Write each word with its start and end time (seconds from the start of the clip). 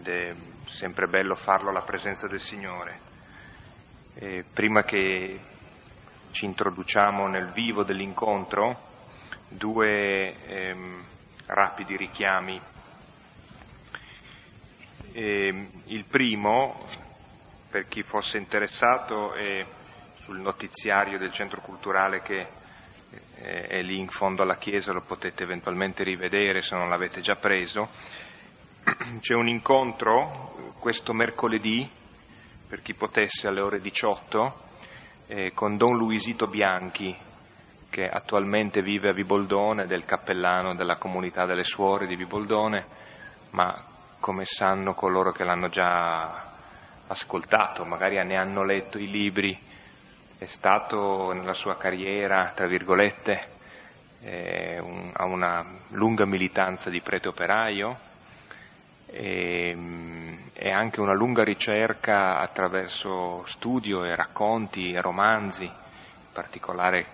ed 0.00 0.08
è 0.08 0.34
sempre 0.66 1.06
bello 1.08 1.34
farlo 1.34 1.68
alla 1.68 1.82
presenza 1.82 2.26
del 2.26 2.40
Signore. 2.40 3.08
E 4.14 4.44
prima 4.50 4.82
che 4.82 5.38
ci 6.30 6.46
introduciamo 6.46 7.26
nel 7.26 7.50
vivo 7.50 7.84
dell'incontro, 7.84 8.88
due 9.48 10.42
ehm, 10.46 11.04
rapidi 11.46 11.96
richiami. 11.96 12.60
E, 15.12 15.68
il 15.84 16.04
primo, 16.04 16.86
per 17.68 17.86
chi 17.86 18.02
fosse 18.02 18.38
interessato, 18.38 19.34
è 19.34 19.66
sul 20.20 20.38
notiziario 20.38 21.18
del 21.18 21.32
centro 21.32 21.60
culturale 21.60 22.22
che 22.22 22.46
eh, 23.34 23.66
è 23.66 23.82
lì 23.82 23.98
in 23.98 24.08
fondo 24.08 24.42
alla 24.42 24.56
chiesa, 24.56 24.92
lo 24.92 25.02
potete 25.02 25.42
eventualmente 25.42 26.04
rivedere 26.04 26.62
se 26.62 26.74
non 26.74 26.88
l'avete 26.88 27.20
già 27.20 27.34
preso. 27.34 28.28
C'è 29.20 29.34
un 29.34 29.46
incontro 29.46 30.74
questo 30.78 31.12
mercoledì, 31.12 31.88
per 32.66 32.80
chi 32.80 32.94
potesse, 32.94 33.46
alle 33.46 33.60
ore 33.60 33.80
18, 33.80 34.54
eh, 35.26 35.52
con 35.52 35.76
Don 35.76 35.96
Luisito 35.96 36.46
Bianchi, 36.46 37.14
che 37.90 38.08
attualmente 38.08 38.80
vive 38.80 39.10
a 39.10 39.12
Viboldone, 39.12 39.86
del 39.86 40.06
cappellano 40.06 40.74
della 40.74 40.96
comunità 40.96 41.44
delle 41.44 41.62
suore 41.62 42.06
di 42.06 42.16
Viboldone, 42.16 42.86
ma 43.50 43.84
come 44.18 44.44
sanno 44.44 44.94
coloro 44.94 45.30
che 45.30 45.44
l'hanno 45.44 45.68
già 45.68 46.52
ascoltato, 47.06 47.84
magari 47.84 48.16
ne 48.24 48.36
hanno 48.36 48.64
letto 48.64 48.98
i 48.98 49.10
libri, 49.10 49.58
è 50.38 50.46
stato 50.46 51.32
nella 51.32 51.52
sua 51.52 51.76
carriera, 51.76 52.52
tra 52.54 52.66
virgolette, 52.66 53.48
eh, 54.22 54.78
un, 54.80 55.10
ha 55.14 55.24
una 55.26 55.66
lunga 55.88 56.24
militanza 56.24 56.88
di 56.88 57.02
prete 57.02 57.28
operaio 57.28 58.08
e, 59.12 59.76
e, 60.52 60.70
anche 60.70 61.00
una 61.00 61.14
lunga 61.14 61.42
ricerca 61.42 62.38
attraverso 62.38 63.44
studio 63.46 64.04
e 64.04 64.14
racconti 64.14 64.92
e 64.92 65.00
romanzi, 65.00 65.64
in 65.64 66.32
particolare 66.32 67.06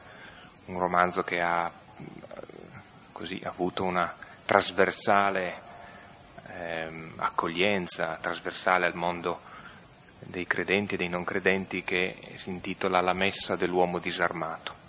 un 0.67 0.79
romanzo 0.79 1.23
che 1.23 1.41
ha 1.41 1.71
così, 3.13 3.41
avuto 3.43 3.83
una 3.83 4.15
trasversale 4.45 5.63
eh, 6.49 7.11
accoglienza, 7.17 8.19
trasversale 8.21 8.87
al 8.87 8.95
mondo 8.95 9.41
dei 10.19 10.47
credenti 10.47 10.95
e 10.95 10.99
dei 10.99 11.09
non 11.09 11.25
credenti 11.25 11.83
che 11.83 12.33
si 12.35 12.51
intitola 12.51 13.01
La 13.01 13.15
messa 13.15 13.57
dell'uomo 13.57 13.99
disarmato. 13.99 14.85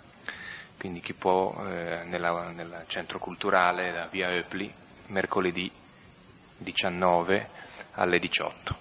Quindi 0.78 1.00
chi 1.00 1.14
può 1.14 1.54
eh, 1.66 2.04
nel 2.04 2.84
centro 2.86 3.18
culturale 3.18 3.92
da 3.92 4.06
via 4.06 4.30
Eupli 4.30 4.72
mercoledì 5.06 5.70
19 6.58 7.48
alle 7.92 8.18
18. 8.18 8.76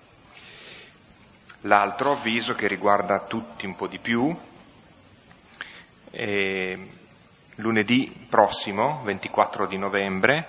L'altro 1.62 2.12
avviso 2.12 2.54
che 2.54 2.68
riguarda 2.68 3.26
tutti 3.26 3.66
un 3.66 3.76
po' 3.76 3.88
di 3.88 4.00
più, 4.00 4.36
eh, 6.12 6.90
lunedì 7.56 8.26
prossimo, 8.30 9.02
24 9.04 9.68
di 9.68 9.78
novembre, 9.78 10.48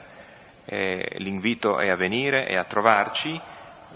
eh, 0.65 1.17
l'invito 1.19 1.79
è 1.79 1.89
a 1.89 1.97
venire 1.97 2.47
e 2.47 2.57
a 2.57 2.65
trovarci 2.65 3.41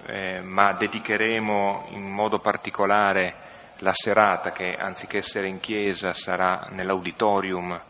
eh, 0.06 0.40
ma 0.40 0.72
dedicheremo 0.72 1.88
in 1.90 2.08
modo 2.08 2.38
particolare 2.38 3.50
la 3.78 3.92
serata 3.92 4.52
che 4.52 4.74
anziché 4.74 5.18
essere 5.18 5.48
in 5.48 5.60
chiesa 5.60 6.12
sarà 6.12 6.68
nell'auditorium 6.70 7.80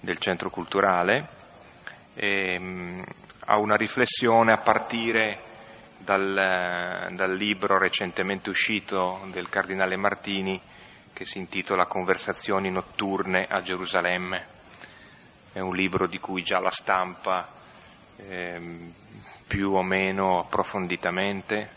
del 0.00 0.18
centro 0.18 0.50
culturale 0.50 1.40
ehm, 2.14 3.04
a 3.46 3.58
una 3.58 3.76
riflessione 3.76 4.52
a 4.52 4.58
partire 4.58 5.50
dal, 5.98 7.08
dal 7.12 7.34
libro 7.34 7.78
recentemente 7.78 8.50
uscito 8.50 9.20
del 9.30 9.48
Cardinale 9.48 9.96
Martini 9.96 10.60
che 11.12 11.24
si 11.24 11.38
intitola 11.38 11.86
Conversazioni 11.86 12.70
notturne 12.70 13.46
a 13.48 13.60
Gerusalemme. 13.60 14.46
È 15.52 15.60
un 15.60 15.74
libro 15.74 16.06
di 16.06 16.18
cui 16.18 16.42
già 16.42 16.58
la 16.58 16.70
stampa 16.70 17.48
ehm, 18.16 18.92
più 19.46 19.72
o 19.72 19.82
meno 19.82 20.40
approfonditamente, 20.40 21.68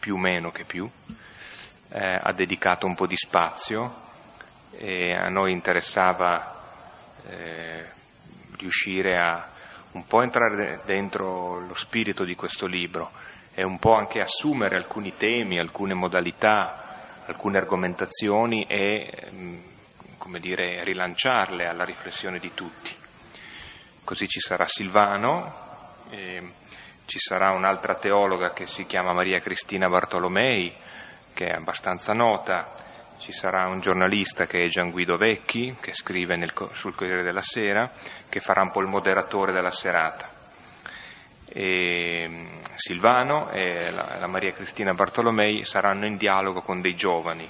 più 0.00 0.16
o 0.16 0.18
meno 0.18 0.50
che 0.50 0.64
più, 0.64 0.90
eh, 1.88 2.18
ha 2.20 2.32
dedicato 2.32 2.86
un 2.86 2.94
po' 2.94 3.06
di 3.06 3.16
spazio 3.16 4.02
e 4.72 5.14
a 5.14 5.28
noi 5.28 5.52
interessava 5.52 6.52
eh, 7.26 7.86
riuscire 8.56 9.18
a 9.18 9.48
un 9.92 10.06
po' 10.06 10.22
entrare 10.22 10.80
dentro 10.84 11.60
lo 11.60 11.74
spirito 11.74 12.24
di 12.24 12.34
questo 12.34 12.66
libro 12.66 13.12
e 13.54 13.64
un 13.64 13.78
po' 13.78 13.94
anche 13.94 14.20
assumere 14.20 14.76
alcuni 14.76 15.14
temi, 15.16 15.58
alcune 15.58 15.94
modalità, 15.94 17.22
alcune 17.26 17.58
argomentazioni 17.58 18.64
e, 18.64 19.30
mm, 19.30 19.58
come 20.18 20.40
dire, 20.40 20.82
rilanciarle 20.82 21.66
alla 21.66 21.84
riflessione 21.84 22.38
di 22.38 22.52
tutti. 22.54 22.90
Così 24.02 24.26
ci 24.26 24.40
sarà 24.40 24.66
Silvano, 24.66 25.62
e 26.10 26.52
ci 27.06 27.18
sarà 27.18 27.50
un'altra 27.50 27.94
teologa 27.94 28.52
che 28.52 28.66
si 28.66 28.86
chiama 28.86 29.12
Maria 29.12 29.38
Cristina 29.38 29.88
Bartolomei, 29.88 30.74
che 31.32 31.46
è 31.46 31.54
abbastanza 31.54 32.12
nota, 32.12 32.72
ci 33.18 33.32
sarà 33.32 33.66
un 33.68 33.80
giornalista 33.80 34.46
che 34.46 34.64
è 34.64 34.68
Gian 34.68 34.90
Guido 34.90 35.16
Vecchi, 35.16 35.74
che 35.80 35.92
scrive 35.92 36.36
nel, 36.36 36.52
sul 36.72 36.94
Corriere 36.94 37.22
della 37.22 37.40
Sera, 37.40 37.90
che 38.28 38.40
farà 38.40 38.62
un 38.62 38.70
po' 38.70 38.80
il 38.80 38.88
moderatore 38.88 39.52
della 39.52 39.70
serata. 39.70 40.30
E 41.46 42.60
Silvano 42.74 43.50
e 43.50 43.90
la, 43.90 44.16
la 44.18 44.26
Maria 44.26 44.52
Cristina 44.52 44.92
Bartolomei 44.92 45.62
saranno 45.64 46.06
in 46.06 46.16
dialogo 46.16 46.62
con 46.62 46.80
dei 46.80 46.94
giovani 46.94 47.48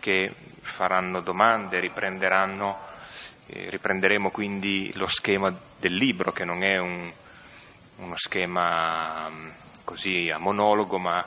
che 0.00 0.32
faranno 0.60 1.20
domande, 1.20 1.80
riprenderanno, 1.80 2.78
eh, 3.46 3.70
riprenderemo 3.70 4.30
quindi 4.30 4.92
lo 4.94 5.06
schema 5.06 5.52
del 5.78 5.94
libro, 5.94 6.32
che 6.32 6.44
non 6.44 6.62
è 6.62 6.78
un, 6.78 7.12
uno 7.96 8.16
schema 8.16 9.28
mm, 9.28 9.48
così 9.84 10.30
a 10.32 10.38
monologo, 10.38 10.98
ma 10.98 11.24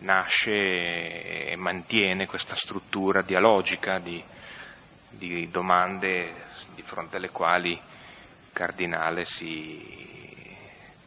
nasce 0.00 1.50
e 1.50 1.56
mantiene 1.56 2.26
questa 2.26 2.54
struttura 2.54 3.22
dialogica 3.22 3.98
di, 3.98 4.22
di 5.10 5.48
domande 5.50 6.44
di 6.74 6.82
fronte 6.82 7.16
alle 7.16 7.30
quali 7.30 7.72
il 7.72 8.52
cardinale 8.52 9.24
si 9.24 10.04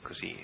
così, 0.10 0.36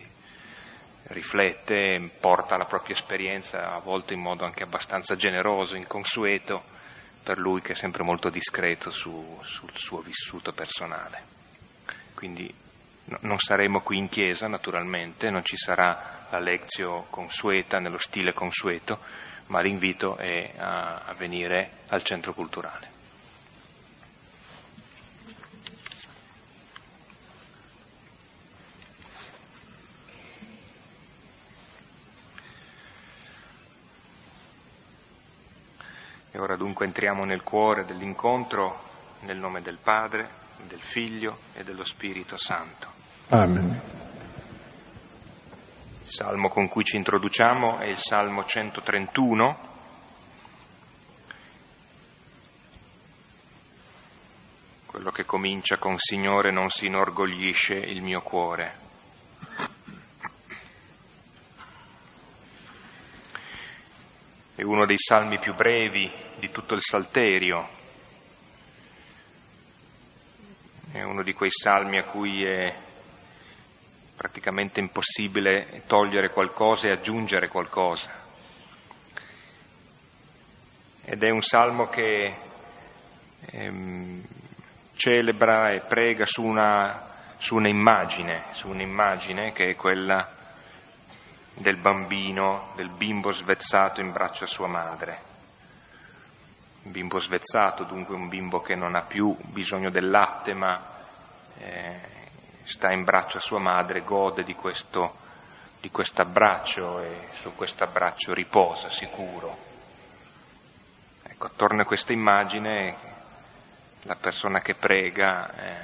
riflette, 1.07 2.11
porta 2.19 2.55
la 2.55 2.65
propria 2.65 2.95
esperienza, 2.95 3.73
a 3.73 3.79
volte 3.79 4.13
in 4.13 4.21
modo 4.21 4.45
anche 4.45 4.61
abbastanza 4.61 5.15
generoso, 5.15 5.75
inconsueto, 5.75 6.63
per 7.23 7.39
lui 7.39 7.61
che 7.61 7.71
è 7.71 7.75
sempre 7.75 8.03
molto 8.03 8.29
discreto 8.29 8.91
su, 8.91 9.39
sul 9.41 9.71
suo 9.73 10.01
vissuto 10.01 10.51
personale. 10.51 11.23
Quindi 12.13 12.53
non 13.21 13.37
saremo 13.37 13.81
qui 13.81 13.97
in 13.97 14.09
chiesa 14.09 14.47
naturalmente, 14.47 15.29
non 15.29 15.43
ci 15.43 15.55
sarà 15.55 16.27
la 16.29 16.39
lezio 16.39 17.05
consueta 17.09 17.79
nello 17.79 17.99
stile 17.99 18.33
consueto, 18.33 18.99
ma 19.47 19.61
l'invito 19.61 20.17
è 20.17 20.53
a, 20.57 21.03
a 21.05 21.13
venire 21.13 21.83
al 21.87 22.03
centro 22.03 22.33
culturale. 22.33 22.93
E 36.31 36.37
ora 36.39 36.57
dunque 36.57 36.85
entriamo 36.85 37.23
nel 37.23 37.43
cuore 37.43 37.85
dell'incontro 37.85 38.83
nel 39.21 39.37
nome 39.37 39.61
del 39.61 39.77
Padre, 39.81 40.43
del 40.67 40.81
Figlio 40.81 41.39
e 41.53 41.63
dello 41.63 41.83
Spirito 41.83 42.37
Santo. 42.37 42.91
Amen. 43.29 44.03
Il 46.01 46.11
salmo 46.11 46.49
con 46.49 46.67
cui 46.67 46.83
ci 46.83 46.97
introduciamo 46.97 47.79
è 47.79 47.87
il 47.87 47.97
Salmo 47.97 48.43
131. 48.43 49.73
Quello 54.85 55.11
che 55.11 55.25
comincia 55.25 55.77
con 55.77 55.97
Signore 55.97 56.51
non 56.51 56.69
si 56.69 56.85
inorgoglisce 56.85 57.73
il 57.73 58.01
mio 58.01 58.21
cuore. 58.21 58.83
È 64.55 64.61
uno 64.61 64.85
dei 64.85 64.97
salmi 64.97 65.37
più 65.39 65.53
brevi 65.53 66.09
di 66.39 66.49
tutto 66.51 66.75
il 66.75 66.81
Salterio, 66.81 67.67
è 70.95 71.03
uno 71.03 71.23
di 71.23 71.33
quei 71.33 71.51
salmi 71.51 71.97
a 71.97 72.05
cui 72.05 72.45
è 72.45 72.73
praticamente 74.15 74.79
impossibile 74.79 75.83
togliere 75.87 76.29
qualcosa 76.29 76.87
e 76.87 76.91
aggiungere 76.91 77.49
qualcosa. 77.49 78.13
Ed 81.03 81.21
è 81.21 81.29
un 81.29 81.41
salmo 81.41 81.87
che 81.87 82.33
ehm, 83.41 84.23
celebra 84.93 85.71
e 85.71 85.81
prega 85.81 86.25
su 86.25 86.43
una, 86.43 87.35
su 87.39 87.55
un'immagine, 87.55 88.45
su 88.51 88.69
un'immagine 88.69 89.51
che 89.51 89.71
è 89.71 89.75
quella 89.75 90.31
del 91.55 91.75
bambino, 91.75 92.71
del 92.77 92.89
bimbo 92.89 93.33
svezzato 93.33 93.99
in 93.99 94.13
braccio 94.13 94.45
a 94.45 94.47
sua 94.47 94.67
madre. 94.67 95.34
Un 96.85 96.91
bimbo 96.91 97.19
svezzato, 97.19 97.83
dunque 97.83 98.15
un 98.15 98.27
bimbo 98.27 98.61
che 98.61 98.75
non 98.75 98.95
ha 98.95 99.01
più 99.01 99.35
bisogno 99.41 99.89
del 99.89 100.09
latte, 100.09 100.53
ma 100.53 100.81
eh, 101.57 101.99
sta 102.63 102.91
in 102.91 103.03
braccio 103.03 103.37
a 103.37 103.41
sua 103.41 103.59
madre, 103.59 104.01
gode 104.01 104.43
di 104.43 104.53
questo 104.53 105.23
di 105.85 105.91
abbraccio 106.15 106.99
e 107.01 107.27
su 107.29 107.53
questo 107.55 107.83
abbraccio 107.83 108.33
riposa 108.33 108.89
sicuro. 108.89 109.55
Ecco, 111.21 111.45
attorno 111.45 111.81
a 111.81 111.85
questa 111.85 112.11
immagine 112.11 112.95
la 114.03 114.15
persona 114.15 114.61
che 114.61 114.73
prega 114.73 115.53
eh, 115.53 115.77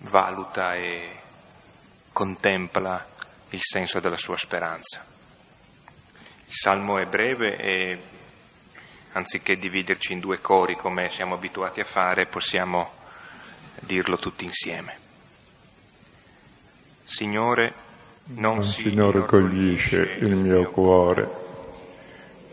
valuta 0.00 0.74
e 0.74 1.18
contempla 2.12 3.06
il 3.50 3.60
senso 3.62 4.00
della 4.00 4.16
sua 4.16 4.36
speranza. 4.36 5.02
Il 6.44 6.54
salmo 6.54 6.98
è 6.98 7.06
breve 7.06 7.56
e 7.56 8.02
anziché 9.12 9.56
dividerci 9.56 10.12
in 10.12 10.20
due 10.20 10.40
cori 10.40 10.76
come 10.76 11.08
siamo 11.08 11.34
abituati 11.34 11.80
a 11.80 11.84
fare, 11.84 12.26
possiamo 12.26 12.90
dirlo 13.80 14.16
tutti 14.18 14.44
insieme. 14.44 14.96
Signore, 17.04 17.74
non 18.32 18.62
si 18.64 18.88
inorgoglisce 18.88 20.00
il 20.20 20.36
mio 20.36 20.70
cuore, 20.70 21.28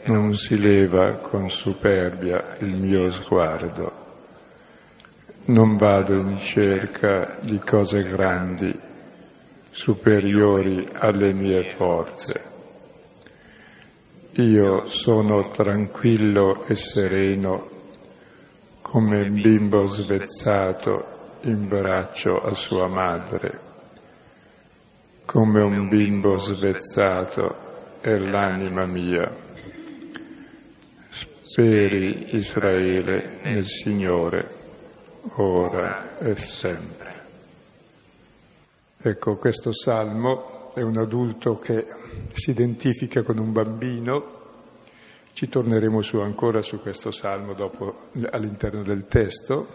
non 0.05 0.33
si 0.33 0.57
leva 0.57 1.17
con 1.17 1.49
superbia 1.49 2.57
il 2.59 2.75
mio 2.75 3.11
sguardo. 3.11 4.05
Non 5.45 5.77
vado 5.77 6.13
in 6.15 6.39
cerca 6.39 7.37
di 7.41 7.59
cose 7.59 8.03
grandi, 8.03 8.73
superiori 9.69 10.89
alle 10.91 11.33
mie 11.33 11.69
forze. 11.69 12.46
Io 14.37 14.87
sono 14.87 15.49
tranquillo 15.49 16.65
e 16.65 16.75
sereno 16.75 17.69
come 18.81 19.21
un 19.21 19.41
bimbo 19.41 19.87
svezzato 19.87 21.39
in 21.41 21.67
braccio 21.67 22.37
a 22.37 22.53
sua 22.53 22.87
madre 22.87 23.65
come 25.27 25.61
un 25.61 25.89
bimbo 25.89 26.37
svezzato 26.37 27.99
è 27.99 28.15
l'anima 28.15 28.85
mia. 28.85 29.29
Speri 31.09 32.33
Israele 32.33 33.41
nel 33.43 33.65
Signore, 33.65 34.49
ora 35.35 36.17
e 36.17 36.33
sempre. 36.37 37.25
Ecco, 39.01 39.35
questo 39.35 39.73
salmo 39.73 40.56
è 40.77 40.83
un 40.83 40.99
adulto 40.99 41.57
che 41.57 41.87
si 42.33 42.51
identifica 42.51 43.23
con 43.23 43.39
un 43.39 43.51
bambino. 43.51 44.35
Ci 45.33 45.49
torneremo 45.49 46.03
su 46.03 46.19
ancora 46.19 46.61
su 46.61 46.79
questo 46.79 47.09
salmo 47.09 47.55
dopo 47.55 48.09
all'interno 48.29 48.83
del 48.83 49.07
testo, 49.07 49.67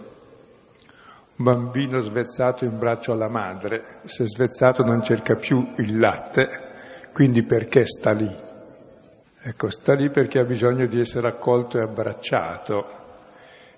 un 1.36 1.44
bambino 1.44 1.98
svezzato 1.98 2.64
in 2.64 2.78
braccio 2.78 3.10
alla 3.10 3.28
madre, 3.28 4.00
se 4.04 4.28
svezzato 4.28 4.84
non 4.84 5.02
cerca 5.02 5.34
più 5.34 5.74
il 5.78 5.98
latte, 5.98 6.46
quindi 7.12 7.44
perché 7.44 7.84
sta 7.84 8.12
lì? 8.12 8.32
Ecco, 9.42 9.70
sta 9.70 9.94
lì 9.94 10.08
perché 10.08 10.38
ha 10.38 10.44
bisogno 10.44 10.86
di 10.86 11.00
essere 11.00 11.26
accolto 11.26 11.78
e 11.78 11.82
abbracciato. 11.82 13.00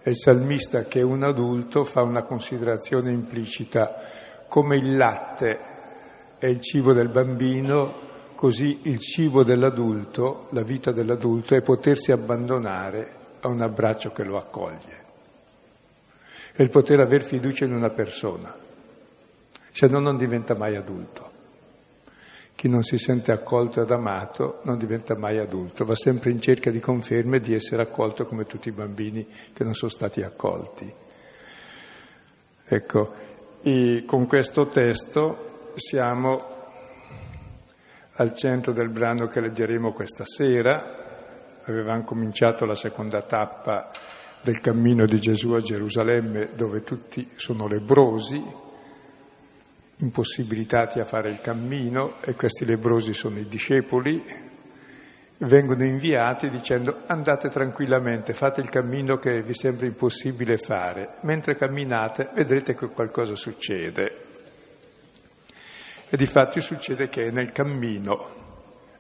E 0.02 0.10
il 0.10 0.16
salmista, 0.16 0.84
che 0.84 1.00
è 1.00 1.02
un 1.02 1.22
adulto, 1.22 1.84
fa 1.84 2.02
una 2.02 2.22
considerazione 2.22 3.10
implicita. 3.10 3.94
Come 4.46 4.76
il 4.76 4.94
latte 4.96 5.73
è 6.44 6.49
il 6.49 6.61
cibo 6.61 6.93
del 6.93 7.08
bambino, 7.08 7.94
così 8.35 8.81
il 8.82 8.99
cibo 8.99 9.43
dell'adulto, 9.43 10.49
la 10.50 10.62
vita 10.62 10.93
dell'adulto, 10.93 11.55
è 11.55 11.62
potersi 11.62 12.12
abbandonare 12.12 13.12
a 13.41 13.49
un 13.49 13.62
abbraccio 13.62 14.11
che 14.11 14.25
lo 14.25 14.37
accoglie 14.37 15.02
è 16.56 16.62
il 16.62 16.70
poter 16.70 17.00
aver 17.00 17.25
fiducia 17.25 17.64
in 17.64 17.75
una 17.75 17.91
persona, 17.91 18.55
se 19.73 19.88
no 19.88 19.99
non 19.99 20.17
diventa 20.17 20.55
mai 20.55 20.76
adulto. 20.76 21.32
Chi 22.55 22.69
non 22.69 22.85
si 22.85 22.96
sente 22.96 23.32
accolto 23.32 23.82
ed 23.82 23.91
amato 23.91 24.61
non 24.62 24.79
diventa 24.79 25.17
mai 25.17 25.38
adulto, 25.38 25.85
va 25.85 25.96
sempre 25.96 26.31
in 26.31 26.41
cerca 26.41 26.70
di 26.70 26.79
conferme 26.79 27.41
di 27.41 27.55
essere 27.55 27.82
accolto 27.82 28.25
come 28.26 28.44
tutti 28.44 28.69
i 28.69 28.73
bambini 28.73 29.26
che 29.52 29.64
non 29.64 29.75
sono 29.75 29.91
stati 29.91 30.23
accolti. 30.23 30.94
Ecco, 32.67 33.14
con 34.06 34.26
questo 34.29 34.69
testo 34.69 35.44
siamo 35.74 36.52
al 38.12 38.34
centro 38.34 38.72
del 38.72 38.90
brano 38.90 39.26
che 39.26 39.40
leggeremo 39.40 39.92
questa 39.92 40.24
sera. 40.24 41.02
Avevamo 41.64 42.04
cominciato 42.04 42.64
la 42.64 42.74
seconda 42.74 43.22
tappa 43.22 43.90
del 44.42 44.60
cammino 44.60 45.06
di 45.06 45.18
Gesù 45.18 45.52
a 45.52 45.60
Gerusalemme 45.60 46.50
dove 46.54 46.82
tutti 46.82 47.30
sono 47.34 47.66
lebrosi, 47.66 48.42
impossibilitati 49.98 51.00
a 51.00 51.04
fare 51.04 51.30
il 51.30 51.40
cammino 51.40 52.16
e 52.20 52.34
questi 52.34 52.66
lebrosi 52.66 53.14
sono 53.14 53.38
i 53.38 53.46
discepoli, 53.46 54.22
vengono 55.38 55.84
inviati 55.84 56.50
dicendo 56.50 57.02
andate 57.06 57.48
tranquillamente, 57.48 58.34
fate 58.34 58.60
il 58.60 58.68
cammino 58.68 59.16
che 59.16 59.42
vi 59.42 59.54
sembra 59.54 59.86
impossibile 59.86 60.58
fare, 60.58 61.16
mentre 61.22 61.56
camminate 61.56 62.30
vedrete 62.34 62.74
che 62.74 62.88
qualcosa 62.88 63.34
succede. 63.34 64.23
E 66.08 66.16
di 66.16 66.26
fatti 66.26 66.60
succede 66.60 67.08
che 67.08 67.26
è 67.26 67.30
nel 67.30 67.52
cammino, 67.52 68.42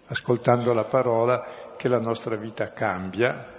ascoltando 0.06 0.72
la 0.72 0.84
parola, 0.84 1.74
che 1.76 1.88
la 1.88 1.98
nostra 1.98 2.36
vita 2.36 2.72
cambia, 2.72 3.54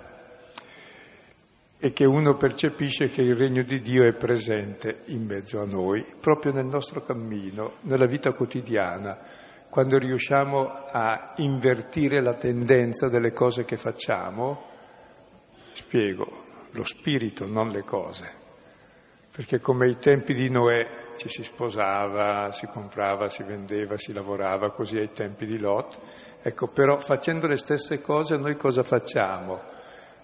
e 1.78 1.92
che 1.92 2.06
uno 2.06 2.36
percepisce 2.36 3.10
che 3.10 3.22
il 3.22 3.36
regno 3.36 3.64
di 3.64 3.80
Dio 3.80 4.08
è 4.08 4.14
presente 4.14 5.02
in 5.06 5.26
mezzo 5.26 5.62
a 5.62 5.66
noi, 5.66 6.04
proprio 6.20 6.52
nel 6.52 6.66
nostro 6.66 7.02
cammino, 7.02 7.74
nella 7.82 8.08
vita 8.08 8.32
quotidiana, 8.32 9.20
quando 9.70 9.98
riusciamo 9.98 10.68
a 10.68 11.34
invertire 11.38 12.22
la 12.22 12.34
tendenza 12.36 13.10
delle 13.10 13.34
cose 13.34 13.66
che 13.66 13.78
facciamo, 13.78 14.64
spiego, 15.74 16.44
lo 16.72 16.84
spirito, 16.84 17.46
non 17.46 17.70
le 17.70 17.84
cose. 17.84 18.45
Perché 19.36 19.60
come 19.60 19.88
ai 19.88 19.98
tempi 19.98 20.34
di 20.34 20.50
Noè 20.50 20.88
ci 21.18 21.28
si 21.28 21.44
sposava, 21.44 22.52
si 22.52 22.68
comprava, 22.68 23.28
si 23.28 23.44
vendeva, 23.44 23.98
si 23.98 24.14
lavorava, 24.14 24.72
così 24.72 24.98
ai 24.98 25.12
tempi 25.12 25.46
di 25.46 25.60
Lot, 25.60 26.00
ecco, 26.42 26.68
però 26.68 27.00
facendo 27.00 27.46
le 27.48 27.58
stesse 27.58 28.02
cose 28.02 28.38
noi 28.38 28.56
cosa 28.56 28.84
facciamo? 28.84 29.74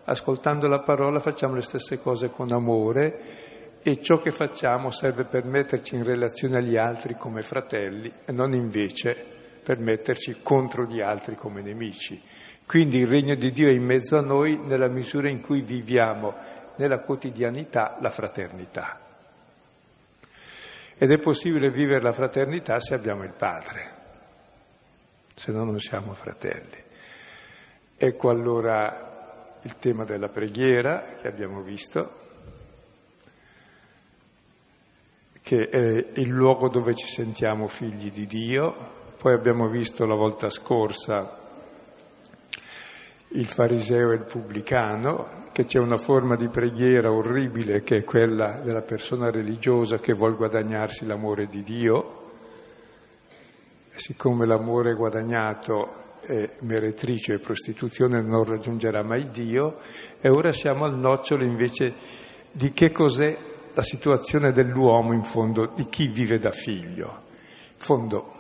ascoltando 0.06 0.68
la 0.68 0.80
parola 0.80 1.20
facciamo 1.20 1.56
le 1.56 1.62
stesse 1.62 2.00
cose 2.00 2.32
con 2.32 2.51
amore 2.51 3.50
e 3.82 4.01
ciò 4.01 4.20
che 4.22 4.32
facciamo 4.32 4.91
serve 4.91 5.25
per 5.25 5.46
metterci 5.46 5.96
in 5.96 6.03
relazione 6.03 6.58
agli 6.58 6.77
altri 6.77 7.15
come 7.15 7.41
fratelli 7.41 8.12
e 8.25 8.32
non 8.32 8.53
invece 8.53 9.15
per 9.63 9.80
metterci 9.80 10.39
contro 10.41 10.86
gli 10.86 11.01
altri 11.01 11.36
come 11.36 11.62
nemici. 11.62 12.22
Quindi 12.65 13.00
il 13.00 13.08
regno 13.08 13.36
di 13.36 13.51
Dio 13.51 13.68
è 13.68 13.74
in 13.74 13.84
mezzo 13.84 14.18
a 14.18 14.22
noi 14.22 14.60
nella 14.63 14.88
misura 14.88 15.30
in 15.30 15.41
cui 15.41 15.62
viviamo 15.62 16.34
nella 16.77 17.00
quotidianità 17.00 17.98
la 18.00 18.10
fraternità. 18.10 19.00
Ed 21.03 21.10
è 21.10 21.17
possibile 21.17 21.72
vivere 21.72 22.00
la 22.00 22.12
fraternità 22.12 22.79
se 22.79 22.93
abbiamo 22.93 23.24
il 23.24 23.34
Padre, 23.36 23.91
se 25.34 25.51
no 25.51 25.63
non 25.63 25.79
siamo 25.79 26.13
fratelli. 26.13 26.77
Ecco 27.98 28.29
allora 28.29 29.58
il 29.63 29.77
tema 29.79 30.03
della 30.03 30.27
preghiera 30.27 31.15
che 31.20 31.27
abbiamo 31.27 31.63
visto, 31.63 32.20
che 35.41 35.70
è 35.70 36.20
il 36.20 36.29
luogo 36.29 36.70
dove 36.70 36.93
ci 36.93 37.08
sentiamo 37.08 37.67
figli 37.67 38.12
di 38.12 38.27
Dio, 38.27 39.15
poi 39.17 39.34
abbiamo 39.34 39.70
visto 39.70 40.05
la 40.05 40.13
volta 40.13 40.51
scorsa 40.51 41.40
il 43.33 43.47
fariseo 43.47 44.11
e 44.11 44.15
il 44.15 44.25
pubblicano, 44.25 45.39
che 45.51 45.65
c'è 45.65 45.79
una 45.79 45.97
forma 45.97 46.35
di 46.35 46.50
preghiera 46.50 47.11
orribile 47.11 47.81
che 47.81 47.97
è 47.97 48.03
quella 48.03 48.59
della 48.63 48.81
persona 48.81 49.29
religiosa 49.29 50.00
che 50.00 50.13
vuole 50.13 50.35
guadagnarsi 50.35 51.05
l'amore 51.05 51.47
di 51.47 51.63
Dio, 51.63 52.19
e 53.93 54.00
siccome 54.00 54.45
l'amore 54.45 54.93
guadagnato 54.93 56.00
è 56.21 56.57
meretrice 56.61 57.33
e 57.33 57.39
prostituzione 57.39 58.21
non 58.21 58.43
raggiungerà 58.43 59.03
mai 59.03 59.29
Dio 59.29 59.79
e 60.21 60.29
ora 60.29 60.51
siamo 60.51 60.85
al 60.85 60.97
nocciolo 60.97 61.43
invece 61.43 61.93
di 62.51 62.71
che 62.71 62.91
cos'è 62.91 63.35
la 63.73 63.81
situazione 63.81 64.51
dell'uomo 64.51 65.13
in 65.13 65.23
fondo, 65.23 65.71
di 65.75 65.88
chi 65.88 66.07
vive 66.07 66.38
da 66.38 66.51
figlio. 66.51 67.23
In 67.71 67.77
fondo 67.77 68.39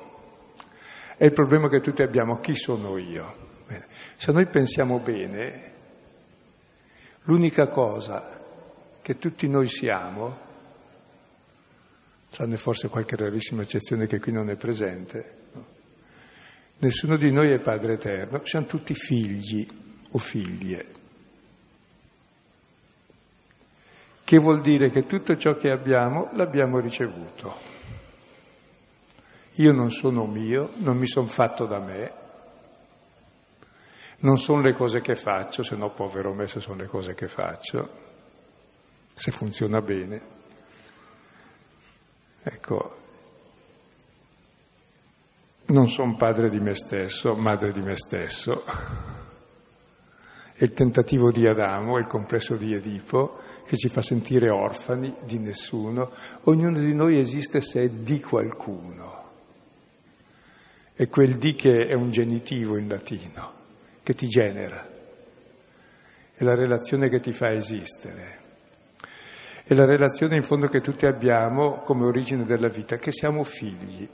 è 1.17 1.25
il 1.25 1.33
problema 1.33 1.69
che 1.69 1.79
tutti 1.79 2.01
abbiamo, 2.01 2.39
chi 2.39 2.55
sono 2.55 2.97
io? 2.97 3.40
Se 4.15 4.31
noi 4.31 4.47
pensiamo 4.47 4.99
bene, 4.99 5.71
l'unica 7.23 7.67
cosa 7.67 8.39
che 9.01 9.17
tutti 9.17 9.47
noi 9.47 9.67
siamo, 9.67 10.49
tranne 12.29 12.57
forse 12.57 12.87
qualche 12.87 13.15
rarissima 13.15 13.61
eccezione 13.61 14.07
che 14.07 14.19
qui 14.19 14.31
non 14.31 14.49
è 14.49 14.55
presente, 14.55 15.39
Nessuno 16.81 17.15
di 17.15 17.31
noi 17.31 17.51
è 17.51 17.59
Padre 17.59 17.93
Eterno, 17.93 18.43
siamo 18.43 18.65
tutti 18.65 18.95
figli 18.95 19.67
o 20.09 20.17
figlie. 20.17 20.85
Che 24.23 24.37
vuol 24.39 24.61
dire 24.61 24.89
che 24.89 25.05
tutto 25.05 25.37
ciò 25.37 25.53
che 25.57 25.69
abbiamo 25.69 26.31
l'abbiamo 26.33 26.79
ricevuto. 26.79 27.53
Io 29.55 29.71
non 29.73 29.91
sono 29.91 30.25
mio, 30.25 30.71
non 30.77 30.97
mi 30.97 31.05
sono 31.05 31.27
fatto 31.27 31.67
da 31.67 31.79
me, 31.79 32.13
non 34.21 34.37
sono 34.37 34.61
le 34.61 34.73
cose 34.73 35.01
che 35.01 35.15
faccio, 35.15 35.63
se 35.63 35.75
no 35.75 35.91
povero 35.91 36.33
me 36.33 36.47
se 36.47 36.59
sono 36.59 36.77
le 36.77 36.87
cose 36.87 37.13
che 37.13 37.27
faccio, 37.27 37.89
se 39.13 39.31
funziona 39.31 39.81
bene. 39.81 40.21
Ecco, 42.43 42.97
non 45.67 45.87
sono 45.87 46.15
padre 46.15 46.49
di 46.49 46.59
me 46.59 46.75
stesso, 46.75 47.33
madre 47.33 47.71
di 47.71 47.81
me 47.81 47.95
stesso. 47.95 48.63
È 50.53 50.63
il 50.63 50.73
tentativo 50.73 51.31
di 51.31 51.47
Adamo, 51.47 51.97
il 51.97 52.05
complesso 52.05 52.55
di 52.55 52.73
Edipo, 52.73 53.39
che 53.65 53.75
ci 53.77 53.89
fa 53.89 54.01
sentire 54.01 54.49
orfani 54.49 55.15
di 55.23 55.39
nessuno. 55.39 56.11
Ognuno 56.43 56.77
di 56.77 56.93
noi 56.93 57.17
esiste 57.19 57.61
se 57.61 57.83
è 57.83 57.89
di 57.89 58.19
qualcuno. 58.19 59.29
E 60.93 61.07
quel 61.07 61.37
di 61.37 61.55
che 61.55 61.87
è 61.87 61.93
un 61.93 62.11
genitivo 62.11 62.77
in 62.77 62.87
latino, 62.87 63.60
che 64.03 64.13
ti 64.13 64.27
genera. 64.27 64.87
È 66.33 66.43
la 66.43 66.55
relazione 66.55 67.09
che 67.09 67.19
ti 67.19 67.31
fa 67.31 67.51
esistere. 67.51 68.39
È 69.63 69.73
la 69.73 69.85
relazione 69.85 70.35
in 70.35 70.41
fondo 70.41 70.67
che 70.67 70.81
tutti 70.81 71.05
abbiamo 71.05 71.81
come 71.83 72.05
origine 72.05 72.45
della 72.45 72.69
vita, 72.69 72.97
che 72.97 73.11
siamo 73.11 73.43
figli 73.43 74.09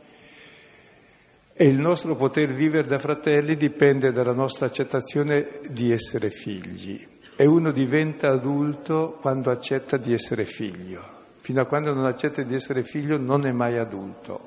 e 1.60 1.66
il 1.66 1.80
nostro 1.80 2.16
poter 2.16 2.54
vivere 2.54 2.88
da 2.88 3.00
fratelli 3.00 3.56
dipende 3.56 4.12
dalla 4.12 4.32
nostra 4.32 4.68
accettazione 4.68 5.62
di 5.72 5.92
essere 5.92 6.30
figli. 6.30 7.04
E 7.36 7.48
uno 7.48 7.72
diventa 7.72 8.28
adulto 8.28 9.18
quando 9.20 9.50
accetta 9.50 9.98
di 9.98 10.14
essere 10.14 10.44
figlio. 10.44 11.02
Fino 11.40 11.60
a 11.60 11.66
quando 11.66 11.92
non 11.94 12.06
accetta 12.06 12.44
di 12.44 12.54
essere 12.54 12.84
figlio 12.84 13.18
non 13.18 13.48
è 13.48 13.52
mai 13.52 13.80
adulto 13.80 14.40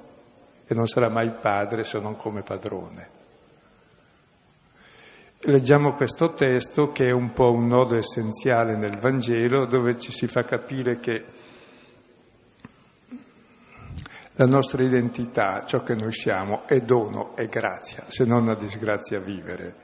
e 0.64 0.73
non 0.73 0.87
sarà 0.87 1.09
mai 1.09 1.32
padre 1.40 1.82
se 1.82 1.99
non 1.99 2.14
come 2.14 2.42
padrone. 2.42 3.20
Leggiamo 5.44 5.94
questo 5.94 6.35
testo 6.35 6.88
che 6.88 7.06
è 7.06 7.12
un 7.12 7.32
po' 7.32 7.50
un 7.50 7.66
nodo 7.66 7.97
essenziale 7.97 8.76
nel 8.76 8.99
Vangelo 8.99 9.64
dove 9.64 9.99
ci 9.99 10.12
si 10.12 10.26
fa 10.26 10.42
capire 10.42 10.99
che 10.99 11.25
la 14.35 14.44
nostra 14.44 14.82
identità, 14.82 15.64
ciò 15.64 15.82
che 15.82 15.94
noi 15.94 16.12
siamo, 16.12 16.66
è 16.66 16.80
dono, 16.80 17.35
è 17.37 17.47
grazia, 17.47 18.04
se 18.09 18.26
non 18.26 18.42
una 18.42 18.54
disgrazia 18.54 19.18
vivere. 19.18 19.75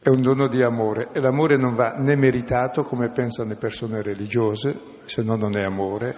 È 0.00 0.08
un 0.08 0.22
dono 0.22 0.48
di 0.48 0.62
amore 0.62 1.10
e 1.12 1.20
l'amore 1.20 1.58
non 1.58 1.74
va 1.74 1.90
né 1.90 2.16
meritato 2.16 2.80
come 2.80 3.10
pensano 3.10 3.50
le 3.50 3.56
persone 3.56 4.00
religiose, 4.00 5.02
se 5.04 5.22
no 5.22 5.36
non 5.36 5.54
è 5.54 5.62
amore, 5.62 6.16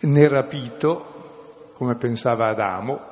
né 0.00 0.26
rapito 0.26 1.70
come 1.74 1.94
pensava 1.94 2.48
Adamo 2.48 3.07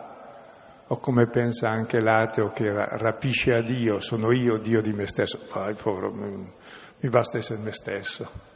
o 0.89 0.99
come 0.99 1.27
pensa 1.27 1.69
anche 1.69 2.01
l'ateo 2.01 2.51
che 2.51 2.71
rapisce 2.73 3.55
a 3.55 3.63
Dio, 3.63 4.01
sono 4.01 4.33
io 4.33 4.59
Dio 4.59 4.81
di 4.81 4.93
me 4.93 5.07
stesso. 5.07 5.39
Poi, 5.51 5.75
povero, 5.75 6.13
mi 6.13 7.09
basta 7.09 7.39
essere 7.39 7.61
me 7.61 7.73
stesso 7.73 8.55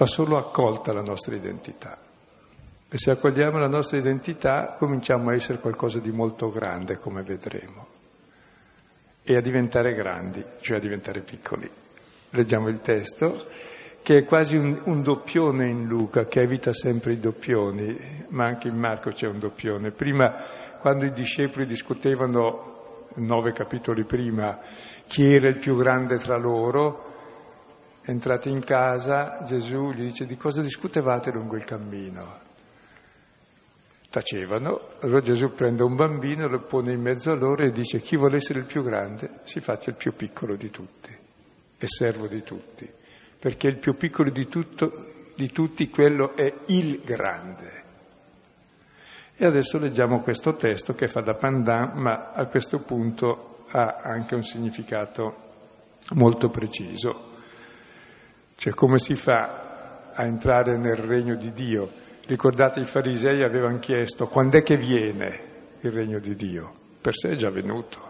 va 0.00 0.06
solo 0.06 0.38
accolta 0.38 0.94
la 0.94 1.02
nostra 1.02 1.36
identità. 1.36 1.98
E 2.88 2.96
se 2.96 3.10
accogliamo 3.10 3.58
la 3.58 3.68
nostra 3.68 3.98
identità 3.98 4.74
cominciamo 4.78 5.28
a 5.28 5.34
essere 5.34 5.58
qualcosa 5.58 5.98
di 5.98 6.10
molto 6.10 6.48
grande, 6.48 6.98
come 6.98 7.22
vedremo, 7.22 7.86
e 9.22 9.36
a 9.36 9.42
diventare 9.42 9.92
grandi, 9.92 10.42
cioè 10.60 10.78
a 10.78 10.80
diventare 10.80 11.20
piccoli. 11.20 11.70
Leggiamo 12.30 12.68
il 12.68 12.80
testo, 12.80 13.46
che 14.02 14.18
è 14.18 14.24
quasi 14.24 14.56
un, 14.56 14.80
un 14.84 15.02
doppione 15.02 15.68
in 15.68 15.86
Luca, 15.86 16.24
che 16.24 16.40
evita 16.40 16.72
sempre 16.72 17.12
i 17.12 17.18
doppioni, 17.18 18.26
ma 18.28 18.44
anche 18.44 18.68
in 18.68 18.76
Marco 18.76 19.10
c'è 19.10 19.26
un 19.26 19.38
doppione. 19.38 19.90
Prima, 19.90 20.34
quando 20.80 21.04
i 21.04 21.12
discepoli 21.12 21.66
discutevano, 21.66 23.08
nove 23.16 23.52
capitoli 23.52 24.04
prima, 24.04 24.58
chi 25.06 25.34
era 25.34 25.48
il 25.48 25.58
più 25.58 25.76
grande 25.76 26.16
tra 26.16 26.36
loro, 26.36 27.10
Entrati 28.02 28.48
in 28.50 28.64
casa, 28.64 29.42
Gesù 29.44 29.92
gli 29.92 30.02
dice 30.02 30.24
di 30.24 30.36
cosa 30.36 30.62
discutevate 30.62 31.30
lungo 31.30 31.56
il 31.56 31.64
cammino? 31.64 32.38
Tacevano, 34.08 34.80
allora 35.00 35.20
Gesù 35.20 35.52
prende 35.52 35.84
un 35.84 35.94
bambino, 35.94 36.48
lo 36.48 36.62
pone 36.62 36.92
in 36.92 37.00
mezzo 37.00 37.30
a 37.30 37.36
loro 37.36 37.62
e 37.62 37.70
dice 37.70 38.00
chi 38.00 38.16
vuole 38.16 38.36
essere 38.36 38.60
il 38.60 38.64
più 38.64 38.82
grande 38.82 39.40
si 39.42 39.60
faccia 39.60 39.90
il 39.90 39.96
più 39.96 40.14
piccolo 40.14 40.56
di 40.56 40.70
tutti 40.70 41.16
e 41.78 41.86
servo 41.86 42.26
di 42.26 42.42
tutti, 42.42 42.90
perché 43.40 43.68
il 43.68 43.78
più 43.78 43.96
piccolo 43.96 44.30
di, 44.30 44.46
tutto, 44.46 44.90
di 45.34 45.50
tutti 45.50 45.88
quello 45.88 46.36
è 46.36 46.54
il 46.66 47.00
grande. 47.02 47.78
E 49.34 49.46
adesso 49.46 49.78
leggiamo 49.78 50.20
questo 50.20 50.54
testo 50.56 50.92
che 50.92 51.08
fa 51.08 51.22
da 51.22 51.32
pandan, 51.32 51.98
ma 51.98 52.32
a 52.32 52.44
questo 52.46 52.80
punto 52.80 53.64
ha 53.70 53.96
anche 54.02 54.34
un 54.34 54.42
significato 54.42 55.48
molto 56.14 56.50
preciso. 56.50 57.28
Cioè 58.56 58.74
come 58.74 58.98
si 58.98 59.14
fa 59.14 60.10
a 60.12 60.24
entrare 60.26 60.76
nel 60.76 60.98
regno 60.98 61.36
di 61.36 61.52
Dio? 61.52 61.88
Ricordate 62.26 62.80
i 62.80 62.84
farisei 62.84 63.42
avevano 63.42 63.78
chiesto 63.78 64.26
quando 64.26 64.58
è 64.58 64.62
che 64.62 64.76
viene 64.76 65.76
il 65.80 65.90
regno 65.90 66.18
di 66.18 66.34
Dio? 66.34 66.74
Per 67.00 67.14
sé 67.14 67.30
è 67.30 67.34
già 67.36 67.48
venuto. 67.48 68.08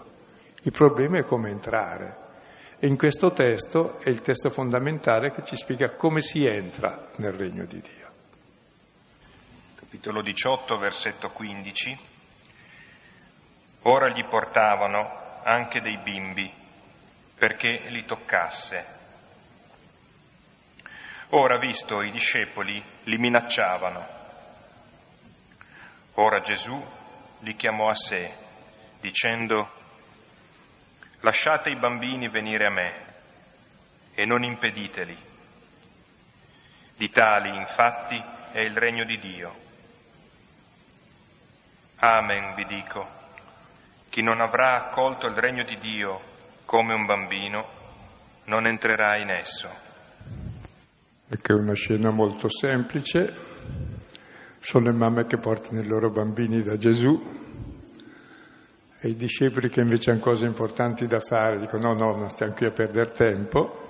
Il 0.62 0.72
problema 0.72 1.18
è 1.18 1.24
come 1.24 1.50
entrare. 1.50 2.19
E 2.82 2.86
in 2.86 2.96
questo 2.96 3.30
testo 3.30 4.00
è 4.00 4.08
il 4.08 4.22
testo 4.22 4.48
fondamentale 4.48 5.30
che 5.30 5.44
ci 5.44 5.54
spiega 5.54 5.94
come 5.96 6.20
si 6.20 6.46
entra 6.46 7.10
nel 7.16 7.32
regno 7.32 7.66
di 7.66 7.80
Dio. 7.80 8.10
Capitolo 9.74 10.22
18, 10.22 10.76
versetto 10.78 11.28
15. 11.28 11.98
Ora 13.82 14.08
gli 14.08 14.24
portavano 14.24 15.42
anche 15.44 15.80
dei 15.80 15.98
bimbi 15.98 16.50
perché 17.36 17.82
li 17.88 18.04
toccasse 18.04 18.98
Ora, 21.32 21.58
visto 21.58 22.02
i 22.02 22.10
discepoli, 22.10 22.82
li 23.04 23.16
minacciavano. 23.16 24.04
Ora 26.14 26.40
Gesù 26.40 26.84
li 27.38 27.54
chiamò 27.54 27.88
a 27.88 27.94
sé, 27.94 28.34
dicendo, 29.00 29.70
lasciate 31.20 31.70
i 31.70 31.76
bambini 31.76 32.28
venire 32.28 32.66
a 32.66 32.70
me 32.70 32.92
e 34.14 34.24
non 34.24 34.42
impediteli. 34.42 35.16
Di 36.96 37.10
tali, 37.10 37.56
infatti, 37.56 38.22
è 38.52 38.60
il 38.60 38.76
regno 38.76 39.04
di 39.04 39.18
Dio. 39.18 39.54
Amen, 41.96 42.54
vi 42.54 42.64
dico, 42.64 43.08
chi 44.08 44.22
non 44.22 44.40
avrà 44.40 44.74
accolto 44.74 45.26
il 45.26 45.36
regno 45.36 45.64
di 45.64 45.78
Dio 45.78 46.20
come 46.64 46.94
un 46.94 47.04
bambino, 47.06 47.68
non 48.44 48.66
entrerà 48.66 49.16
in 49.16 49.30
esso 49.30 49.88
perché 51.30 51.52
è 51.52 51.56
una 51.56 51.74
scena 51.74 52.10
molto 52.10 52.48
semplice, 52.50 53.32
sono 54.58 54.90
le 54.90 54.96
mamme 54.96 55.26
che 55.26 55.38
portano 55.38 55.80
i 55.80 55.86
loro 55.86 56.10
bambini 56.10 56.60
da 56.60 56.76
Gesù 56.76 57.16
e 59.00 59.08
i 59.08 59.14
discepoli 59.14 59.70
che 59.70 59.80
invece 59.80 60.10
hanno 60.10 60.20
cose 60.20 60.44
importanti 60.44 61.06
da 61.06 61.20
fare 61.20 61.58
dicono 61.58 61.94
no, 61.94 62.10
no, 62.10 62.16
non 62.16 62.28
stiamo 62.28 62.52
qui 62.52 62.66
a 62.66 62.70
perdere 62.70 63.12
tempo. 63.12 63.88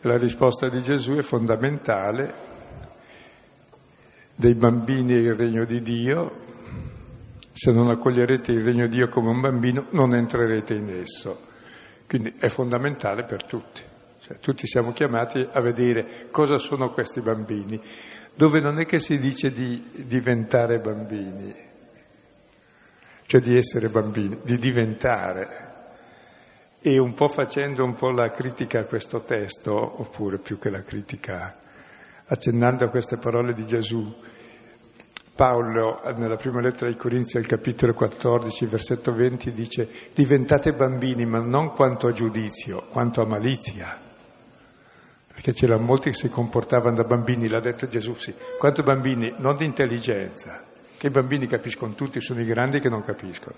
La 0.00 0.16
risposta 0.16 0.68
di 0.68 0.80
Gesù 0.80 1.14
è 1.14 1.22
fondamentale, 1.22 2.34
dei 4.34 4.54
bambini 4.54 5.12
e 5.12 5.18
il 5.18 5.34
regno 5.34 5.64
di 5.64 5.80
Dio, 5.80 6.30
se 7.52 7.70
non 7.70 7.88
accoglierete 7.88 8.50
il 8.50 8.64
regno 8.64 8.86
di 8.86 8.96
Dio 8.96 9.08
come 9.08 9.28
un 9.28 9.40
bambino 9.40 9.86
non 9.90 10.14
entrerete 10.14 10.74
in 10.74 10.88
esso. 10.88 11.38
Quindi 12.08 12.34
è 12.40 12.48
fondamentale 12.48 13.24
per 13.24 13.44
tutti. 13.44 13.82
Cioè, 14.18 14.38
tutti 14.38 14.66
siamo 14.66 14.92
chiamati 14.92 15.46
a 15.50 15.60
vedere 15.60 16.28
cosa 16.30 16.58
sono 16.58 16.90
questi 16.92 17.20
bambini, 17.20 17.80
dove 18.34 18.60
non 18.60 18.80
è 18.80 18.86
che 18.86 18.98
si 18.98 19.18
dice 19.18 19.50
di 19.52 19.90
diventare 20.06 20.80
bambini, 20.80 21.54
cioè 23.30 23.40
di 23.40 23.56
essere 23.56 23.90
bambini, 23.90 24.40
di 24.42 24.58
diventare. 24.58 25.68
E 26.80 26.98
un 26.98 27.14
po' 27.14 27.28
facendo 27.28 27.84
un 27.84 27.94
po' 27.94 28.10
la 28.10 28.28
critica 28.32 28.80
a 28.80 28.86
questo 28.86 29.22
testo, 29.22 29.72
oppure 29.72 30.38
più 30.38 30.58
che 30.58 30.68
la 30.68 30.82
critica, 30.82 31.56
accennando 32.26 32.86
a 32.86 32.88
queste 32.88 33.18
parole 33.18 33.54
di 33.54 33.64
Gesù, 33.64 34.12
Paolo 35.32 36.00
nella 36.16 36.34
prima 36.34 36.60
lettera 36.60 36.90
ai 36.90 36.96
Corinzi 36.96 37.36
al 37.36 37.46
capitolo 37.46 37.94
14, 37.94 38.66
versetto 38.66 39.12
20 39.12 39.52
dice 39.52 39.88
diventate 40.12 40.72
bambini 40.72 41.24
ma 41.24 41.38
non 41.38 41.70
quanto 41.70 42.08
a 42.08 42.12
giudizio, 42.12 42.88
quanto 42.90 43.22
a 43.22 43.26
malizia 43.26 43.96
perché 45.32 45.52
c'erano 45.52 45.84
molti 45.84 46.10
che 46.10 46.16
si 46.16 46.28
comportavano 46.28 46.96
da 46.96 47.04
bambini, 47.04 47.48
l'ha 47.48 47.60
detto 47.60 47.86
Gesù, 47.86 48.14
sì. 48.16 48.34
Quanto 48.58 48.82
bambini? 48.82 49.32
Non 49.38 49.56
di 49.56 49.64
intelligenza, 49.64 50.64
che 51.00 51.06
i 51.06 51.10
bambini 51.10 51.46
capiscono 51.46 51.94
tutti, 51.94 52.20
sono 52.20 52.42
i 52.42 52.44
grandi 52.44 52.78
che 52.78 52.90
non 52.90 53.02
capiscono. 53.02 53.56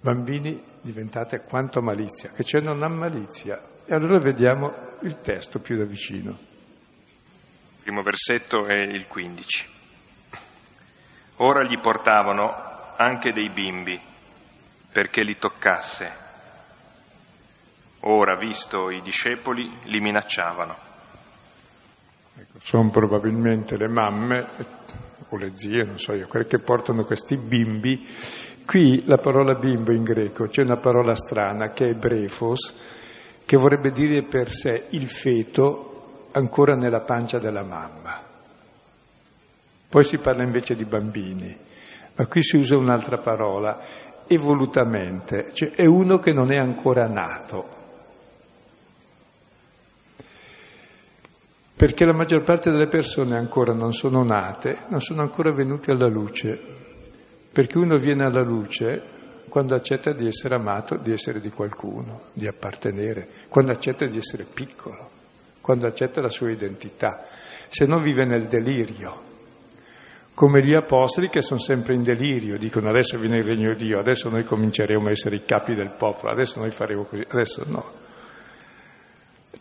Bambini 0.00 0.58
diventate 0.80 1.42
quanto 1.42 1.82
malizia, 1.82 2.30
che 2.30 2.44
c'è 2.44 2.60
non 2.60 2.82
ha 2.82 2.88
malizia. 2.88 3.62
E 3.84 3.92
allora 3.92 4.18
vediamo 4.18 4.72
il 5.02 5.20
testo 5.20 5.58
più 5.58 5.76
da 5.76 5.84
vicino. 5.84 6.30
Il 6.30 7.82
primo 7.82 8.00
versetto 8.00 8.64
è 8.64 8.72
il 8.72 9.06
15. 9.06 9.68
Ora 11.40 11.62
gli 11.64 11.78
portavano 11.78 12.94
anche 12.96 13.34
dei 13.34 13.50
bimbi 13.50 14.00
perché 14.90 15.22
li 15.22 15.36
toccasse. 15.36 16.10
Ora, 18.00 18.34
visto 18.38 18.88
i 18.88 19.02
discepoli, 19.02 19.70
li 19.82 20.00
minacciavano. 20.00 20.74
Ecco, 22.38 22.58
sono 22.62 22.88
probabilmente 22.88 23.76
le 23.76 23.88
mamme 23.88 25.04
o 25.28 25.36
le 25.36 25.52
zie, 25.54 25.84
non 25.84 25.98
so 25.98 26.12
io, 26.12 26.26
quelle 26.26 26.46
che 26.46 26.58
portano 26.58 27.04
questi 27.04 27.36
bimbi. 27.36 28.06
Qui 28.64 29.04
la 29.06 29.18
parola 29.18 29.54
bimbo 29.54 29.92
in 29.92 30.02
greco, 30.02 30.46
c'è 30.46 30.62
una 30.62 30.78
parola 30.78 31.14
strana 31.14 31.70
che 31.70 31.86
è 31.90 31.94
brefos, 31.94 32.74
che 33.44 33.56
vorrebbe 33.56 33.92
dire 33.92 34.24
per 34.24 34.50
sé 34.50 34.86
il 34.90 35.08
feto 35.08 36.28
ancora 36.32 36.74
nella 36.74 37.00
pancia 37.00 37.38
della 37.38 37.62
mamma. 37.62 38.22
Poi 39.88 40.04
si 40.04 40.18
parla 40.18 40.42
invece 40.42 40.74
di 40.74 40.84
bambini, 40.84 41.56
ma 42.16 42.26
qui 42.26 42.42
si 42.42 42.56
usa 42.56 42.76
un'altra 42.76 43.18
parola, 43.18 43.80
evolutamente, 44.26 45.52
cioè 45.52 45.70
è 45.70 45.86
uno 45.86 46.18
che 46.18 46.32
non 46.32 46.50
è 46.50 46.56
ancora 46.56 47.06
nato. 47.06 47.84
Perché 51.76 52.06
la 52.06 52.14
maggior 52.14 52.42
parte 52.42 52.70
delle 52.70 52.88
persone 52.88 53.36
ancora 53.36 53.74
non 53.74 53.92
sono 53.92 54.24
nate, 54.24 54.86
non 54.88 55.00
sono 55.00 55.20
ancora 55.20 55.52
venute 55.52 55.90
alla 55.90 56.08
luce. 56.08 56.58
Perché 57.52 57.76
uno 57.76 57.98
viene 57.98 58.24
alla 58.24 58.42
luce 58.42 59.14
quando 59.48 59.74
accetta 59.74 60.12
di 60.12 60.26
essere 60.26 60.54
amato, 60.54 60.96
di 60.96 61.12
essere 61.12 61.38
di 61.40 61.50
qualcuno, 61.50 62.28
di 62.32 62.46
appartenere, 62.46 63.28
quando 63.48 63.72
accetta 63.72 64.06
di 64.06 64.16
essere 64.16 64.46
piccolo, 64.52 65.10
quando 65.60 65.86
accetta 65.86 66.20
la 66.22 66.28
sua 66.28 66.50
identità, 66.50 67.26
se 67.68 67.84
no 67.84 68.00
vive 68.00 68.24
nel 68.24 68.46
delirio 68.46 69.26
come 70.36 70.62
gli 70.62 70.74
apostoli 70.74 71.30
che 71.30 71.40
sono 71.40 71.58
sempre 71.58 71.94
in 71.94 72.02
delirio, 72.02 72.58
dicono 72.58 72.90
adesso 72.90 73.18
viene 73.18 73.38
il 73.38 73.44
regno 73.44 73.72
di 73.74 73.86
Dio, 73.86 73.98
adesso 73.98 74.28
noi 74.28 74.44
cominceremo 74.44 75.08
a 75.08 75.10
essere 75.10 75.36
i 75.36 75.44
capi 75.46 75.74
del 75.74 75.94
popolo, 75.96 76.30
adesso 76.30 76.60
noi 76.60 76.70
faremo 76.72 77.04
così, 77.04 77.24
adesso 77.26 77.64
no. 77.66 77.92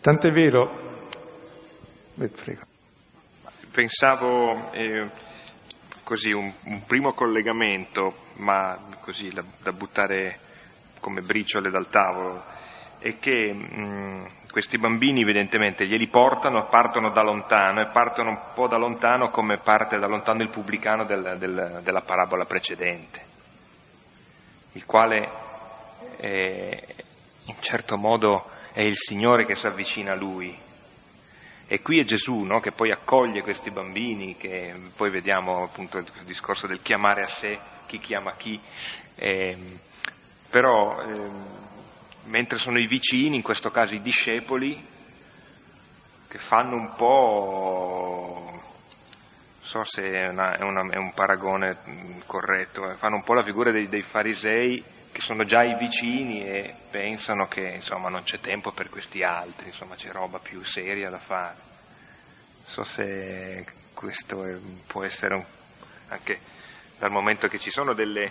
Tant'è 0.02 0.32
vero. 0.32 0.95
Pensavo 3.72 4.72
eh, 4.72 5.10
così 6.04 6.32
un, 6.32 6.52
un, 6.64 6.84
primo 6.86 7.14
collegamento, 7.14 8.28
ma 8.36 8.78
così 9.02 9.28
da, 9.30 9.44
da 9.62 9.72
buttare 9.74 10.40
come 11.00 11.22
briciole 11.22 11.70
dal 11.70 11.90
tavolo, 11.90 12.44
è 13.00 13.18
che 13.20 13.54
mh, 13.54 14.28
questi 14.50 14.78
bambini 14.78 15.22
evidentemente 15.22 15.86
glieli 15.86 16.08
portano, 16.08 16.68
partono 16.70 17.10
da 17.10 17.22
lontano 17.22 17.82
e 17.82 17.90
partono 17.92 18.30
un 18.30 18.40
po' 18.54 18.68
da 18.68 18.78
lontano 18.78 19.30
come 19.30 19.58
parte 19.58 20.00
da 20.00 20.08
lontano 20.08 20.42
il 20.42 20.50
pubblicano 20.50 21.04
del, 21.04 21.36
del, 21.38 21.82
della 21.84 22.02
parabola 22.02 22.46
precedente, 22.46 23.22
il 24.72 24.86
quale 24.86 25.30
è, 26.16 26.84
in 27.46 27.56
certo 27.60 27.98
modo 27.98 28.50
è 28.72 28.82
il 28.82 28.96
Signore 28.96 29.46
che 29.46 29.56
si 29.56 29.68
avvicina 29.68 30.14
a 30.14 30.16
lui. 30.16 30.58
E 31.68 31.82
qui 31.82 32.00
è 32.00 32.04
Gesù 32.04 32.42
no? 32.42 32.60
che 32.60 32.72
poi 32.72 32.92
accoglie 32.92 33.42
questi 33.42 33.72
bambini, 33.72 34.38
che 34.38 34.74
poi 34.96 35.10
vediamo 35.10 35.64
appunto 35.64 35.98
il 35.98 36.06
discorso 36.24 36.68
del 36.68 36.82
chiamare 36.82 37.24
a 37.24 37.28
sé 37.28 37.60
chi 37.88 37.98
chiama 37.98 38.36
chi, 38.36 38.60
eh, 39.16 39.58
però 40.50 41.02
eh, 41.02 41.30
mentre 42.26 42.58
sono 42.58 42.80
i 42.80 42.88
vicini, 42.88 43.36
in 43.36 43.42
questo 43.42 43.70
caso 43.72 43.96
i 43.96 44.02
discepoli, 44.02 44.94
che 46.28 46.38
fanno 46.38 46.76
un 46.76 46.94
po', 46.96 48.50
non 48.52 48.62
so 49.62 49.84
se 49.84 50.04
è, 50.04 50.28
una, 50.28 50.58
è, 50.58 50.64
una, 50.64 50.88
è 50.92 50.98
un 50.98 51.14
paragone 51.14 52.22
corretto, 52.26 52.92
eh, 52.92 52.96
fanno 52.96 53.16
un 53.16 53.24
po' 53.24 53.34
la 53.34 53.44
figura 53.44 53.72
dei, 53.72 53.88
dei, 53.88 54.02
farisei 54.02 54.84
che 55.16 55.22
sono 55.22 55.46
già 55.46 55.64
i 55.64 55.78
vicini 55.78 56.46
e 56.46 56.76
pensano 56.92 57.48
che 57.48 57.62
insomma 57.62 58.10
non 58.10 58.24
c'è 58.24 58.38
tempo 58.40 58.74
per 58.74 58.90
questi 58.90 59.24
altri, 59.24 59.68
insomma 59.68 59.96
c'è 59.96 60.12
roba 60.12 60.40
più 60.40 60.62
seria 60.62 61.10
da 61.10 61.20
fare. 61.20 61.56
Non 62.58 62.66
so 62.66 62.84
se 62.84 63.66
questo 63.94 64.44
è, 64.44 64.58
può 64.86 65.06
essere 65.06 65.36
un, 65.36 65.46
anche 66.10 66.38
dal 67.00 67.12
momento 67.12 67.48
che 67.48 67.60
ci 67.60 67.70
sono 67.70 67.94
delle 67.94 68.30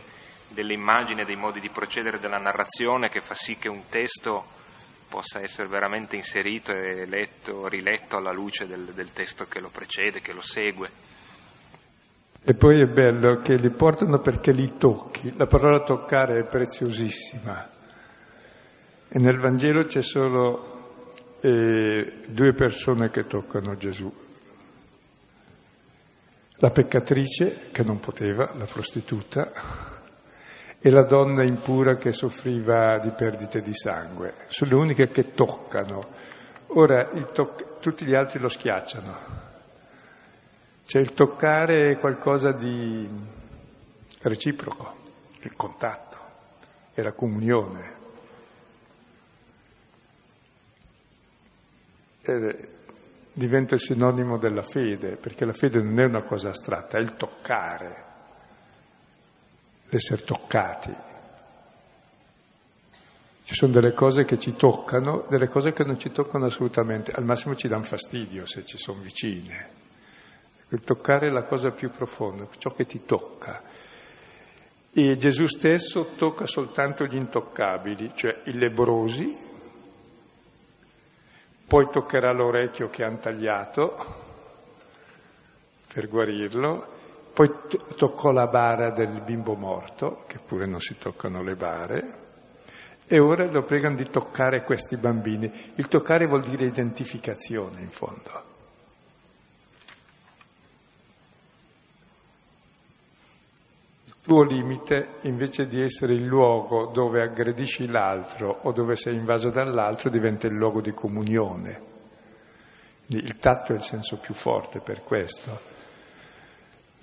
delle 0.49 0.75
immagini, 0.75 1.25
dei 1.25 1.37
modi 1.37 1.59
di 1.59 1.71
procedere 1.71 2.19
della 2.19 2.37
narrazione 2.37 3.09
che 3.09 3.23
fa 3.23 3.35
sì 3.35 3.57
che 3.57 3.71
un 3.71 3.89
testo 3.89 4.45
possa 5.09 5.41
essere 5.41 5.69
veramente 5.69 6.17
inserito 6.17 6.71
e 6.71 7.07
letto, 7.07 7.67
riletto 7.67 8.19
alla 8.19 8.31
luce 8.31 8.67
del, 8.67 8.93
del 8.93 9.11
testo 9.11 9.47
che 9.47 9.59
lo 9.59 9.71
precede, 9.71 10.21
che 10.21 10.35
lo 10.35 10.43
segue. 10.43 10.91
E 12.47 12.53
poi 12.53 12.83
è 12.83 12.87
bello 12.87 13.41
che 13.41 13.55
li 13.55 13.71
portano 13.71 14.19
perché 14.19 14.53
li 14.53 14.77
tocchi. 14.77 15.33
La 15.35 15.47
parola 15.47 15.83
toccare 15.83 16.41
è 16.41 16.45
preziosissima. 16.45 17.71
E 19.09 19.19
nel 19.19 19.41
Vangelo 19.41 19.85
c'è 19.85 20.03
solo 20.03 20.93
eh, 21.41 22.21
due 22.29 22.53
persone 22.53 23.09
che 23.09 23.25
toccano 23.25 23.77
Gesù. 23.77 24.13
La 26.57 26.71
peccatrice, 26.71 27.71
che 27.73 27.83
non 27.83 27.99
poteva, 27.99 28.53
la 28.55 28.67
prostituta, 28.67 29.51
e 30.79 30.91
la 30.91 31.07
donna 31.07 31.45
impura 31.45 31.97
che 31.97 32.13
soffriva 32.13 32.99
di 32.99 33.11
perdite 33.17 33.61
di 33.61 33.73
sangue. 33.73 34.35
Sono 34.49 34.73
le 34.73 34.77
uniche 34.77 35.09
che 35.09 35.33
toccano. 35.33 36.09
Ora 36.77 37.09
toc- 37.33 37.79
tutti 37.81 38.05
gli 38.05 38.15
altri 38.15 38.39
lo 38.39 38.49
schiacciano. 38.49 39.44
Cioè 40.87 41.01
il 41.01 41.15
toccare 41.15 41.93
è 41.93 41.99
qualcosa 41.99 42.53
di 42.53 43.09
reciproco, 44.23 44.95
il 45.41 45.55
contatto 45.57 46.19
e 46.95 47.03
la 47.03 47.13
comunione. 47.13 47.93
E 52.23 52.69
diventa 53.33 53.77
sinonimo 53.77 54.39
della 54.39 54.63
fede, 54.63 55.17
perché 55.17 55.45
la 55.45 55.53
fede 55.53 55.83
non 55.83 55.99
è 55.99 56.05
una 56.05 56.23
cosa 56.23 56.51
astratta, 56.51 56.99
è 56.99 57.01
il 57.01 57.15
toccare 57.15 58.05
l'essere 59.89 60.23
toccati. 60.23 60.95
Ci 63.45 63.55
sono 63.55 63.73
delle 63.73 63.93
cose 63.93 64.25
che 64.25 64.39
ci 64.39 64.55
toccano, 64.55 65.27
delle 65.29 65.49
cose 65.49 65.73
che 65.73 65.85
non 65.85 65.99
ci 65.99 66.11
toccano 66.11 66.47
assolutamente, 66.47 67.13
al 67.13 67.25
massimo 67.25 67.55
ci 67.55 67.69
danno 67.69 67.83
fastidio 67.83 68.47
se 68.47 68.65
ci 68.65 68.79
sono 68.79 69.01
vicine. 69.01 69.84
Il 70.75 70.83
toccare 70.83 71.29
è 71.29 71.31
la 71.31 71.45
cosa 71.45 71.71
più 71.71 71.89
profonda, 71.89 72.49
ciò 72.59 72.71
che 72.71 72.85
ti 72.85 73.05
tocca. 73.05 73.63
E 74.93 75.17
Gesù 75.17 75.47
stesso 75.47 76.15
tocca 76.17 76.47
soltanto 76.47 77.05
gli 77.05 77.15
intoccabili, 77.15 78.11
cioè 78.15 78.41
i 78.47 78.59
lebrosi, 78.59 79.31
poi 81.69 81.89
toccherà 81.91 82.33
l'orecchio 82.33 82.89
che 82.89 83.05
hanno 83.05 83.19
tagliato 83.19 83.95
per 85.93 86.09
guarirlo, 86.09 86.89
poi 87.33 87.51
toccò 87.97 88.33
la 88.33 88.49
bara 88.49 88.91
del 88.91 89.23
bimbo 89.23 89.55
morto, 89.55 90.25
che 90.27 90.41
pure 90.45 90.67
non 90.67 90.81
si 90.81 90.99
toccano 90.99 91.41
le 91.45 91.55
bare, 91.55 92.19
e 93.07 93.21
ora 93.21 93.45
lo 93.49 93.63
pregano 93.63 93.95
di 93.95 94.09
toccare 94.09 94.65
questi 94.65 94.97
bambini. 94.97 95.53
Il 95.77 95.87
toccare 95.87 96.27
vuol 96.27 96.43
dire 96.43 96.65
identificazione, 96.65 97.81
in 97.81 97.91
fondo. 97.91 98.54
Tuo 104.25 104.43
limite, 104.43 105.19
invece 105.23 105.67
di 105.67 105.83
essere 105.83 106.15
il 106.15 106.25
luogo 106.25 106.87
dove 106.87 107.21
aggredisci 107.21 107.87
l'altro 107.87 108.61
o 108.63 108.73
dove 108.73 108.97
sei 108.97 109.17
invaso 109.17 109.51
dall'altro, 109.51 110.09
diventa 110.09 110.47
il 110.47 110.55
luogo 110.55 110.81
di 110.81 110.93
comunione. 110.93 111.93
Il 113.09 113.37
tatto 113.37 113.73
è 113.73 113.75
il 113.75 113.83
senso 113.83 114.17
più 114.17 114.33
forte 114.33 114.81
per 114.81 115.03
questo 115.03 115.73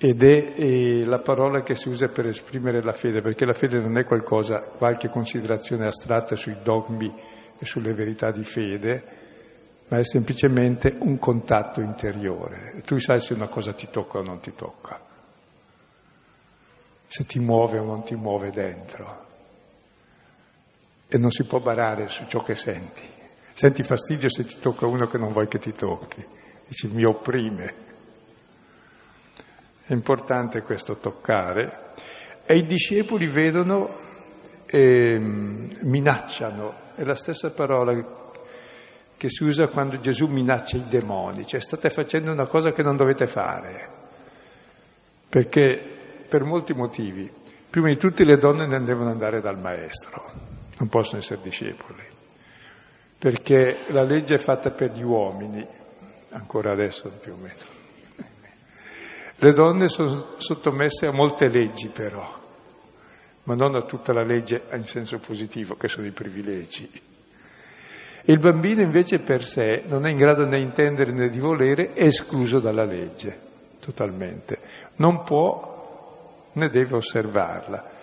ed 0.04 0.24
è, 0.24 0.54
è, 0.54 1.04
la 1.04 1.20
parola 1.20 1.62
che 1.62 1.76
si 1.76 1.88
usa 1.88 2.08
per 2.08 2.26
esprimere 2.26 2.82
la 2.82 2.92
fede, 2.92 3.22
perché 3.22 3.46
la 3.46 3.54
fede 3.54 3.80
non 3.80 4.00
è 4.00 4.04
qualcosa, 4.04 4.72
qualche 4.76 5.10
considerazione 5.10 5.86
astratta 5.86 6.36
sui 6.36 6.58
dogmi 6.64 7.14
e 7.56 7.64
sulle 7.66 7.94
verità 7.94 8.32
di 8.32 8.44
fede, 8.44 9.04
ma 9.90 10.00
è 10.00 10.04
semplicemente 10.04 10.98
un 11.02 11.20
contatto 11.20 11.82
interiore. 11.82 12.82
Tu 12.84 12.98
sai 12.98 13.20
se 13.20 13.36
una 13.36 13.48
cosa 13.48 13.74
ti 13.74 13.90
tocca 13.92 14.18
o 14.18 14.24
non 14.24 14.40
ti 14.40 14.54
tocca, 14.56 15.00
se 17.12 17.26
ti 17.26 17.40
muove 17.40 17.78
o 17.78 17.84
non 17.84 18.04
ti 18.06 18.16
muove 18.16 18.52
dentro. 18.52 19.26
E 21.10 21.18
non 21.18 21.30
si 21.30 21.44
può 21.44 21.60
barare 21.60 22.08
su 22.08 22.26
ciò 22.26 22.42
che 22.42 22.56
senti. 22.56 23.04
Senti 23.52 23.84
fastidio 23.84 24.30
se 24.30 24.46
ti 24.46 24.58
tocca 24.60 24.88
uno 24.88 25.08
che 25.08 25.18
non 25.18 25.34
vuoi 25.34 25.50
che 25.50 25.60
ti 25.60 25.74
tocchi, 25.74 26.26
dici 26.66 26.88
mi 26.88 27.04
opprime. 27.04 27.74
È 29.84 29.92
importante 29.92 30.62
questo 30.62 31.00
toccare. 31.00 31.90
E 32.46 32.56
i 32.56 32.66
discepoli 32.66 33.28
vedono 33.28 33.90
e 34.66 35.20
minacciano, 35.20 36.94
è 36.96 37.04
la 37.04 37.16
stessa 37.16 37.52
parola 37.52 37.92
che 39.18 39.28
si 39.28 39.44
usa 39.44 39.68
quando 39.68 40.00
Gesù 40.00 40.28
minaccia 40.28 40.78
i 40.78 40.86
demoni, 40.88 41.46
cioè 41.46 41.60
state 41.60 41.90
facendo 41.90 42.32
una 42.32 42.48
cosa 42.48 42.72
che 42.72 42.84
non 42.84 42.96
dovete 42.96 43.28
fare, 43.28 43.90
perché 45.28 46.00
per 46.32 46.46
molti 46.46 46.72
motivi, 46.74 47.30
prima 47.70 47.90
di 47.90 47.98
tutti 47.98 48.24
le 48.24 48.38
donne 48.38 48.66
non 48.66 48.86
devono 48.86 49.10
andare 49.10 49.42
dal 49.42 49.60
maestro, 49.60 50.32
non 50.78 50.88
possono 50.88 51.18
essere 51.20 51.42
discepoli, 51.44 52.06
perché 53.20 53.80
la 53.90 54.04
legge 54.04 54.36
è 54.36 54.38
fatta 54.38 54.72
per 54.72 54.94
gli 54.94 55.04
uomini, 55.04 55.68
ancora 56.30 56.72
adesso 56.72 57.10
più 57.20 57.34
o 57.34 57.36
meno. 57.36 57.80
Le 59.36 59.52
donne 59.52 59.90
sono 59.90 60.36
sottomesse 60.38 61.06
a 61.06 61.12
molte 61.12 61.50
leggi 61.50 61.90
però, 61.90 62.26
ma 63.44 63.54
non 63.54 63.76
a 63.76 63.82
tutta 63.82 64.14
la 64.14 64.24
legge 64.24 64.64
in 64.72 64.86
senso 64.86 65.18
positivo, 65.18 65.76
che 65.76 65.90
sono 65.90 66.08
i 66.08 66.12
privilegi. 66.12 66.90
E 68.24 68.32
il 68.32 68.40
bambino 68.40 68.82
invece 68.82 69.20
per 69.20 69.44
sé 69.44 69.84
non 69.86 70.06
è 70.06 70.12
in 70.12 70.16
grado 70.16 70.46
né 70.46 70.60
di 70.60 70.64
intendere 70.64 71.12
né 71.12 71.28
di 71.28 71.40
volere, 71.40 71.92
è 71.92 72.06
escluso 72.06 72.60
dalla 72.60 72.86
legge, 72.86 73.38
totalmente. 73.82 74.60
Non 74.96 75.24
può 75.24 75.81
né 76.54 76.70
deve 76.70 76.96
osservarla. 76.96 78.00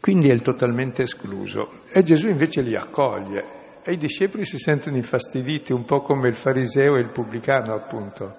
Quindi 0.00 0.30
è 0.30 0.40
totalmente 0.40 1.02
escluso. 1.02 1.82
E 1.92 2.02
Gesù 2.02 2.28
invece 2.28 2.62
li 2.62 2.74
accoglie. 2.74 3.58
E 3.84 3.92
i 3.92 3.96
discepoli 3.96 4.44
si 4.44 4.58
sentono 4.58 4.96
infastiditi, 4.96 5.72
un 5.72 5.84
po' 5.84 6.00
come 6.00 6.28
il 6.28 6.34
fariseo 6.34 6.96
e 6.96 7.00
il 7.00 7.10
pubblicano, 7.10 7.74
appunto, 7.74 8.34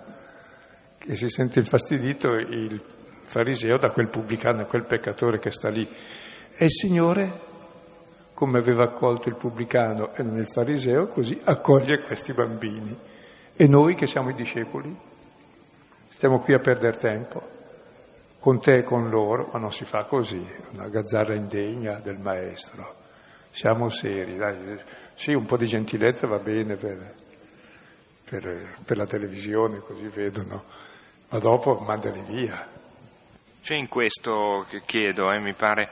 che 0.97 1.15
si 1.15 1.30
sente 1.30 1.60
infastidito 1.60 2.30
il 2.34 2.82
fariseo 3.24 3.78
da 3.78 3.89
quel 3.89 4.10
pubblicano, 4.10 4.65
quel 4.65 4.86
peccatore 4.86 5.39
che 5.39 5.52
sta 5.52 5.69
lì. 5.69 5.88
E 5.88 6.65
il 6.65 6.71
Signore, 6.71 7.39
come 8.34 8.58
aveva 8.58 8.84
accolto 8.84 9.30
il 9.30 9.38
pubblicano 9.38 10.13
e 10.15 10.24
non 10.24 10.38
il 10.38 10.47
fariseo, 10.47 11.08
così 11.08 11.39
accoglie 11.43 12.04
questi 12.04 12.34
bambini. 12.34 12.97
E 13.56 13.67
noi 13.67 13.95
che 13.95 14.08
siamo 14.08 14.30
i 14.30 14.36
discepoli, 14.36 14.95
stiamo 16.08 16.39
qui 16.39 16.54
a 16.54 16.60
perdere 16.60 16.97
tempo, 16.97 17.60
con 18.41 18.60
te 18.60 18.77
e 18.77 18.84
con 18.84 19.08
loro, 19.08 19.51
ma 19.54 19.60
non 19.60 19.71
si 19.71 19.86
fa 19.86 20.06
così, 20.06 20.43
una 20.71 20.88
gazzarra 20.88 21.36
indegna 21.36 21.99
del 21.99 22.17
maestro. 22.17 22.95
Siamo 23.51 23.89
seri, 23.89 24.36
dai. 24.36 24.82
Sì, 25.13 25.32
un 25.34 25.45
po' 25.45 25.58
di 25.58 25.67
gentilezza 25.67 26.25
va 26.25 26.39
bene 26.39 26.75
per, 26.75 27.13
per, 28.23 28.77
per 28.84 28.97
la 28.97 29.06
televisione, 29.06 29.77
così 29.77 30.08
vedono, 30.08 30.63
ma 31.30 31.38
dopo 31.38 31.75
mandali 31.86 32.21
via. 32.21 32.67
C'è 33.62 33.75
in 33.75 33.88
questo 33.88 34.65
che 34.67 34.82
chiedo, 34.88 35.32
eh, 35.32 35.39
mi 35.39 35.54
pare, 35.54 35.91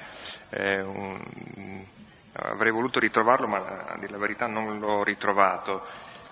eh, 0.49 0.81
un, 0.81 1.85
avrei 2.31 2.71
voluto 2.71 2.99
ritrovarlo, 2.99 3.45
ma 3.45 3.59
a 3.89 3.97
dire 3.99 4.12
la 4.12 4.17
verità 4.17 4.47
non 4.47 4.79
l'ho 4.79 5.03
ritrovato. 5.03 5.85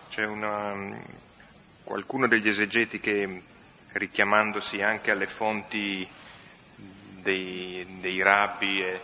C'è 0.09 0.25
una, 0.25 0.99
qualcuno 1.83 2.25
degli 2.25 2.47
esegeti 2.47 2.99
che, 2.99 3.43
richiamandosi 3.93 4.81
anche 4.81 5.11
alle 5.11 5.27
fonti 5.27 6.07
dei, 7.21 7.99
dei 7.99 8.21
rabbi 8.21 8.81
e, 8.81 9.01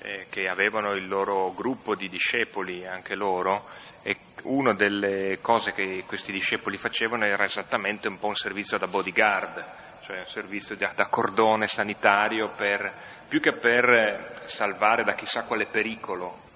eh, 0.00 0.26
che 0.28 0.48
avevano 0.48 0.92
il 0.92 1.08
loro 1.08 1.52
gruppo 1.54 1.94
di 1.94 2.08
discepoli, 2.08 2.86
anche 2.86 3.14
loro, 3.14 3.68
e 4.02 4.16
una 4.42 4.74
delle 4.74 5.38
cose 5.40 5.72
che 5.72 6.04
questi 6.06 6.32
discepoli 6.32 6.76
facevano 6.76 7.24
era 7.24 7.44
esattamente 7.44 8.08
un 8.08 8.18
po' 8.18 8.28
un 8.28 8.36
servizio 8.36 8.78
da 8.78 8.86
bodyguard 8.86 9.86
cioè 10.08 10.20
un 10.20 10.26
servizio 10.26 10.74
da 10.74 11.06
cordone 11.10 11.66
sanitario 11.66 12.54
per, 12.56 12.94
più 13.28 13.40
che 13.40 13.52
per 13.52 14.40
salvare 14.44 15.04
da 15.04 15.12
chissà 15.12 15.42
quale 15.42 15.66
pericolo 15.66 16.46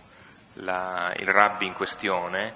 la, 0.55 1.13
il 1.17 1.27
rabbi 1.27 1.67
in 1.67 1.75
questione, 1.75 2.55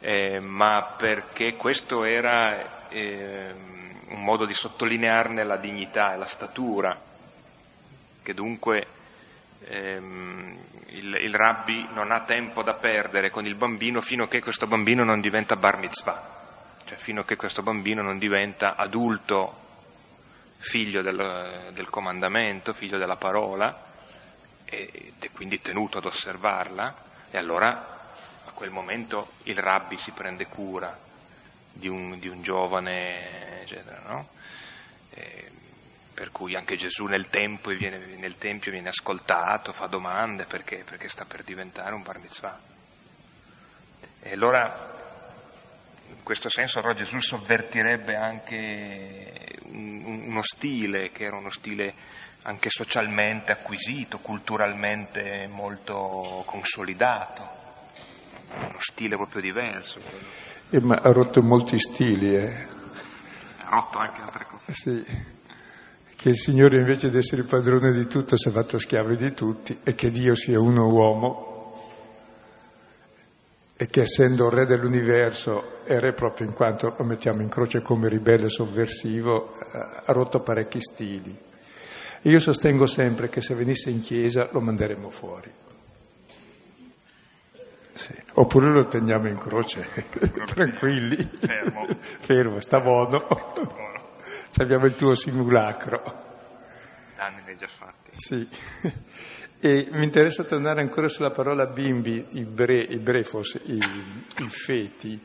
eh, 0.00 0.40
ma 0.40 0.94
perché 0.96 1.54
questo 1.54 2.04
era 2.04 2.88
eh, 2.88 3.54
un 4.08 4.22
modo 4.22 4.44
di 4.46 4.52
sottolinearne 4.52 5.44
la 5.44 5.56
dignità 5.56 6.14
e 6.14 6.18
la 6.18 6.26
statura, 6.26 6.98
che 8.22 8.34
dunque 8.34 8.86
ehm, 9.60 10.58
il, 10.86 11.14
il, 11.14 11.34
rabbi 11.34 11.86
non 11.92 12.10
ha 12.10 12.24
tempo 12.24 12.62
da 12.62 12.74
perdere 12.74 13.30
con 13.30 13.46
il 13.46 13.54
bambino 13.54 14.00
fino 14.00 14.24
a 14.24 14.28
che 14.28 14.40
questo 14.40 14.66
bambino 14.66 15.04
non 15.04 15.20
diventa 15.20 15.56
bar 15.56 15.78
mitzvah, 15.78 16.36
cioè 16.84 16.96
fino 16.96 17.20
a 17.20 17.24
che 17.24 17.36
questo 17.36 17.62
bambino 17.62 18.02
non 18.02 18.18
diventa 18.18 18.76
adulto 18.76 19.66
figlio 20.58 21.02
del, 21.02 21.70
del 21.72 21.90
comandamento, 21.90 22.72
figlio 22.72 22.98
della 22.98 23.16
parola, 23.16 23.86
ed 24.64 25.14
è 25.20 25.30
quindi 25.32 25.60
tenuto 25.60 25.98
ad 25.98 26.04
osservarla, 26.04 27.06
e 27.30 27.38
allora 27.38 27.96
a 28.44 28.50
quel 28.52 28.70
momento 28.70 29.32
il 29.44 29.56
rabbi 29.56 29.96
si 29.96 30.10
prende 30.12 30.46
cura 30.46 31.06
di 31.78 31.88
un, 31.88 32.18
di 32.18 32.28
un 32.28 32.42
giovane, 32.42 33.62
eccetera, 33.62 34.00
no? 34.06 34.28
per 36.18 36.32
cui 36.32 36.56
anche 36.56 36.74
Gesù 36.74 37.04
nel, 37.04 37.28
viene, 37.28 38.16
nel, 38.16 38.36
Tempio 38.38 38.72
viene 38.72 38.88
ascoltato, 38.88 39.72
fa 39.72 39.86
domande 39.86 40.46
perché, 40.46 40.82
perché 40.84 41.08
sta 41.08 41.24
per 41.24 41.44
diventare 41.44 41.94
un 41.94 42.02
bar 42.02 42.18
mitzvah. 42.18 42.60
E 44.20 44.32
allora 44.32 44.96
in 46.08 46.24
questo 46.24 46.48
senso 46.48 46.80
però 46.80 46.92
Gesù 46.92 47.20
sovvertirebbe 47.20 48.16
anche 48.16 49.58
uno 49.66 50.42
stile 50.42 51.12
che 51.12 51.24
era 51.24 51.36
uno 51.36 51.50
stile 51.50 51.94
anche 52.42 52.68
socialmente 52.68 53.52
acquisito, 53.52 54.18
culturalmente 54.18 55.46
molto 55.46 56.42
consolidato, 56.46 57.67
uno 58.54 58.78
stile 58.78 59.16
proprio 59.16 59.42
diverso. 59.42 60.00
Eh, 60.70 60.80
ma 60.80 60.96
ha 60.96 61.12
rotto 61.12 61.42
molti 61.42 61.78
stili, 61.78 62.36
eh. 62.36 62.66
Ha 63.64 63.68
rotto 63.70 63.98
anche 63.98 64.20
altre 64.20 64.46
cose. 64.48 64.72
Sì, 64.72 65.04
che 66.16 66.28
il 66.30 66.36
Signore 66.36 66.78
invece 66.78 67.10
di 67.10 67.16
essere 67.16 67.44
padrone 67.44 67.92
di 67.92 68.06
tutto 68.06 68.36
si 68.36 68.48
è 68.48 68.50
fatto 68.50 68.78
schiavo 68.78 69.14
di 69.14 69.32
tutti 69.32 69.78
e 69.84 69.94
che 69.94 70.10
Dio 70.10 70.34
sia 70.34 70.58
uno 70.58 70.86
uomo 70.86 71.46
e 73.76 73.86
che 73.86 74.00
essendo 74.00 74.50
re 74.50 74.66
dell'universo 74.66 75.84
è 75.84 75.96
re 76.00 76.12
proprio 76.12 76.48
in 76.48 76.54
quanto 76.54 76.92
lo 76.98 77.04
mettiamo 77.04 77.42
in 77.42 77.48
croce 77.48 77.80
come 77.80 78.08
ribelle 78.08 78.48
sovversivo, 78.48 79.54
eh, 79.54 80.02
ha 80.04 80.12
rotto 80.12 80.40
parecchi 80.40 80.80
stili. 80.80 81.38
Io 82.22 82.38
sostengo 82.40 82.86
sempre 82.86 83.28
che 83.28 83.40
se 83.40 83.54
venisse 83.54 83.90
in 83.90 84.00
chiesa 84.00 84.48
lo 84.50 84.60
manderemo 84.60 85.10
fuori. 85.10 85.52
Sì. 87.98 88.14
Oppure 88.34 88.68
lo 88.68 88.86
teniamo 88.86 89.26
in 89.26 89.38
croce, 89.38 89.84
tranquilli. 90.46 91.16
Fermo. 91.40 91.84
Fermo, 91.98 92.60
sta 92.60 92.78
buono. 92.78 93.26
Abbiamo 94.58 94.86
il 94.86 94.94
tuo 94.94 95.14
simulacro. 95.14 96.00
Danni 97.16 97.42
ne 97.44 97.56
già 97.56 97.66
fatti. 97.66 98.10
Sì. 98.12 98.48
E 99.58 99.88
mi 99.90 100.04
interessa 100.04 100.44
tornare 100.44 100.80
ancora 100.80 101.08
sulla 101.08 101.32
parola 101.32 101.66
bimbi, 101.66 102.24
i, 102.34 102.44
bre, 102.44 102.82
i 102.82 102.98
brefos, 103.00 103.60
i, 103.64 103.78
i 103.78 104.48
feti, 104.48 105.20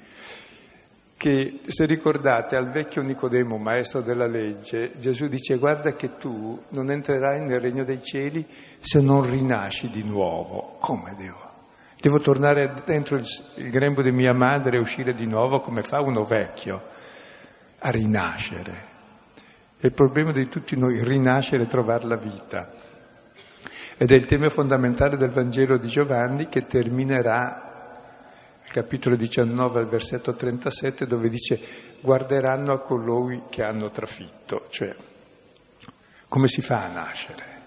che 1.15 1.59
se 1.67 1.85
ricordate 1.85 2.55
al 2.55 2.71
vecchio 2.71 3.03
Nicodemo, 3.03 3.57
maestro 3.57 4.01
della 4.01 4.25
legge, 4.25 4.93
Gesù 4.97 5.27
dice 5.27 5.59
guarda 5.59 5.93
che 5.93 6.15
tu 6.17 6.59
non 6.69 6.89
entrerai 6.89 7.45
nel 7.45 7.59
regno 7.59 7.83
dei 7.83 8.01
cieli 8.01 8.43
se 8.79 8.99
non 8.99 9.29
rinasci 9.29 9.91
di 9.91 10.03
nuovo. 10.03 10.77
Come 10.79 11.13
devo? 11.15 11.52
Devo 12.03 12.19
tornare 12.19 12.81
dentro 12.83 13.15
il, 13.15 13.23
il 13.55 13.69
grembo 13.69 14.01
di 14.01 14.11
mia 14.11 14.33
madre 14.33 14.75
e 14.75 14.81
uscire 14.81 15.13
di 15.13 15.25
nuovo 15.25 15.61
come 15.61 15.83
fa 15.83 16.01
uno 16.01 16.25
vecchio 16.25 16.83
a 17.79 17.89
rinascere. 17.91 18.87
È 19.77 19.85
il 19.85 19.93
problema 19.93 20.33
di 20.33 20.49
tutti 20.49 20.77
noi, 20.77 21.01
rinascere 21.01 21.63
e 21.63 21.67
trovare 21.67 22.05
la 22.05 22.17
vita. 22.17 22.69
Ed 23.95 24.11
è 24.11 24.15
il 24.15 24.25
tema 24.25 24.49
fondamentale 24.49 25.15
del 25.15 25.29
Vangelo 25.29 25.77
di 25.77 25.87
Giovanni 25.87 26.49
che 26.49 26.65
terminerà 26.65 27.71
capitolo 28.69 29.15
19 29.15 29.79
al 29.79 29.87
versetto 29.87 30.33
37 30.33 31.07
dove 31.07 31.29
dice 31.29 31.57
guarderanno 32.01 32.73
a 32.73 32.81
colui 32.81 33.43
che 33.49 33.63
hanno 33.63 33.91
trafitto, 33.91 34.65
cioè 34.67 34.93
come 36.27 36.47
si 36.47 36.59
fa 36.59 36.83
a 36.83 36.91
nascere? 36.91 37.61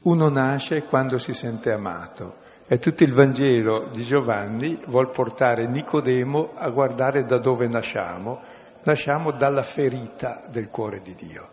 Uno 0.00 0.28
nasce 0.28 0.82
quando 0.82 1.18
si 1.18 1.32
sente 1.32 1.70
amato 1.70 2.46
e 2.70 2.78
tutto 2.78 3.02
il 3.02 3.14
Vangelo 3.14 3.88
di 3.90 4.02
Giovanni 4.02 4.78
vuol 4.88 5.10
portare 5.10 5.66
Nicodemo 5.66 6.52
a 6.54 6.68
guardare 6.68 7.24
da 7.24 7.38
dove 7.38 7.66
nasciamo, 7.66 8.42
nasciamo 8.84 9.32
dalla 9.32 9.62
ferita 9.62 10.44
del 10.50 10.68
cuore 10.68 11.00
di 11.00 11.14
Dio. 11.14 11.48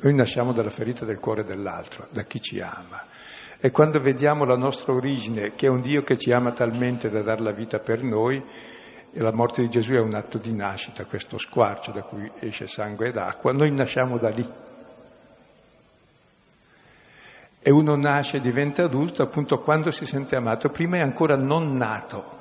Noi 0.00 0.14
nasciamo 0.14 0.52
dalla 0.52 0.70
ferita 0.70 1.04
del 1.04 1.18
cuore 1.18 1.44
dell'altro, 1.44 2.08
da 2.10 2.22
chi 2.22 2.40
ci 2.40 2.60
ama. 2.60 3.04
E 3.60 3.70
quando 3.70 4.00
vediamo 4.00 4.44
la 4.44 4.56
nostra 4.56 4.94
origine, 4.94 5.52
che 5.52 5.66
è 5.66 5.70
un 5.70 5.82
Dio 5.82 6.02
che 6.02 6.16
ci 6.16 6.32
ama 6.32 6.52
talmente 6.52 7.10
da 7.10 7.20
dare 7.20 7.42
la 7.42 7.52
vita 7.52 7.78
per 7.78 8.02
noi, 8.02 8.42
e 9.12 9.20
la 9.20 9.34
morte 9.34 9.60
di 9.60 9.68
Gesù 9.68 9.92
è 9.92 10.00
un 10.00 10.14
atto 10.14 10.38
di 10.38 10.54
nascita, 10.54 11.04
questo 11.04 11.36
squarcio 11.36 11.92
da 11.92 12.02
cui 12.02 12.28
esce 12.40 12.66
sangue 12.66 13.08
ed 13.08 13.18
acqua, 13.18 13.52
noi 13.52 13.70
nasciamo 13.70 14.16
da 14.16 14.30
lì. 14.30 14.70
E 17.62 17.70
uno 17.70 17.94
nasce 17.94 18.38
e 18.38 18.40
diventa 18.40 18.82
adulto 18.82 19.22
appunto 19.22 19.58
quando 19.58 19.90
si 19.90 20.04
sente 20.04 20.34
amato, 20.34 20.68
prima 20.70 20.96
è 20.96 21.00
ancora 21.00 21.36
non 21.36 21.76
nato, 21.76 22.40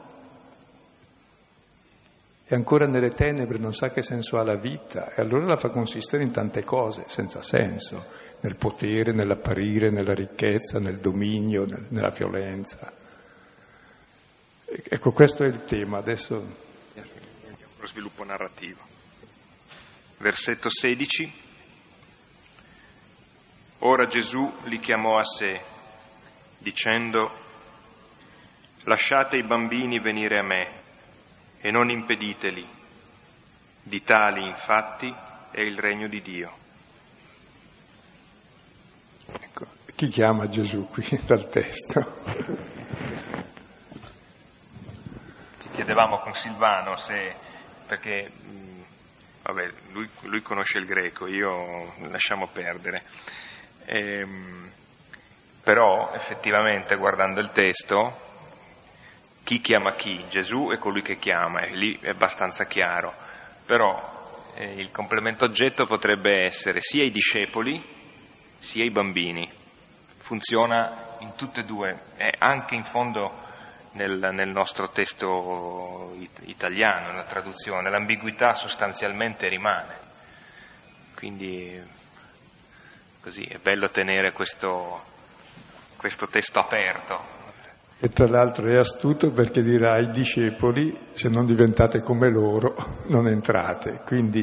è 2.43 2.55
ancora 2.55 2.87
nelle 2.87 3.11
tenebre, 3.11 3.59
non 3.59 3.73
sa 3.73 3.89
che 3.91 4.01
senso 4.01 4.39
ha 4.39 4.43
la 4.43 4.57
vita 4.57 5.13
e 5.13 5.21
allora 5.21 5.45
la 5.45 5.57
fa 5.57 5.69
consistere 5.69 6.23
in 6.23 6.31
tante 6.31 6.63
cose 6.63 7.03
senza 7.05 7.41
senso, 7.41 8.03
nel 8.41 8.55
potere, 8.55 9.13
nell'apparire, 9.13 9.91
nella 9.91 10.13
ricchezza, 10.13 10.79
nel 10.79 10.97
dominio, 10.97 11.65
nel, 11.65 11.85
nella 11.89 12.09
violenza. 12.09 12.91
Ecco, 14.65 15.11
questo 15.11 15.43
è 15.43 15.47
il 15.47 15.65
tema. 15.65 15.97
Adesso. 15.97 16.55
Lo 17.77 17.87
sviluppo 17.87 18.23
narrativo. 18.23 18.79
Versetto 20.17 20.69
16. 20.69 21.50
Ora 23.83 24.05
Gesù 24.05 24.51
li 24.65 24.79
chiamò 24.79 25.17
a 25.17 25.23
sé, 25.23 25.61
dicendo, 26.57 27.31
lasciate 28.83 29.37
i 29.37 29.43
bambini 29.43 29.99
venire 29.99 30.37
a 30.37 30.43
me 30.43 30.81
e 31.59 31.71
non 31.71 31.89
impediteli. 31.89 32.67
Di 33.83 34.03
tali, 34.03 34.45
infatti, 34.45 35.11
è 35.51 35.61
il 35.61 35.77
regno 35.79 36.07
di 36.07 36.21
Dio. 36.21 36.57
Ecco, 39.25 39.65
chi 39.95 40.07
chiama 40.09 40.47
Gesù 40.47 40.87
qui 40.87 41.05
dal 41.25 41.49
testo? 41.49 42.59
chiedevamo 45.71 46.19
con 46.19 46.35
Silvano 46.35 46.95
se, 46.97 47.33
perché 47.87 48.29
vabbè, 49.41 49.71
lui, 49.91 50.07
lui, 50.21 50.41
conosce 50.41 50.77
il 50.77 50.85
greco, 50.85 51.25
io 51.27 51.93
lasciamo 52.09 52.47
perdere. 52.47 53.03
Ehm, 53.85 54.71
però 55.63 56.11
effettivamente 56.13 56.95
guardando 56.95 57.39
il 57.39 57.51
testo, 57.51 58.29
chi 59.43 59.59
chiama 59.59 59.93
chi? 59.93 60.25
Gesù 60.29 60.69
è 60.71 60.77
colui 60.77 61.01
che 61.01 61.17
chiama, 61.17 61.61
e 61.61 61.75
lì 61.75 61.97
è 62.01 62.09
abbastanza 62.09 62.65
chiaro, 62.65 63.13
però 63.65 64.49
eh, 64.55 64.73
il 64.73 64.91
complemento 64.91 65.45
oggetto 65.45 65.85
potrebbe 65.85 66.43
essere 66.43 66.79
sia 66.81 67.03
i 67.03 67.11
discepoli 67.11 67.81
sia 68.59 68.83
i 68.83 68.91
bambini. 68.91 69.49
Funziona 70.17 71.17
in 71.19 71.35
tutte 71.35 71.61
e 71.61 71.63
due, 71.63 71.99
è 72.15 72.29
anche 72.37 72.75
in 72.75 72.83
fondo 72.83 73.49
nel, 73.93 74.29
nel 74.33 74.49
nostro 74.49 74.89
testo 74.89 76.15
it- 76.19 76.41
italiano, 76.45 77.07
nella 77.07 77.25
traduzione, 77.25 77.89
l'ambiguità 77.89 78.53
sostanzialmente 78.53 79.47
rimane. 79.47 80.09
Quindi 81.15 81.99
così 83.21 83.43
è 83.43 83.57
bello 83.61 83.89
tenere 83.89 84.31
questo, 84.31 85.01
questo 85.97 86.27
testo 86.27 86.59
aperto. 86.59 87.39
E 87.99 88.09
tra 88.09 88.27
l'altro 88.27 88.67
è 88.67 88.77
astuto 88.77 89.29
perché 89.29 89.61
dirà 89.61 89.91
ai 89.91 90.11
discepoli, 90.11 90.97
se 91.13 91.29
non 91.29 91.45
diventate 91.45 92.01
come 92.01 92.31
loro, 92.31 92.75
non 93.09 93.27
entrate. 93.27 94.01
Quindi 94.05 94.39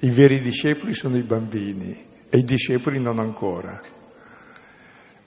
i 0.00 0.10
veri 0.10 0.40
discepoli 0.40 0.94
sono 0.94 1.18
i 1.18 1.22
bambini 1.22 1.92
e 2.30 2.38
i 2.38 2.42
discepoli 2.42 2.98
non 3.02 3.18
ancora. 3.18 3.78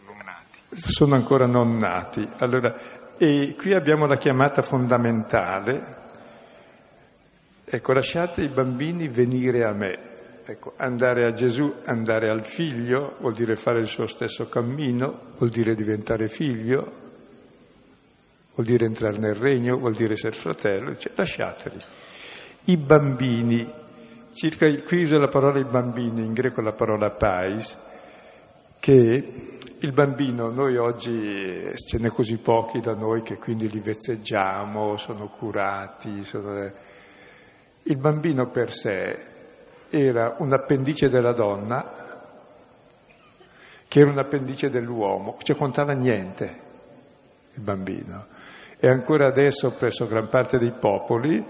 Non. 0.06 0.16
Sono 0.72 1.14
ancora 1.14 1.46
non 1.46 1.78
nati. 1.78 2.28
Allora, 2.40 2.76
e 3.18 3.56
qui 3.56 3.76
abbiamo 3.76 4.08
la 4.08 4.18
chiamata 4.18 4.64
fondamentale. 4.64 5.96
Ecco, 7.66 7.94
lasciate 7.94 8.42
i 8.42 8.50
bambini 8.50 9.10
venire 9.10 9.64
a 9.64 9.74
me. 9.74 10.17
Ecco, 10.50 10.76
andare 10.78 11.26
a 11.26 11.34
Gesù, 11.34 11.74
andare 11.84 12.30
al 12.30 12.46
figlio, 12.46 13.18
vuol 13.20 13.34
dire 13.34 13.56
fare 13.56 13.80
il 13.80 13.88
suo 13.88 14.06
stesso 14.06 14.48
cammino, 14.48 15.34
vuol 15.38 15.50
dire 15.50 15.76
diventare 15.76 16.30
figlio, 16.30 16.90
vuol 18.54 18.66
dire 18.66 18.86
entrare 18.86 19.18
nel 19.18 19.36
regno, 19.36 19.78
vuol 19.78 19.94
dire 19.94 20.14
essere 20.14 20.38
fratello, 20.38 20.96
cioè, 20.96 21.12
lasciateli. 21.18 21.82
I 22.64 22.78
bambini, 22.78 23.70
circa, 24.32 24.74
qui 24.84 25.02
usa 25.02 25.18
la 25.18 25.28
parola 25.28 25.60
i 25.60 25.66
bambini, 25.66 26.24
in 26.24 26.32
greco 26.32 26.62
la 26.62 26.72
parola 26.72 27.10
pais, 27.10 27.78
che 28.80 28.94
il 29.80 29.92
bambino, 29.92 30.50
noi 30.50 30.78
oggi 30.78 31.74
ce 31.76 31.98
n'è 31.98 32.08
così 32.08 32.38
pochi 32.38 32.80
da 32.80 32.94
noi 32.94 33.22
che 33.22 33.36
quindi 33.36 33.70
li 33.70 33.82
vezzeggiamo, 33.82 34.96
sono 34.96 35.28
curati. 35.28 36.24
Sono... 36.24 36.72
Il 37.84 37.98
bambino 37.98 38.50
per 38.50 38.72
sé 38.72 39.36
era 39.90 40.36
un 40.40 40.54
appendice 40.54 41.10
della 41.10 41.34
donna 41.34 42.06
che 43.88 44.00
era 44.00 44.10
un 44.10 44.20
appendice 44.20 44.70
dell'uomo, 44.70 45.38
cioè 45.42 45.56
contava 45.56 45.94
niente 45.94 46.60
il 47.54 47.62
bambino. 47.62 48.28
E 48.80 48.90
ancora 48.90 49.28
adesso 49.28 49.72
presso 49.72 50.06
gran 50.08 50.28
parte 50.30 50.58
dei 50.58 50.74
popoli, 50.74 51.44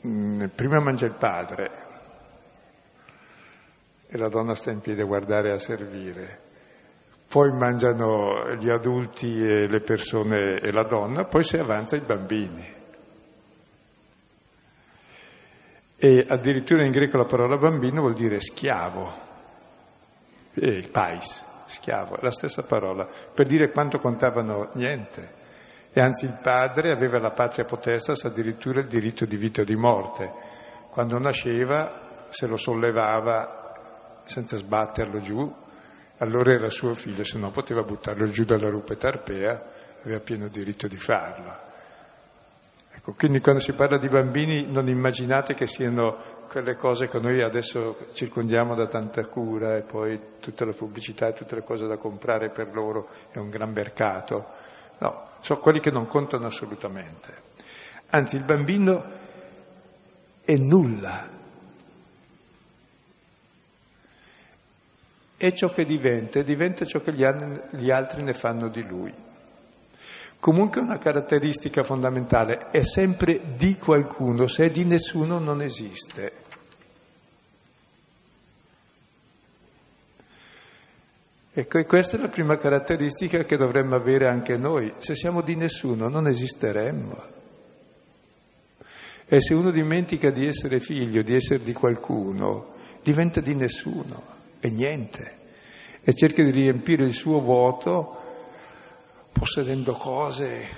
mh, 0.00 0.08
mm, 0.08 0.44
prima 0.54 0.80
mangia 0.80 1.06
il 1.06 1.16
padre 1.18 1.70
e 4.06 4.18
la 4.18 4.28
donna 4.28 4.54
sta 4.54 4.70
in 4.70 4.80
piedi 4.80 5.00
a 5.00 5.06
guardare 5.06 5.48
e 5.48 5.52
a 5.52 5.58
servire 5.58 6.44
poi 7.34 7.50
mangiano 7.50 8.54
gli 8.54 8.70
adulti 8.70 9.26
e 9.26 9.66
le 9.66 9.80
persone 9.80 10.60
e 10.60 10.70
la 10.70 10.84
donna, 10.84 11.24
poi 11.24 11.42
si 11.42 11.56
avanza 11.56 11.96
i 11.96 12.00
bambini. 12.00 12.64
E 16.06 16.22
addirittura 16.28 16.84
in 16.84 16.90
greco 16.90 17.16
la 17.16 17.24
parola 17.24 17.56
bambino 17.56 18.02
vuol 18.02 18.12
dire 18.12 18.38
schiavo, 18.38 19.10
e 20.52 20.66
il 20.66 20.90
pais, 20.90 21.64
schiavo, 21.64 22.16
la 22.20 22.30
stessa 22.30 22.62
parola, 22.62 23.08
per 23.32 23.46
dire 23.46 23.70
quanto 23.70 23.96
contavano 23.96 24.68
niente. 24.74 25.32
E 25.90 26.02
anzi 26.02 26.26
il 26.26 26.38
padre 26.42 26.92
aveva 26.92 27.18
la 27.18 27.30
patria 27.30 27.64
potestas 27.64 28.22
addirittura 28.24 28.80
il 28.80 28.86
diritto 28.86 29.24
di 29.24 29.38
vita 29.38 29.62
o 29.62 29.64
di 29.64 29.76
morte. 29.76 30.30
Quando 30.90 31.16
nasceva 31.18 32.26
se 32.28 32.46
lo 32.48 32.58
sollevava 32.58 34.20
senza 34.24 34.58
sbatterlo 34.58 35.20
giù 35.20 35.50
allora 36.18 36.52
era 36.52 36.68
suo 36.68 36.92
figlio, 36.92 37.24
se 37.24 37.38
no 37.38 37.50
poteva 37.50 37.80
buttarlo 37.80 38.26
giù 38.26 38.44
dalla 38.44 38.68
rupe 38.68 38.96
tarpea, 38.96 39.62
aveva 40.02 40.20
pieno 40.20 40.48
diritto 40.48 40.86
di 40.86 40.98
farlo. 40.98 41.72
Ecco, 43.06 43.12
quindi 43.18 43.40
quando 43.40 43.60
si 43.60 43.74
parla 43.74 43.98
di 43.98 44.08
bambini 44.08 44.64
non 44.66 44.88
immaginate 44.88 45.52
che 45.52 45.66
siano 45.66 46.16
quelle 46.48 46.74
cose 46.74 47.06
che 47.06 47.18
noi 47.18 47.42
adesso 47.42 48.08
circondiamo 48.14 48.74
da 48.74 48.86
tanta 48.86 49.26
cura 49.26 49.76
e 49.76 49.82
poi 49.82 50.18
tutta 50.40 50.64
la 50.64 50.72
pubblicità 50.72 51.28
e 51.28 51.34
tutte 51.34 51.54
le 51.54 51.64
cose 51.64 51.86
da 51.86 51.98
comprare 51.98 52.48
per 52.48 52.72
loro 52.72 53.10
è 53.30 53.36
un 53.36 53.50
gran 53.50 53.72
mercato. 53.72 54.46
No, 55.00 55.32
sono 55.40 55.60
quelli 55.60 55.80
che 55.80 55.90
non 55.90 56.06
contano 56.06 56.46
assolutamente. 56.46 57.42
Anzi, 58.08 58.36
il 58.36 58.44
bambino 58.44 59.04
è 60.42 60.56
nulla 60.56 61.28
è 65.36 65.52
ciò 65.52 65.68
che 65.68 65.84
diventa 65.84 66.40
diventa 66.40 66.86
ciò 66.86 67.00
che 67.00 67.12
gli 67.12 67.90
altri 67.90 68.22
ne 68.22 68.32
fanno 68.32 68.70
di 68.70 68.82
lui. 68.82 69.12
Comunque 70.44 70.82
una 70.82 70.98
caratteristica 70.98 71.84
fondamentale 71.84 72.68
è 72.70 72.82
sempre 72.82 73.56
di 73.56 73.78
qualcuno, 73.78 74.46
se 74.46 74.66
è 74.66 74.70
di 74.70 74.84
nessuno 74.84 75.38
non 75.38 75.62
esiste. 75.62 76.32
Ecco, 81.50 81.78
e 81.78 81.86
questa 81.86 82.18
è 82.18 82.20
la 82.20 82.28
prima 82.28 82.58
caratteristica 82.58 83.42
che 83.44 83.56
dovremmo 83.56 83.94
avere 83.94 84.28
anche 84.28 84.58
noi. 84.58 84.92
Se 84.98 85.14
siamo 85.14 85.40
di 85.40 85.56
nessuno 85.56 86.08
non 86.08 86.26
esisteremmo. 86.26 87.22
E 89.24 89.40
se 89.40 89.54
uno 89.54 89.70
dimentica 89.70 90.30
di 90.30 90.46
essere 90.46 90.78
figlio, 90.78 91.22
di 91.22 91.34
essere 91.34 91.62
di 91.62 91.72
qualcuno, 91.72 92.74
diventa 93.02 93.40
di 93.40 93.54
nessuno 93.54 94.22
e 94.60 94.68
niente, 94.68 95.38
e 96.02 96.12
cerca 96.12 96.42
di 96.42 96.50
riempire 96.50 97.06
il 97.06 97.14
suo 97.14 97.40
vuoto 97.40 98.18
possedendo 99.34 99.94
cose 99.94 100.68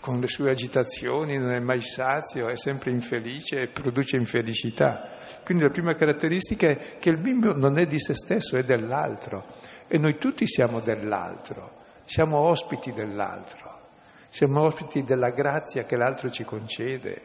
con 0.00 0.18
le 0.18 0.26
sue 0.26 0.50
agitazioni, 0.50 1.36
non 1.36 1.52
è 1.52 1.60
mai 1.60 1.82
sazio, 1.82 2.48
è 2.48 2.56
sempre 2.56 2.90
infelice 2.90 3.60
e 3.60 3.68
produce 3.68 4.16
infelicità. 4.16 5.08
Quindi 5.44 5.64
la 5.64 5.70
prima 5.70 5.94
caratteristica 5.94 6.68
è 6.68 6.98
che 6.98 7.10
il 7.10 7.20
bimbo 7.20 7.52
non 7.52 7.78
è 7.78 7.84
di 7.84 8.00
se 8.00 8.14
stesso, 8.14 8.56
è 8.56 8.62
dell'altro 8.62 9.44
e 9.86 9.98
noi 9.98 10.16
tutti 10.16 10.46
siamo 10.46 10.80
dell'altro, 10.80 11.84
siamo 12.04 12.38
ospiti 12.38 12.92
dell'altro, 12.92 13.88
siamo 14.30 14.62
ospiti 14.62 15.02
della 15.02 15.30
grazia 15.30 15.84
che 15.84 15.96
l'altro 15.96 16.30
ci 16.30 16.44
concede, 16.44 17.22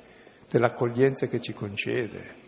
dell'accoglienza 0.50 1.28
che 1.28 1.40
ci 1.40 1.54
concede. 1.54 2.43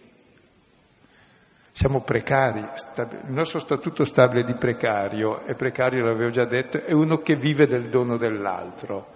Siamo 1.78 2.04
precari, 2.04 2.62
il 2.62 3.34
nostro 3.34 3.60
statuto 3.60 4.06
stabile 4.06 4.46
di 4.46 4.56
precario, 4.56 5.46
e 5.46 5.56
precario 5.56 6.06
l'avevo 6.06 6.30
già 6.30 6.46
detto, 6.46 6.82
è 6.82 6.94
uno 6.94 7.18
che 7.18 7.36
vive 7.36 7.68
del 7.68 7.90
dono 7.90 8.16
dell'altro. 8.16 9.08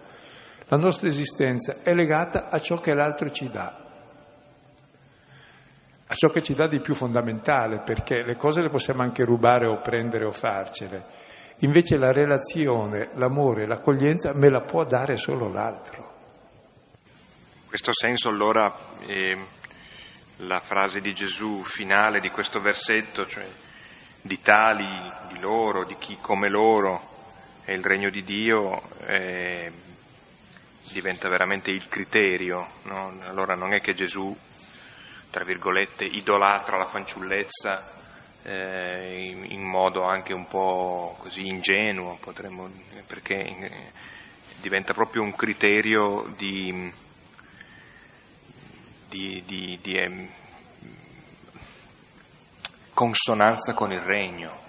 La 0.67 0.75
nostra 0.75 1.07
esistenza 1.07 1.77
è 1.83 1.93
legata 1.93 2.49
a 2.49 2.59
ciò 2.59 2.75
che 2.75 2.93
l'altro 2.93 3.31
ci 3.31 3.49
dà, 3.49 3.81
a 6.05 6.13
ciò 6.13 6.27
che 6.27 6.41
ci 6.41 6.53
dà 6.53 6.67
di 6.67 6.81
più 6.81 6.95
fondamentale, 6.95 7.79
perché 7.79 8.23
le 8.23 8.35
cose 8.35 8.61
le 8.61 8.69
possiamo 8.69 9.03
anche 9.03 9.23
rubare 9.23 9.65
o 9.65 9.79
prendere 9.79 10.25
o 10.25 10.31
farcele. 10.31 11.05
Invece 11.59 11.95
la 11.95 12.11
relazione, 12.11 13.11
l'amore, 13.13 13.67
l'accoglienza 13.67 14.33
me 14.35 14.49
la 14.49 14.63
può 14.63 14.83
dare 14.83 15.15
solo 15.15 15.47
l'altro. 15.47 16.17
In 17.61 17.67
questo 17.69 17.93
senso 17.93 18.27
allora 18.27 18.69
eh, 19.07 19.45
la 20.39 20.59
frase 20.59 21.01
di 21.01 21.13
Gesù 21.13 21.63
finale 21.63 22.19
di 22.19 22.29
questo 22.29 22.59
versetto, 22.59 23.25
cioè 23.25 23.47
di 24.21 24.39
tali, 24.41 25.11
di 25.29 25.39
loro, 25.39 25.85
di 25.85 25.95
chi 25.97 26.17
come 26.19 26.49
loro 26.49 27.07
è 27.63 27.71
il 27.71 27.83
regno 27.83 28.09
di 28.09 28.23
Dio, 28.23 28.81
eh, 29.05 29.71
diventa 30.91 31.29
veramente 31.29 31.71
il 31.71 31.87
criterio. 31.87 32.67
No? 32.83 33.19
Allora 33.23 33.55
non 33.55 33.73
è 33.73 33.81
che 33.81 33.93
Gesù, 33.93 34.35
tra 35.29 35.43
virgolette, 35.43 36.05
idolatra 36.05 36.77
la 36.77 36.85
fanciullezza 36.85 37.97
eh, 38.43 39.25
in, 39.29 39.45
in, 39.51 39.63
modo 39.63 40.03
anche 40.03 40.33
un 40.33 40.47
po' 40.47 41.15
così 41.19 41.45
ingenuo, 41.45 42.17
potremmo, 42.19 42.69
perché 43.05 43.35
eh, 43.35 43.91
diventa 44.61 44.93
proprio 44.93 45.21
un 45.21 45.35
criterio 45.35 46.33
di, 46.35 46.91
di, 49.09 49.43
di, 49.45 49.79
di 49.81 49.93
eh, 49.93 50.29
consonanza 52.93 53.73
con 53.73 53.91
il 53.91 54.01
regno, 54.01 54.67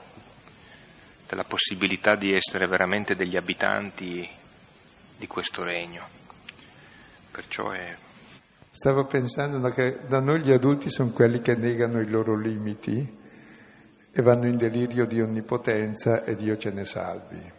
della 1.28 1.44
possibilità 1.44 2.16
di 2.16 2.32
essere 2.32 2.66
veramente 2.66 3.14
degli 3.14 3.36
abitanti 3.36 4.28
di 5.16 5.26
questo 5.26 5.62
regno. 5.62 6.04
Perciò 7.30 7.70
è... 7.70 7.94
Stavo 8.72 9.04
pensando 9.04 9.68
che 9.70 10.00
da 10.06 10.20
noi 10.20 10.42
gli 10.42 10.52
adulti 10.52 10.90
sono 10.90 11.10
quelli 11.10 11.40
che 11.40 11.54
negano 11.54 12.00
i 12.00 12.08
loro 12.08 12.36
limiti 12.36 13.18
e 14.12 14.22
vanno 14.22 14.46
in 14.46 14.56
delirio 14.56 15.06
di 15.06 15.20
onnipotenza 15.20 16.24
e 16.24 16.34
Dio 16.34 16.56
ce 16.56 16.70
ne 16.70 16.84
salvi. 16.84 17.52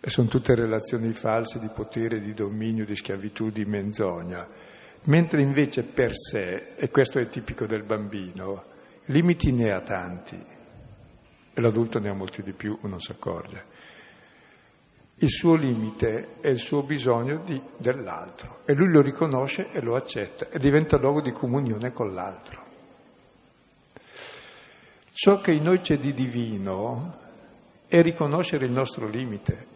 E 0.00 0.10
sono 0.10 0.28
tutte 0.28 0.54
relazioni 0.54 1.12
false 1.12 1.58
di 1.58 1.70
potere, 1.74 2.20
di 2.20 2.34
dominio, 2.34 2.84
di 2.84 2.94
schiavitù, 2.94 3.50
di 3.50 3.64
menzogna. 3.64 4.46
Mentre 5.06 5.42
invece 5.42 5.82
per 5.82 6.16
sé, 6.16 6.74
e 6.76 6.90
questo 6.90 7.18
è 7.18 7.26
tipico 7.28 7.66
del 7.66 7.84
bambino, 7.84 8.64
limiti 9.06 9.52
ne 9.52 9.72
ha 9.72 9.80
tanti 9.80 10.42
e 11.52 11.60
l'adulto 11.60 11.98
ne 11.98 12.08
ha 12.08 12.14
molti 12.14 12.42
di 12.42 12.52
più, 12.52 12.78
non 12.82 13.00
si 13.00 13.12
accorge. 13.12 13.64
Il 15.16 15.28
suo 15.28 15.54
limite 15.54 16.40
è 16.40 16.48
il 16.48 16.58
suo 16.58 16.82
bisogno 16.82 17.42
di, 17.44 17.60
dell'altro 17.76 18.60
e 18.64 18.74
lui 18.74 18.90
lo 18.90 19.00
riconosce 19.00 19.70
e 19.70 19.80
lo 19.80 19.94
accetta 19.94 20.48
e 20.48 20.58
diventa 20.58 20.96
luogo 20.96 21.20
di 21.20 21.32
comunione 21.32 21.92
con 21.92 22.12
l'altro. 22.12 22.62
Ciò 25.12 25.40
che 25.40 25.52
in 25.52 25.62
noi 25.62 25.78
c'è 25.80 25.96
di 25.96 26.12
divino 26.12 27.20
è 27.86 28.02
riconoscere 28.02 28.66
il 28.66 28.72
nostro 28.72 29.06
limite, 29.06 29.66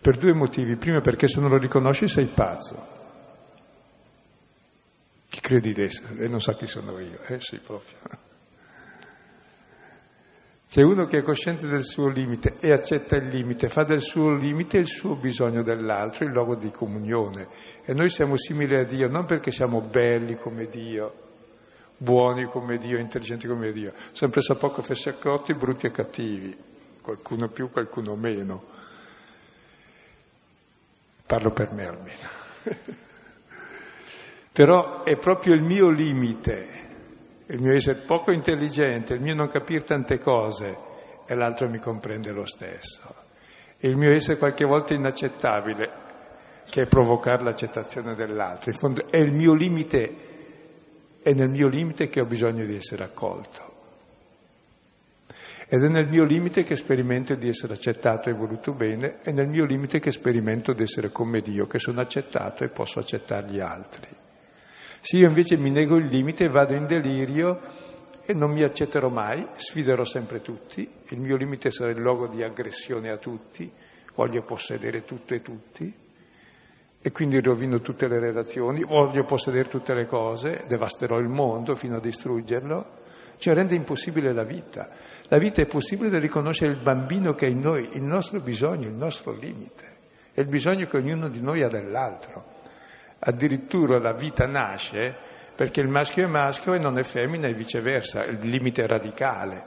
per 0.00 0.16
due 0.16 0.32
motivi. 0.34 0.76
Primo 0.76 1.00
perché 1.00 1.28
se 1.28 1.40
non 1.40 1.50
lo 1.50 1.58
riconosci 1.58 2.08
sei 2.08 2.26
pazzo. 2.26 3.01
Chi 5.32 5.40
credi 5.40 5.72
di 5.72 5.82
essere? 5.82 6.24
E 6.24 6.28
non 6.28 6.42
sa 6.42 6.52
chi 6.52 6.66
sono 6.66 6.98
io. 6.98 7.22
Eh 7.22 7.40
sì, 7.40 7.58
proprio. 7.58 7.96
C'è 10.68 10.82
uno 10.82 11.06
che 11.06 11.20
è 11.20 11.22
cosciente 11.22 11.66
del 11.66 11.84
suo 11.84 12.08
limite 12.08 12.58
e 12.60 12.70
accetta 12.70 13.16
il 13.16 13.28
limite, 13.28 13.70
fa 13.70 13.82
del 13.82 14.02
suo 14.02 14.34
limite 14.34 14.76
il 14.76 14.86
suo 14.86 15.16
bisogno 15.16 15.62
dell'altro, 15.62 16.26
il 16.26 16.32
luogo 16.32 16.54
di 16.54 16.70
comunione. 16.70 17.48
E 17.82 17.94
noi 17.94 18.10
siamo 18.10 18.36
simili 18.36 18.76
a 18.76 18.84
Dio 18.84 19.08
non 19.08 19.24
perché 19.24 19.50
siamo 19.50 19.80
belli 19.80 20.36
come 20.36 20.66
Dio, 20.66 21.14
buoni 21.96 22.44
come 22.50 22.76
Dio, 22.76 22.98
intelligenti 22.98 23.46
come 23.48 23.72
Dio, 23.72 23.94
sempre 24.12 24.42
sa 24.42 24.54
poco 24.56 24.82
fessaccotti, 24.82 25.54
brutti 25.54 25.86
e 25.86 25.92
cattivi, 25.92 26.54
qualcuno 27.00 27.48
più, 27.48 27.70
qualcuno 27.70 28.16
meno. 28.16 28.64
Parlo 31.24 31.52
per 31.52 31.72
me 31.72 31.86
almeno. 31.86 33.00
Però 34.52 35.02
è 35.04 35.16
proprio 35.16 35.54
il 35.54 35.62
mio 35.62 35.88
limite 35.88 36.82
il 37.52 37.60
mio 37.60 37.74
essere 37.74 38.00
poco 38.06 38.32
intelligente, 38.32 39.14
il 39.14 39.20
mio 39.20 39.34
non 39.34 39.48
capire 39.48 39.84
tante 39.84 40.18
cose 40.18 40.74
e 41.26 41.34
l'altro 41.34 41.68
mi 41.68 41.78
comprende 41.78 42.30
lo 42.30 42.46
stesso. 42.46 43.14
E 43.78 43.88
il 43.88 43.96
mio 43.96 44.12
essere 44.14 44.38
qualche 44.38 44.64
volta 44.64 44.94
inaccettabile, 44.94 45.90
che 46.64 46.82
è 46.82 46.86
provocare 46.86 47.42
l'accettazione 47.42 48.14
dell'altro. 48.14 48.70
In 48.70 48.78
fondo 48.78 49.10
è 49.10 49.18
il 49.18 49.34
mio 49.34 49.52
limite, 49.52 50.14
è 51.22 51.32
nel 51.32 51.50
mio 51.50 51.68
limite 51.68 52.08
che 52.08 52.20
ho 52.22 52.24
bisogno 52.24 52.64
di 52.64 52.74
essere 52.74 53.04
accolto. 53.04 53.70
Ed 55.68 55.82
è 55.82 55.88
nel 55.88 56.08
mio 56.08 56.24
limite 56.24 56.62
che 56.62 56.76
sperimento 56.76 57.34
di 57.34 57.48
essere 57.48 57.74
accettato 57.74 58.30
e 58.30 58.32
voluto 58.32 58.72
bene, 58.72 59.20
è 59.20 59.30
nel 59.30 59.48
mio 59.48 59.66
limite 59.66 60.00
che 60.00 60.10
sperimento 60.10 60.72
di 60.72 60.82
essere 60.82 61.10
come 61.10 61.40
Dio, 61.40 61.66
che 61.66 61.78
sono 61.78 62.00
accettato 62.00 62.64
e 62.64 62.68
posso 62.68 62.98
accettare 62.98 63.50
gli 63.50 63.60
altri. 63.60 64.21
Se 65.04 65.16
io 65.16 65.26
invece 65.26 65.56
mi 65.56 65.70
nego 65.70 65.96
il 65.96 66.06
limite, 66.06 66.46
vado 66.46 66.74
in 66.74 66.86
delirio 66.86 67.58
e 68.24 68.34
non 68.34 68.52
mi 68.52 68.62
accetterò 68.62 69.08
mai, 69.08 69.44
sfiderò 69.56 70.04
sempre 70.04 70.40
tutti, 70.40 70.88
il 71.08 71.18
mio 71.18 71.34
limite 71.34 71.72
sarà 71.72 71.90
il 71.90 71.98
luogo 71.98 72.28
di 72.28 72.40
aggressione 72.44 73.10
a 73.10 73.16
tutti, 73.16 73.68
voglio 74.14 74.44
possedere 74.44 75.02
tutto 75.02 75.34
e 75.34 75.42
tutti. 75.42 75.92
E 77.04 77.10
quindi 77.10 77.40
rovino 77.40 77.80
tutte 77.80 78.06
le 78.06 78.20
relazioni, 78.20 78.84
voglio 78.84 79.24
possedere 79.24 79.68
tutte 79.68 79.92
le 79.92 80.06
cose, 80.06 80.66
devasterò 80.68 81.18
il 81.18 81.26
mondo 81.26 81.74
fino 81.74 81.96
a 81.96 82.00
distruggerlo, 82.00 83.00
cioè 83.38 83.54
rende 83.54 83.74
impossibile 83.74 84.32
la 84.32 84.44
vita. 84.44 84.88
La 85.24 85.38
vita 85.38 85.60
è 85.60 85.66
possibile 85.66 86.10
da 86.10 86.20
riconoscere 86.20 86.70
il 86.70 86.80
bambino 86.80 87.34
che 87.34 87.46
è 87.46 87.50
in 87.50 87.58
noi, 87.58 87.88
il 87.94 88.04
nostro 88.04 88.38
bisogno, 88.38 88.86
il 88.86 88.94
nostro 88.94 89.32
limite, 89.32 89.96
è 90.32 90.38
il 90.38 90.46
bisogno 90.46 90.86
che 90.86 90.96
ognuno 90.96 91.28
di 91.28 91.40
noi 91.40 91.64
ha 91.64 91.68
dell'altro. 91.68 92.61
Addirittura 93.24 94.00
la 94.00 94.14
vita 94.14 94.46
nasce 94.46 95.16
perché 95.54 95.80
il 95.80 95.88
maschio 95.88 96.24
è 96.24 96.28
maschio 96.28 96.74
e 96.74 96.80
non 96.80 96.98
è 96.98 97.04
femmina 97.04 97.46
e 97.46 97.54
viceversa, 97.54 98.24
il 98.24 98.40
limite 98.40 98.84
radicale. 98.84 99.64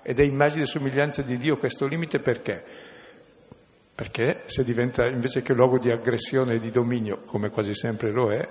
Ed 0.00 0.18
è 0.18 0.22
immagine 0.22 0.62
e 0.62 0.66
somiglianza 0.66 1.20
di 1.20 1.36
Dio 1.36 1.58
questo 1.58 1.86
limite 1.86 2.20
perché? 2.20 2.64
Perché 3.94 4.44
se 4.46 4.64
diventa 4.64 5.04
invece 5.04 5.42
che 5.42 5.52
luogo 5.52 5.78
di 5.78 5.90
aggressione 5.90 6.54
e 6.54 6.58
di 6.58 6.70
dominio, 6.70 7.22
come 7.26 7.50
quasi 7.50 7.74
sempre 7.74 8.12
lo 8.12 8.30
è, 8.30 8.48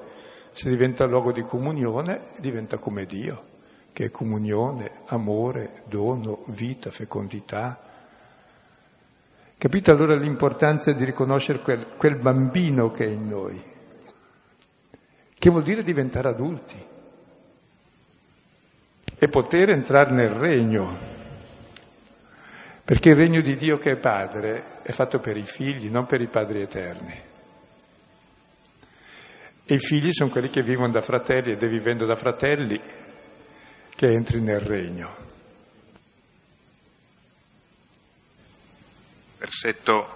se 0.52 0.70
diventa 0.70 1.06
luogo 1.06 1.32
di 1.32 1.42
comunione, 1.42 2.34
diventa 2.40 2.78
come 2.78 3.06
Dio, 3.06 3.46
che 3.94 4.06
è 4.06 4.12
comunione, 4.12 4.92
amore, 5.08 5.82
dono, 5.88 6.44
vita, 6.50 6.92
fecondità. 6.92 7.80
Capite 9.58 9.90
allora 9.90 10.16
l'importanza 10.16 10.92
di 10.92 11.04
riconoscere 11.04 11.62
quel, 11.62 11.96
quel 11.98 12.18
bambino 12.18 12.92
che 12.92 13.06
è 13.06 13.10
in 13.10 13.28
noi? 13.28 13.74
Che 15.46 15.52
vuol 15.52 15.62
dire 15.62 15.84
diventare 15.84 16.30
adulti 16.30 16.76
e 19.16 19.28
poter 19.28 19.70
entrare 19.70 20.12
nel 20.12 20.32
regno, 20.32 20.98
perché 22.84 23.10
il 23.10 23.16
regno 23.16 23.42
di 23.42 23.56
Dio 23.56 23.78
che 23.78 23.92
è 23.92 24.00
Padre 24.00 24.82
è 24.82 24.92
fatto 24.92 25.20
per 25.20 25.38
i 25.38 25.46
figli, 25.46 25.88
non 25.92 26.08
per 26.08 26.22
i 26.22 26.30
padri 26.30 26.62
eterni. 26.62 27.14
E 29.66 29.76
i 29.76 29.78
figli 29.78 30.12
sono 30.12 30.32
quelli 30.32 30.50
che 30.50 30.64
vivono 30.64 30.90
da 30.90 31.02
fratelli 31.02 31.52
ed 31.52 31.62
è 31.62 31.68
vivendo 31.68 32.08
da 32.08 32.16
fratelli 32.16 32.82
che 33.96 34.08
entri 34.08 34.42
nel 34.42 34.62
regno. 34.62 35.16
Versetto 39.38 40.08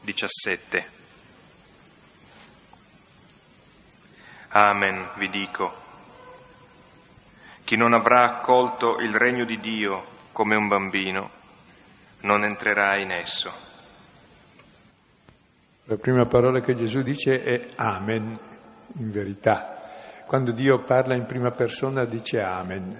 17. 0.00 0.99
Amen, 4.52 5.10
vi 5.16 5.28
dico. 5.28 5.72
Chi 7.62 7.76
non 7.76 7.92
avrà 7.92 8.24
accolto 8.24 8.98
il 8.98 9.14
regno 9.14 9.44
di 9.44 9.60
Dio 9.60 10.04
come 10.32 10.56
un 10.56 10.66
bambino 10.66 11.30
non 12.22 12.42
entrerà 12.42 12.98
in 12.98 13.12
esso. 13.12 13.52
La 15.84 15.96
prima 15.98 16.26
parola 16.26 16.58
che 16.60 16.74
Gesù 16.74 17.02
dice 17.02 17.40
è 17.40 17.68
Amen, 17.76 18.36
in 18.94 19.10
verità. 19.12 19.82
Quando 20.26 20.50
Dio 20.50 20.82
parla 20.82 21.14
in 21.14 21.26
prima 21.26 21.52
persona 21.52 22.04
dice 22.04 22.40
Amen, 22.40 22.98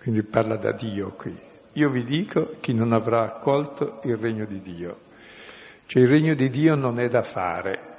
quindi 0.00 0.22
parla 0.22 0.56
da 0.56 0.72
Dio 0.72 1.10
qui. 1.10 1.38
Io 1.74 1.90
vi 1.90 2.04
dico 2.04 2.56
chi 2.60 2.72
non 2.72 2.92
avrà 2.92 3.24
accolto 3.24 4.00
il 4.04 4.16
regno 4.16 4.46
di 4.46 4.62
Dio. 4.62 5.00
Cioè 5.84 6.02
il 6.02 6.08
regno 6.08 6.32
di 6.32 6.48
Dio 6.48 6.74
non 6.76 6.98
è 6.98 7.08
da 7.08 7.22
fare, 7.22 7.91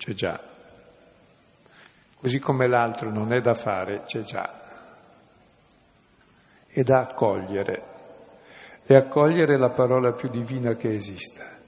c'è 0.00 0.14
già. 0.14 0.40
Così 2.16 2.38
come 2.38 2.66
l'altro 2.66 3.10
non 3.10 3.34
è 3.34 3.40
da 3.42 3.52
fare, 3.52 4.00
c'è 4.04 4.20
già. 4.20 4.58
È 6.66 6.82
da 6.82 7.00
accogliere. 7.00 7.82
E 8.82 8.96
accogliere 8.96 9.58
la 9.58 9.68
parola 9.68 10.12
più 10.12 10.30
divina 10.30 10.74
che 10.74 10.94
esista. 10.94 11.58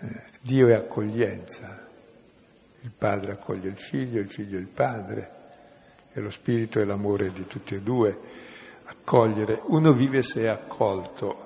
Eh, 0.00 0.22
Dio 0.40 0.68
è 0.68 0.74
accoglienza, 0.74 1.84
il 2.82 2.92
padre 2.96 3.32
accoglie 3.32 3.70
il 3.70 3.78
figlio, 3.78 4.20
il 4.20 4.30
figlio 4.30 4.56
il 4.56 4.68
padre, 4.68 5.30
e 6.12 6.20
lo 6.20 6.30
spirito 6.30 6.78
è 6.78 6.84
l'amore 6.84 7.32
di 7.32 7.44
tutti 7.46 7.74
e 7.74 7.80
due. 7.80 8.16
Accogliere, 8.84 9.62
uno 9.64 9.92
vive 9.92 10.22
se 10.22 10.42
è 10.42 10.46
accolto, 10.46 11.43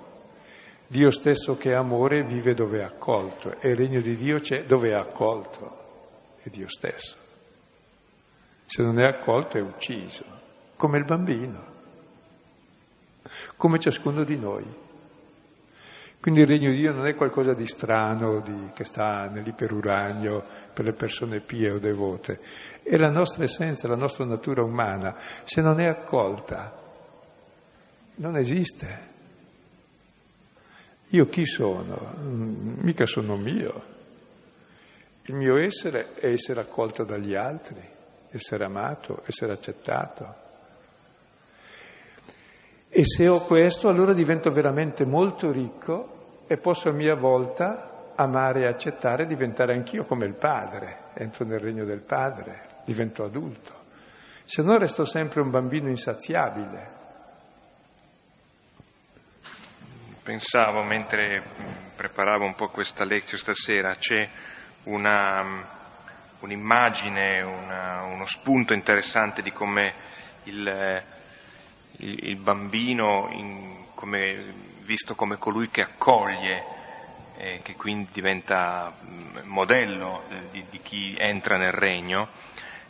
Dio 0.90 1.10
stesso 1.10 1.58
che 1.58 1.72
è 1.72 1.74
amore 1.74 2.24
vive 2.24 2.54
dove 2.54 2.80
è 2.80 2.82
accolto 2.82 3.60
e 3.60 3.68
il 3.68 3.76
regno 3.76 4.00
di 4.00 4.16
Dio 4.16 4.38
c'è 4.38 4.64
dove 4.64 4.88
è 4.88 4.94
accolto, 4.94 6.36
è 6.40 6.48
Dio 6.48 6.66
stesso. 6.66 7.14
Se 8.64 8.82
non 8.82 8.98
è 8.98 9.04
accolto 9.04 9.58
è 9.58 9.60
ucciso, 9.60 10.24
come 10.76 10.96
il 10.96 11.04
bambino, 11.04 11.64
come 13.56 13.78
ciascuno 13.78 14.24
di 14.24 14.36
noi. 14.38 14.64
Quindi 16.20 16.40
il 16.40 16.46
regno 16.46 16.70
di 16.70 16.78
Dio 16.78 16.92
non 16.92 17.06
è 17.06 17.14
qualcosa 17.14 17.52
di 17.52 17.66
strano, 17.66 18.40
di, 18.40 18.70
che 18.72 18.84
sta 18.84 19.28
nell'iperuranio 19.28 20.42
per 20.72 20.86
le 20.86 20.94
persone 20.94 21.40
pie 21.40 21.70
o 21.70 21.78
devote, 21.78 22.40
è 22.82 22.96
la 22.96 23.10
nostra 23.10 23.44
essenza, 23.44 23.88
la 23.88 23.94
nostra 23.94 24.24
natura 24.24 24.62
umana. 24.62 25.14
Se 25.18 25.60
non 25.60 25.80
è 25.80 25.86
accolta, 25.86 26.72
non 28.16 28.36
esiste. 28.38 29.07
Io 31.10 31.26
chi 31.26 31.46
sono? 31.46 32.14
Mm, 32.20 32.80
mica 32.80 33.06
sono 33.06 33.36
mio. 33.36 33.96
Il 35.22 35.34
mio 35.34 35.56
essere 35.56 36.14
è 36.14 36.26
essere 36.26 36.60
accolto 36.60 37.04
dagli 37.04 37.34
altri, 37.34 37.80
essere 38.30 38.64
amato, 38.64 39.22
essere 39.26 39.52
accettato. 39.52 40.34
E 42.90 43.04
se 43.04 43.26
ho 43.26 43.40
questo, 43.40 43.88
allora 43.88 44.12
divento 44.12 44.50
veramente 44.50 45.06
molto 45.06 45.50
ricco 45.50 46.42
e 46.46 46.58
posso 46.58 46.90
a 46.90 46.92
mia 46.92 47.14
volta 47.14 48.12
amare 48.14 48.62
e 48.62 48.66
accettare 48.66 49.22
e 49.22 49.26
diventare 49.26 49.74
anch'io 49.74 50.04
come 50.04 50.26
il 50.26 50.34
padre. 50.34 51.10
Entro 51.14 51.46
nel 51.46 51.60
regno 51.60 51.84
del 51.84 52.00
padre, 52.00 52.82
divento 52.84 53.24
adulto. 53.24 53.72
Se 54.44 54.62
no 54.62 54.76
resto 54.76 55.04
sempre 55.04 55.40
un 55.40 55.50
bambino 55.50 55.88
insaziabile. 55.88 56.96
Pensavo 60.28 60.82
mentre 60.82 61.42
preparavo 61.96 62.44
un 62.44 62.54
po' 62.54 62.68
questa 62.68 63.04
lezione 63.06 63.38
stasera, 63.42 63.94
c'è 63.94 64.28
una, 64.82 65.66
un'immagine, 66.40 67.40
una, 67.40 68.02
uno 68.02 68.26
spunto 68.26 68.74
interessante 68.74 69.40
di 69.40 69.50
come 69.52 69.94
il 70.42 71.02
il, 72.00 72.28
il 72.28 72.36
bambino 72.36 73.28
in, 73.32 73.86
come, 73.94 74.52
visto 74.82 75.14
come 75.14 75.38
colui 75.38 75.70
che 75.70 75.80
accoglie, 75.80 76.64
eh, 77.38 77.60
che 77.62 77.74
quindi 77.74 78.08
diventa 78.12 78.92
mm, 79.02 79.38
modello 79.44 80.24
eh, 80.28 80.50
di, 80.50 80.64
di, 80.68 80.80
chi 80.82 81.16
entra 81.18 81.56
nel 81.56 81.72
regno, 81.72 82.28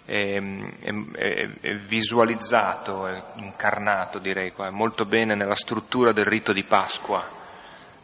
è, 0.08 0.40
è, 0.40 1.60
è 1.60 1.74
visualizzato, 1.76 3.06
è 3.06 3.22
incarnato 3.36 4.18
direi 4.18 4.52
qua, 4.52 4.70
molto 4.70 5.04
bene 5.04 5.34
nella 5.34 5.54
struttura 5.54 6.12
del 6.12 6.24
rito 6.24 6.54
di 6.54 6.64
Pasqua, 6.64 7.28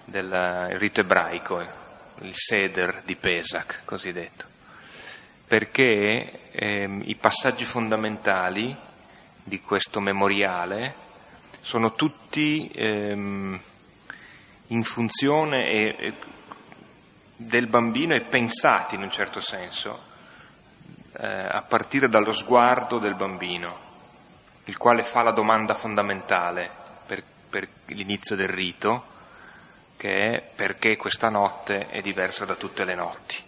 del 0.04 0.76
rito 0.78 1.00
ebraico, 1.00 1.60
il 2.20 2.34
Seder 2.34 3.00
di 3.06 3.16
Pesach 3.16 3.86
cosiddetto, 3.86 4.44
perché 5.48 6.50
eh, 6.50 7.00
i 7.04 7.16
passaggi 7.16 7.64
fondamentali 7.64 8.76
di 9.42 9.60
questo 9.60 9.98
memoriale 9.98 10.94
sono 11.60 11.94
tutti 11.94 12.70
ehm, 12.70 13.58
in 14.66 14.82
funzione 14.82 15.70
e, 15.70 15.96
e 15.98 16.12
del 17.36 17.66
bambino 17.66 18.14
e 18.14 18.26
pensati 18.26 18.94
in 18.94 19.02
un 19.02 19.10
certo 19.10 19.40
senso 19.40 20.12
eh, 21.16 21.26
a 21.26 21.62
partire 21.62 22.08
dallo 22.08 22.32
sguardo 22.32 22.98
del 22.98 23.14
bambino, 23.14 23.78
il 24.64 24.76
quale 24.76 25.02
fa 25.02 25.22
la 25.22 25.32
domanda 25.32 25.74
fondamentale 25.74 26.70
per, 27.06 27.22
per 27.48 27.68
l'inizio 27.86 28.34
del 28.34 28.48
rito, 28.48 29.12
che 29.96 30.10
è 30.10 30.50
perché 30.54 30.96
questa 30.96 31.28
notte 31.28 31.86
è 31.88 32.00
diversa 32.00 32.44
da 32.44 32.56
tutte 32.56 32.84
le 32.84 32.94
notti. 32.94 33.42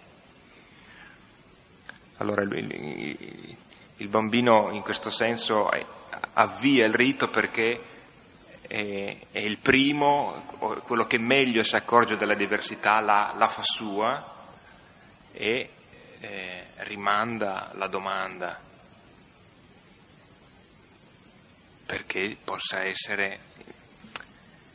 Allora 2.18 2.42
il, 2.42 3.56
il, 3.96 4.08
bambino 4.08 4.70
in 4.70 4.80
questo 4.80 5.10
senso 5.10 5.68
avvia 6.32 6.86
il 6.86 6.94
rito 6.94 7.28
perché 7.28 7.78
è, 8.62 9.16
è, 9.30 9.38
il 9.38 9.58
primo, 9.58 10.44
quello 10.84 11.04
che 11.04 11.18
meglio 11.18 11.62
si 11.62 11.76
accorge 11.76 12.16
della 12.16 12.34
diversità 12.34 13.00
la, 13.00 13.34
la 13.36 13.48
fa 13.48 13.62
sua 13.62 14.34
e 15.32 15.70
eh, 16.20 16.66
rimanda 16.76 17.70
la 17.74 17.86
domanda 17.86 18.60
perché 21.86 22.36
possa 22.42 22.82
essere 22.82 23.38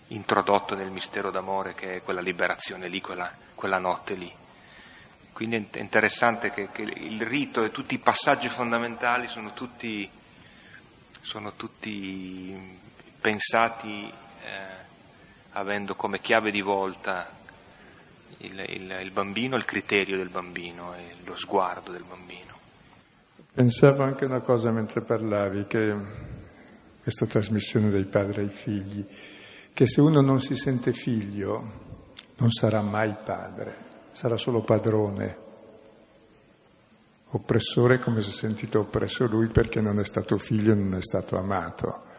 introdotto 0.07 0.75
nel 0.75 0.91
mistero 0.91 1.31
d'amore 1.31 1.73
che 1.73 1.95
è 1.95 2.01
quella 2.01 2.21
liberazione 2.21 2.87
lì, 2.87 3.01
quella, 3.01 3.33
quella 3.53 3.79
notte 3.79 4.15
lì. 4.15 4.33
Quindi 5.33 5.67
è 5.71 5.79
interessante 5.79 6.51
che, 6.51 6.69
che, 6.71 6.81
il 6.83 7.21
rito 7.21 7.63
e 7.63 7.71
tutti 7.71 7.95
i 7.95 7.99
passaggi 7.99 8.47
fondamentali 8.47 9.27
sono 9.27 9.53
tutti, 9.53 10.09
sono 11.21 11.53
tutti 11.53 12.79
pensati 13.19 14.11
eh, 14.43 14.89
avendo 15.51 15.95
come 15.95 16.19
chiave 16.19 16.51
di 16.51 16.61
volta 16.61 17.39
il, 18.39 18.59
il, 18.67 18.99
il 19.03 19.11
bambino, 19.11 19.55
il 19.55 19.65
criterio 19.65 20.17
del 20.17 20.29
bambino 20.29 20.95
e 20.95 21.15
lo 21.23 21.35
sguardo 21.35 21.91
del 21.91 22.05
bambino. 22.07 22.59
Pensavo 23.53 24.03
anche 24.03 24.25
una 24.25 24.41
cosa 24.41 24.71
mentre 24.71 25.01
parlavi, 25.01 25.65
che 25.65 25.95
questa 27.01 27.25
trasmissione 27.25 27.89
dei 27.89 28.05
padri 28.05 28.41
ai 28.41 28.49
figli, 28.49 29.05
che 29.73 29.85
se 29.85 30.01
uno 30.01 30.21
non 30.21 30.39
si 30.39 30.55
sente 30.55 30.93
figlio 30.93 31.89
non 32.37 32.49
sarà 32.49 32.81
mai 32.81 33.15
padre 33.23 33.89
sarà 34.11 34.37
solo 34.37 34.61
padrone. 34.61 35.49
Oppressore 37.33 37.99
come 37.99 38.21
si 38.21 38.29
è 38.29 38.33
sentito 38.33 38.79
oppresso 38.79 39.25
lui 39.25 39.47
perché 39.47 39.79
non 39.79 39.99
è 39.99 40.05
stato 40.05 40.37
figlio 40.37 40.73
e 40.73 40.75
non 40.75 40.95
è 40.95 41.01
stato 41.01 41.37
amato. 41.37 42.09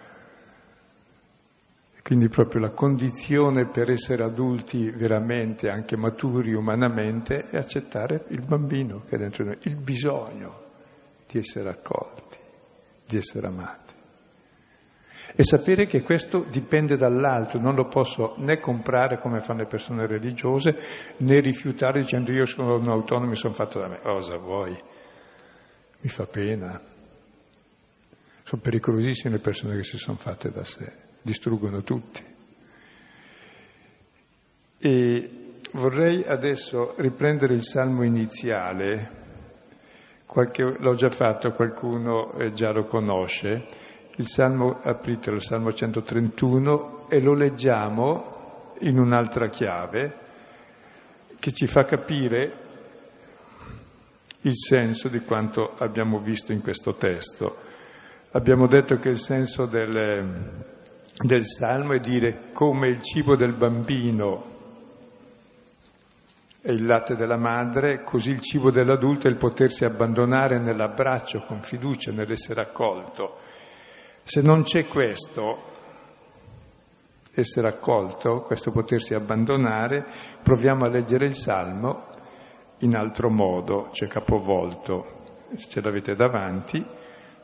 Quindi 2.13 2.29
proprio 2.29 2.61
la 2.61 2.73
condizione 2.73 3.69
per 3.69 3.89
essere 3.89 4.23
adulti 4.23 4.91
veramente, 4.91 5.71
anche 5.71 5.97
maturi 5.97 6.53
umanamente, 6.53 7.49
è 7.49 7.57
accettare 7.57 8.27
il 8.29 8.43
bambino 8.43 9.05
che 9.09 9.17
è 9.17 9.19
dentro 9.19 9.47
noi, 9.47 9.57
il 9.63 9.77
bisogno 9.77 10.61
di 11.27 11.39
essere 11.39 11.71
accolti, 11.71 12.37
di 13.07 13.17
essere 13.17 13.47
amati 13.47 13.95
e 15.35 15.43
sapere 15.43 15.87
che 15.87 16.03
questo 16.03 16.45
dipende 16.51 16.99
dall'altro, 16.99 17.59
non 17.59 17.75
lo 17.75 17.87
posso 17.87 18.35
né 18.37 18.61
comprare 18.61 19.19
come 19.19 19.41
fanno 19.41 19.61
le 19.61 19.67
persone 19.67 20.07
religiose, 20.07 20.77
né 21.17 21.41
rifiutare 21.41 22.01
dicendo 22.01 22.31
io 22.31 22.45
sono 22.45 22.75
un 22.75 22.91
autonomo, 22.91 23.31
mi 23.31 23.37
sono 23.37 23.55
fatto 23.55 23.79
da 23.79 23.89
me. 23.89 24.01
Cosa 24.03 24.37
vuoi? 24.37 24.79
Mi 26.01 26.11
fa 26.11 26.27
pena. 26.27 26.79
Sono 28.43 28.61
pericolosissime 28.61 29.37
le 29.37 29.41
persone 29.41 29.77
che 29.77 29.85
si 29.85 29.97
sono 29.97 30.19
fatte 30.19 30.51
da 30.51 30.63
sé, 30.63 31.11
distruggono 31.23 31.83
tutti. 31.83 32.23
E 34.79 35.31
vorrei 35.73 36.25
adesso 36.25 36.95
riprendere 36.99 37.55
il 37.55 37.63
salmo 37.63 38.03
iniziale, 38.03 39.21
qualche, 40.27 40.63
l'ho 40.63 40.95
già 40.95 41.11
fatto, 41.11 41.53
qualcuno 41.53 42.33
eh, 42.33 42.53
già 42.53 42.73
lo 42.73 42.85
conosce, 42.85 43.67
il 44.17 44.27
Salmo, 44.27 44.81
apritelo, 44.83 45.37
il 45.37 45.43
Salmo 45.43 45.73
131 45.73 47.09
e 47.09 47.21
lo 47.21 47.33
leggiamo 47.33 48.75
in 48.81 48.99
un'altra 48.99 49.49
chiave 49.49 50.19
che 51.39 51.53
ci 51.53 51.67
fa 51.67 51.85
capire 51.85 52.61
il 54.43 54.55
senso 54.55 55.09
di 55.09 55.21
quanto 55.21 55.75
abbiamo 55.79 56.19
visto 56.19 56.53
in 56.53 56.61
questo 56.61 56.95
testo. 56.95 57.57
Abbiamo 58.33 58.67
detto 58.67 58.97
che 58.97 59.09
il 59.09 59.19
senso 59.19 59.67
del, 59.67 60.81
del 61.17 61.45
Salmo 61.45 61.93
è 61.93 61.99
dire 61.99 62.53
come 62.53 62.89
il 62.89 63.01
cibo 63.01 63.37
del 63.37 63.55
bambino 63.55 64.51
è 66.63 66.71
il 66.71 66.87
latte 66.87 67.17
della 67.17 67.37
madre, 67.37 68.05
così 68.05 68.31
il 68.31 68.41
cibo 68.41 68.71
dell'adulto 68.71 69.27
è 69.27 69.31
il 69.31 69.37
potersi 69.37 69.85
abbandonare 69.85 70.61
nell'abbraccio 70.61 71.41
con 71.41 71.61
fiducia, 71.61 72.13
nell'essere 72.13 72.63
accolto. 72.63 73.39
Se 74.23 74.41
non 74.43 74.63
c'è 74.63 74.87
questo, 74.87 75.59
essere 77.35 77.67
accolto, 77.67 78.43
questo 78.43 78.71
potersi 78.71 79.13
abbandonare, 79.13 80.07
proviamo 80.41 80.85
a 80.85 80.89
leggere 80.89 81.27
il 81.27 81.35
Salmo 81.35 82.07
in 82.79 82.95
altro 82.95 83.29
modo, 83.29 83.89
c'è 83.91 84.07
capovolto, 84.07 85.25
ce 85.57 85.81
l'avete 85.81 86.15
davanti, 86.15 86.85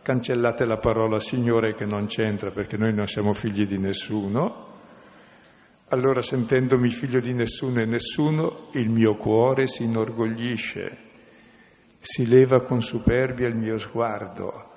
cancellate 0.03 0.65
la 0.65 0.79
parola 0.79 1.19
Signore 1.21 1.75
che 1.75 1.85
non 1.85 2.07
c'entra 2.07 2.51
perché 2.51 2.77
noi 2.77 2.95
non 2.95 3.07
siamo 3.07 3.33
figli 3.33 3.67
di 3.67 3.79
nessuno, 3.79 4.69
Allora 5.91 6.21
sentendomi 6.21 6.91
figlio 6.91 7.19
di 7.19 7.33
nessuno 7.33 7.81
e 7.81 7.87
nessuno, 7.87 8.69
il 8.73 8.91
mio 8.91 9.17
cuore 9.17 9.67
si 9.67 9.85
inorgoglisce, 9.85 10.99
si 11.99 12.27
leva 12.27 12.63
con 12.63 12.83
superbia 12.83 13.49
il 13.49 13.57
mio 13.57 13.79
sguardo, 13.79 14.71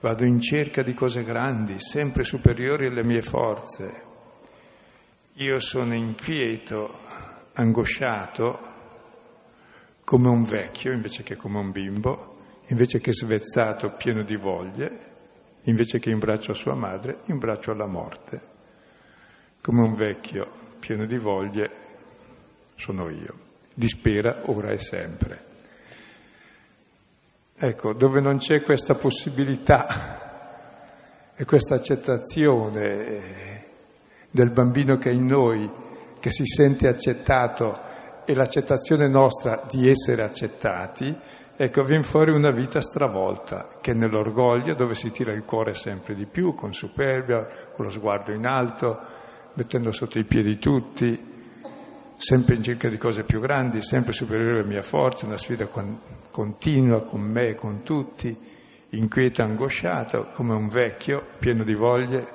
vado 0.00 0.26
in 0.26 0.38
cerca 0.40 0.82
di 0.82 0.92
cose 0.92 1.24
grandi, 1.24 1.80
sempre 1.80 2.22
superiori 2.22 2.86
alle 2.86 3.02
mie 3.02 3.22
forze. 3.22 4.02
Io 5.36 5.58
sono 5.58 5.94
inquieto, 5.94 6.86
angosciato, 7.54 8.58
come 10.04 10.28
un 10.28 10.42
vecchio 10.42 10.92
invece 10.92 11.22
che 11.22 11.36
come 11.36 11.60
un 11.60 11.70
bimbo, 11.70 12.31
invece 12.72 12.98
che 12.98 13.12
svezzato, 13.12 13.92
pieno 13.96 14.24
di 14.24 14.36
voglie, 14.36 15.10
invece 15.62 16.00
che 16.00 16.10
in 16.10 16.18
braccio 16.18 16.50
a 16.50 16.54
sua 16.54 16.74
madre, 16.74 17.20
in 17.26 17.38
braccio 17.38 17.70
alla 17.70 17.86
morte 17.86 18.50
come 19.62 19.82
un 19.82 19.94
vecchio 19.94 20.50
pieno 20.80 21.06
di 21.06 21.16
voglie 21.16 21.70
sono 22.74 23.08
io, 23.10 23.34
dispera 23.72 24.42
ora 24.46 24.72
e 24.72 24.78
sempre. 24.78 25.50
Ecco, 27.54 27.94
dove 27.94 28.20
non 28.20 28.38
c'è 28.38 28.60
questa 28.62 28.96
possibilità 28.96 30.10
e 31.36 31.44
questa 31.44 31.76
accettazione 31.76 33.66
del 34.28 34.50
bambino 34.50 34.96
che 34.96 35.10
è 35.10 35.12
in 35.12 35.26
noi, 35.26 35.70
che 36.18 36.30
si 36.30 36.44
sente 36.44 36.88
accettato 36.88 37.90
e 38.24 38.34
l'accettazione 38.34 39.06
nostra 39.08 39.64
di 39.70 39.88
essere 39.88 40.22
accettati, 40.22 41.16
ecco, 41.64 41.82
viene 41.84 42.02
fuori 42.02 42.32
una 42.32 42.50
vita 42.50 42.80
stravolta, 42.80 43.78
che 43.80 43.92
nell'orgoglio, 43.92 44.74
dove 44.74 44.94
si 44.94 45.10
tira 45.10 45.32
il 45.32 45.44
cuore 45.44 45.74
sempre 45.74 46.16
di 46.16 46.26
più, 46.26 46.54
con 46.54 46.72
superbia, 46.72 47.46
con 47.72 47.84
lo 47.84 47.90
sguardo 47.90 48.32
in 48.32 48.46
alto, 48.46 48.98
mettendo 49.54 49.92
sotto 49.92 50.18
i 50.18 50.24
piedi 50.24 50.58
tutti, 50.58 51.16
sempre 52.16 52.56
in 52.56 52.64
cerca 52.64 52.88
di 52.88 52.96
cose 52.96 53.22
più 53.22 53.38
grandi, 53.38 53.80
sempre 53.80 54.12
superiore 54.12 54.58
alla 54.58 54.66
mia 54.66 54.82
forza, 54.82 55.24
una 55.24 55.36
sfida 55.36 55.68
con, 55.68 56.00
continua 56.32 57.04
con 57.04 57.20
me 57.20 57.50
e 57.50 57.54
con 57.54 57.84
tutti, 57.84 58.36
inquieta, 58.90 59.44
angosciato, 59.44 60.30
come 60.34 60.54
un 60.54 60.66
vecchio, 60.66 61.26
pieno 61.38 61.62
di 61.62 61.74
voglie, 61.74 62.26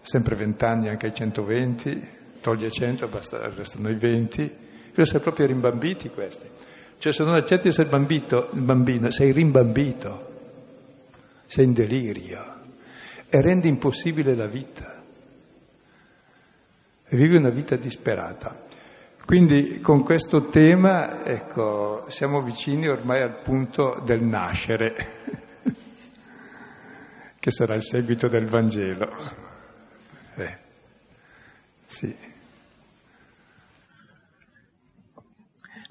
sempre 0.00 0.36
vent'anni 0.36 0.88
anche 0.88 1.04
ai 1.04 1.14
120, 1.14 2.08
toglie 2.40 2.70
100, 2.70 3.08
basta, 3.08 3.46
restano 3.54 3.90
i 3.90 3.98
20, 3.98 4.40
devono 4.42 4.92
essere 4.96 5.20
proprio 5.20 5.46
rimbambiti 5.46 6.08
questi. 6.08 6.76
Cioè 6.98 7.12
se 7.12 7.22
non 7.22 7.34
accetti 7.34 7.68
essere 7.68 7.88
bambito, 7.88 8.48
bambino, 8.52 9.10
sei 9.10 9.30
rimbambito, 9.32 10.26
sei 11.46 11.66
in 11.66 11.72
delirio 11.72 12.56
e 13.28 13.40
rendi 13.40 13.68
impossibile 13.68 14.34
la 14.34 14.46
vita 14.46 15.02
e 17.06 17.16
vive 17.16 17.36
una 17.36 17.50
vita 17.50 17.76
disperata. 17.76 18.66
Quindi 19.24 19.80
con 19.80 20.02
questo 20.02 20.48
tema, 20.48 21.24
ecco, 21.24 22.04
siamo 22.08 22.42
vicini 22.42 22.88
ormai 22.88 23.22
al 23.22 23.42
punto 23.42 24.00
del 24.04 24.22
nascere, 24.22 24.94
che 27.38 27.50
sarà 27.50 27.74
il 27.74 27.82
seguito 27.82 28.26
del 28.26 28.46
Vangelo. 28.46 29.10
Eh, 30.34 30.58
sì. 31.84 32.36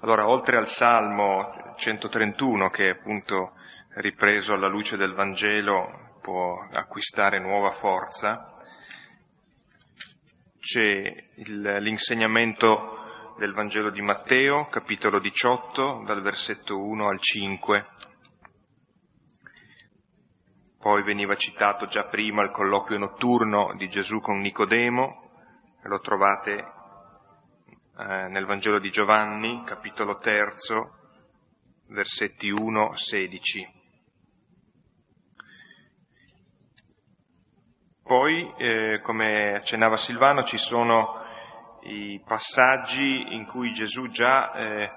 Allora, 0.01 0.29
oltre 0.29 0.57
al 0.57 0.67
Salmo 0.67 1.73
131, 1.75 2.69
che 2.69 2.89
appunto 2.89 3.53
ripreso 3.95 4.53
alla 4.53 4.67
luce 4.67 4.95
del 4.95 5.15
Vangelo, 5.15 6.19
può 6.21 6.55
acquistare 6.71 7.39
nuova 7.39 7.71
forza, 7.71 8.53
c'è 10.59 11.01
il, 11.37 11.77
l'insegnamento 11.79 13.33
del 13.39 13.53
Vangelo 13.53 13.89
di 13.89 14.01
Matteo, 14.01 14.67
capitolo 14.67 15.17
18, 15.17 16.03
dal 16.05 16.21
versetto 16.21 16.77
1 16.77 17.07
al 17.07 17.19
5. 17.19 17.87
Poi 20.77 21.03
veniva 21.03 21.33
citato 21.33 21.85
già 21.85 22.03
prima 22.03 22.43
il 22.43 22.51
colloquio 22.51 22.99
notturno 22.99 23.73
di 23.75 23.87
Gesù 23.89 24.19
con 24.19 24.37
Nicodemo, 24.41 25.31
lo 25.81 25.99
trovate 26.01 26.75
eh, 27.99 28.27
nel 28.27 28.45
Vangelo 28.45 28.77
di 28.77 28.89
Giovanni, 28.89 29.63
capitolo 29.65 30.19
3, 30.19 30.53
versetti 31.87 32.51
1-16. 32.51 33.75
Poi, 38.03 38.53
eh, 38.57 39.01
come 39.01 39.55
accennava 39.55 39.97
Silvano, 39.97 40.43
ci 40.43 40.57
sono 40.59 41.23
i 41.81 42.21
passaggi 42.23 43.33
in 43.33 43.47
cui 43.47 43.71
Gesù 43.71 44.07
già 44.07 44.53
eh, 44.53 44.91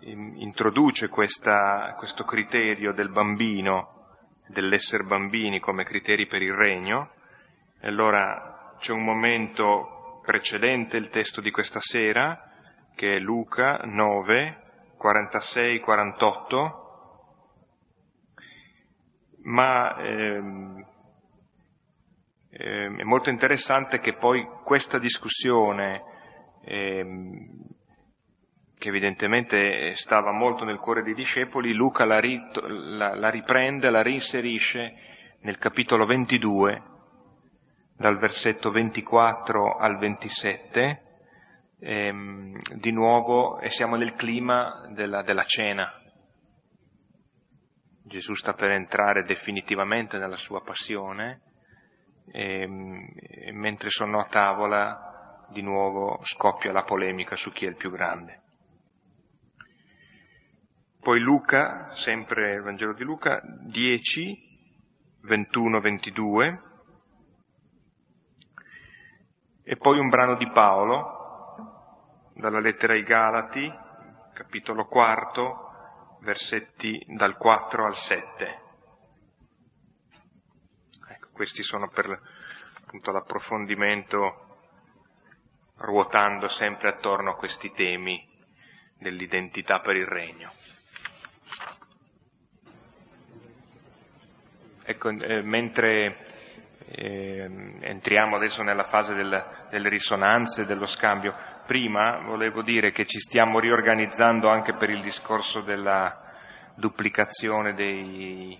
introduce 0.00 1.08
questa, 1.08 1.94
questo 1.96 2.24
criterio 2.24 2.92
del 2.92 3.10
bambino, 3.10 4.18
dell'essere 4.48 5.04
bambini 5.04 5.60
come 5.60 5.84
criteri 5.84 6.26
per 6.26 6.42
il 6.42 6.52
regno. 6.52 7.12
E 7.80 7.86
allora 7.86 8.74
c'è 8.78 8.92
un 8.92 9.04
momento 9.04 10.03
precedente 10.24 10.96
il 10.96 11.10
testo 11.10 11.40
di 11.40 11.50
questa 11.50 11.80
sera, 11.80 12.50
che 12.94 13.16
è 13.16 13.18
Luca 13.18 13.82
9, 13.84 14.62
46-48, 15.00 16.82
ma 19.42 19.96
ehm, 19.98 20.86
eh, 22.50 22.86
è 22.96 23.02
molto 23.02 23.30
interessante 23.30 24.00
che 24.00 24.14
poi 24.14 24.46
questa 24.64 24.98
discussione, 24.98 26.02
eh, 26.64 27.04
che 28.78 28.88
evidentemente 28.88 29.94
stava 29.94 30.32
molto 30.32 30.64
nel 30.64 30.78
cuore 30.78 31.02
dei 31.02 31.14
discepoli, 31.14 31.74
Luca 31.74 32.06
la, 32.06 32.20
rit- 32.20 32.60
la, 32.60 33.14
la 33.14 33.28
riprende, 33.28 33.90
la 33.90 34.02
reinserisce 34.02 34.94
nel 35.40 35.58
capitolo 35.58 36.06
22, 36.06 36.93
dal 37.96 38.18
versetto 38.18 38.70
24 38.70 39.76
al 39.76 39.98
27, 39.98 41.02
ehm, 41.80 42.58
di 42.76 42.90
nuovo, 42.90 43.60
e 43.60 43.70
siamo 43.70 43.96
nel 43.96 44.14
clima 44.14 44.88
della, 44.92 45.22
della 45.22 45.44
cena. 45.44 45.90
Gesù 48.02 48.34
sta 48.34 48.52
per 48.52 48.70
entrare 48.70 49.22
definitivamente 49.22 50.18
nella 50.18 50.36
sua 50.36 50.62
passione 50.62 51.40
e, 52.30 52.68
e 53.46 53.52
mentre 53.52 53.88
sono 53.88 54.20
a 54.20 54.26
tavola 54.26 55.46
di 55.50 55.62
nuovo 55.62 56.18
scoppia 56.22 56.72
la 56.72 56.82
polemica 56.82 57.36
su 57.36 57.50
chi 57.50 57.64
è 57.64 57.68
il 57.68 57.76
più 57.76 57.90
grande. 57.90 58.42
Poi 61.00 61.20
Luca, 61.20 61.94
sempre 61.94 62.54
il 62.54 62.62
Vangelo 62.62 62.94
di 62.94 63.04
Luca, 63.04 63.40
10, 63.66 64.38
21, 65.22 65.80
22, 65.80 66.60
e 69.64 69.76
poi 69.76 69.98
un 69.98 70.10
brano 70.10 70.36
di 70.36 70.48
Paolo, 70.50 72.32
dalla 72.34 72.60
lettera 72.60 72.92
ai 72.92 73.02
Galati, 73.02 73.72
capitolo 74.34 74.84
4, 74.84 76.18
versetti 76.20 77.02
dal 77.08 77.36
4 77.36 77.86
al 77.86 77.96
7. 77.96 78.62
Questi 81.32 81.64
sono 81.64 81.88
per 81.88 82.20
appunto, 82.84 83.10
l'approfondimento 83.10 84.58
ruotando 85.78 86.46
sempre 86.46 86.90
attorno 86.90 87.32
a 87.32 87.36
questi 87.36 87.72
temi 87.72 88.24
dell'identità 88.96 89.80
per 89.80 89.96
il 89.96 90.06
regno. 90.06 90.52
Ecco, 94.84 95.08
eh, 95.08 95.42
mentre 95.42 96.33
entriamo 96.86 98.36
adesso 98.36 98.62
nella 98.62 98.84
fase 98.84 99.14
del, 99.14 99.66
delle 99.70 99.88
risonanze, 99.88 100.66
dello 100.66 100.86
scambio, 100.86 101.34
prima 101.66 102.20
volevo 102.20 102.62
dire 102.62 102.90
che 102.90 103.06
ci 103.06 103.18
stiamo 103.18 103.58
riorganizzando 103.58 104.48
anche 104.48 104.74
per 104.74 104.90
il 104.90 105.00
discorso 105.00 105.60
della 105.60 106.20
duplicazione 106.74 107.74
dei, 107.74 108.58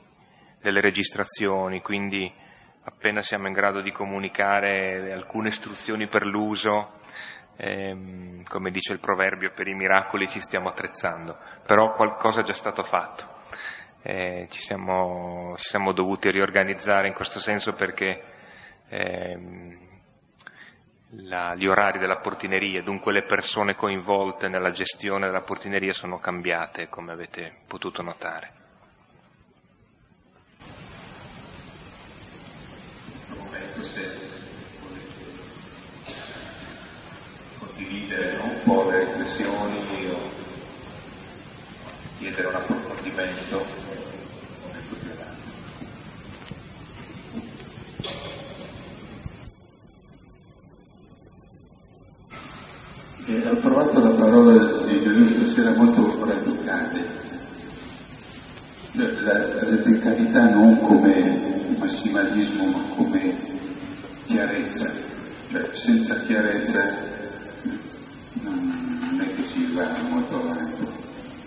delle 0.60 0.80
registrazioni, 0.80 1.82
quindi 1.82 2.32
appena 2.84 3.22
siamo 3.22 3.46
in 3.46 3.52
grado 3.52 3.80
di 3.80 3.92
comunicare 3.92 5.12
alcune 5.12 5.48
istruzioni 5.48 6.06
per 6.06 6.24
l'uso, 6.24 7.00
ehm, 7.56 8.44
come 8.44 8.70
dice 8.70 8.92
il 8.92 9.00
proverbio, 9.00 9.52
per 9.52 9.68
i 9.68 9.74
miracoli 9.74 10.28
ci 10.28 10.40
stiamo 10.40 10.68
attrezzando, 10.68 11.38
però 11.66 11.92
qualcosa 11.94 12.40
è 12.40 12.44
già 12.44 12.52
stato 12.52 12.82
fatto. 12.82 13.32
Eh, 14.06 14.48
ci, 14.50 14.60
siamo, 14.60 15.54
ci, 15.56 15.64
siamo, 15.64 15.92
dovuti 15.92 16.30
riorganizzare 16.30 17.08
in 17.08 17.14
questo 17.14 17.40
senso 17.40 17.72
perché 17.72 18.22
ehm, 18.88 19.78
la, 21.22 21.54
gli 21.54 21.66
orari 21.66 21.98
della 21.98 22.18
portineria, 22.18 22.82
dunque 22.82 23.14
le 23.14 23.22
persone 23.22 23.74
coinvolte 23.74 24.48
nella 24.48 24.72
gestione 24.72 25.24
della 25.24 25.40
portineria 25.40 25.94
sono 25.94 26.18
cambiate, 26.18 26.90
come 26.90 27.12
avete 27.12 27.60
potuto 27.66 28.02
notare. 28.02 28.52
condividere 37.58 38.36
un 38.36 38.60
po' 38.64 38.90
le 38.90 39.04
riflessioni 39.04 40.10
o 40.10 40.44
chiedere 42.24 42.46
un 42.46 42.54
approfondimento 42.54 43.92
Eh, 53.26 53.48
ho 53.48 53.56
trovato 53.56 54.00
la 54.00 54.14
parola 54.14 54.82
di 54.84 55.00
Gesù 55.00 55.24
stasera 55.24 55.74
molto 55.74 56.24
radicale. 56.26 57.22
La 58.92 59.60
radicalità 59.64 60.50
non 60.50 60.78
come 60.80 61.74
massimalismo, 61.78 62.66
ma 62.66 62.94
come 62.94 63.34
chiarezza. 64.26 64.92
Cioè, 65.50 65.70
senza 65.72 66.20
chiarezza 66.20 66.94
non 68.42 69.20
è 69.22 69.34
che 69.34 69.42
si 69.42 69.72
va 69.72 69.98
molto 70.02 70.36
avanti. 70.36 71.03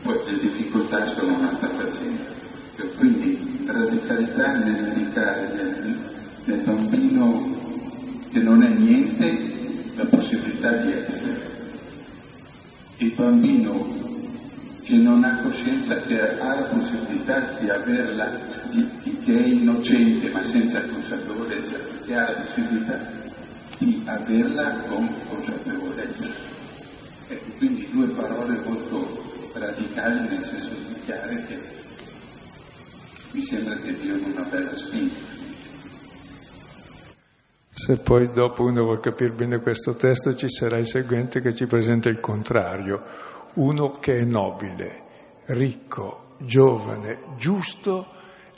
Poi 0.07 0.23
le 0.23 0.39
difficoltà 0.39 1.05
sono 1.07 1.35
un'altra 1.35 1.67
faccenda. 1.67 2.23
Quindi 2.95 3.65
radicalità 3.65 4.53
nell'indicare 4.53 5.53
nel, 5.53 5.99
nel 6.45 6.61
bambino 6.61 8.23
che 8.31 8.39
non 8.39 8.63
è 8.63 8.69
niente 8.69 9.91
la 9.95 10.05
possibilità 10.05 10.77
di 10.77 10.93
essere 10.93 11.55
il 12.99 13.13
bambino 13.15 13.85
che 14.83 14.95
non 14.95 15.25
ha 15.25 15.41
coscienza, 15.41 15.97
che 15.97 16.21
ha 16.21 16.55
la 16.55 16.69
possibilità 16.69 17.57
di 17.59 17.69
averla, 17.69 18.33
di, 18.69 18.89
di, 19.03 19.17
che 19.25 19.33
è 19.33 19.45
innocente 19.45 20.31
ma 20.31 20.41
senza 20.41 20.85
consapevolezza, 20.85 21.77
che 22.05 22.15
ha 22.15 22.31
la 22.31 22.39
possibilità 22.39 23.11
di 23.77 24.01
averla 24.05 24.79
con 24.87 25.13
consapevolezza. 25.27 26.29
Ecco, 27.27 27.51
quindi 27.57 27.89
due 27.91 28.07
parole 28.07 28.61
molto 28.63 29.35
radicali 29.57 30.27
nel 30.27 30.43
senso 30.43 30.69
di 30.69 30.99
chiare 31.05 31.45
che 31.45 31.59
mi 33.31 33.41
sembra 33.41 33.75
che 33.75 33.91
diano 33.97 34.27
una 34.27 34.43
bella 34.43 34.75
spinta. 34.75 35.35
Se 37.69 37.97
poi 37.97 38.31
dopo 38.31 38.63
uno 38.63 38.83
vuole 38.83 38.99
capire 38.99 39.31
bene 39.31 39.61
questo 39.61 39.93
testo 39.93 40.35
ci 40.35 40.49
sarà 40.49 40.77
il 40.77 40.87
seguente 40.87 41.41
che 41.41 41.53
ci 41.53 41.67
presenta 41.67 42.09
il 42.09 42.19
contrario, 42.19 43.03
uno 43.53 43.99
che 43.99 44.17
è 44.17 44.23
nobile, 44.23 45.03
ricco, 45.45 46.35
giovane, 46.39 47.35
giusto 47.37 48.13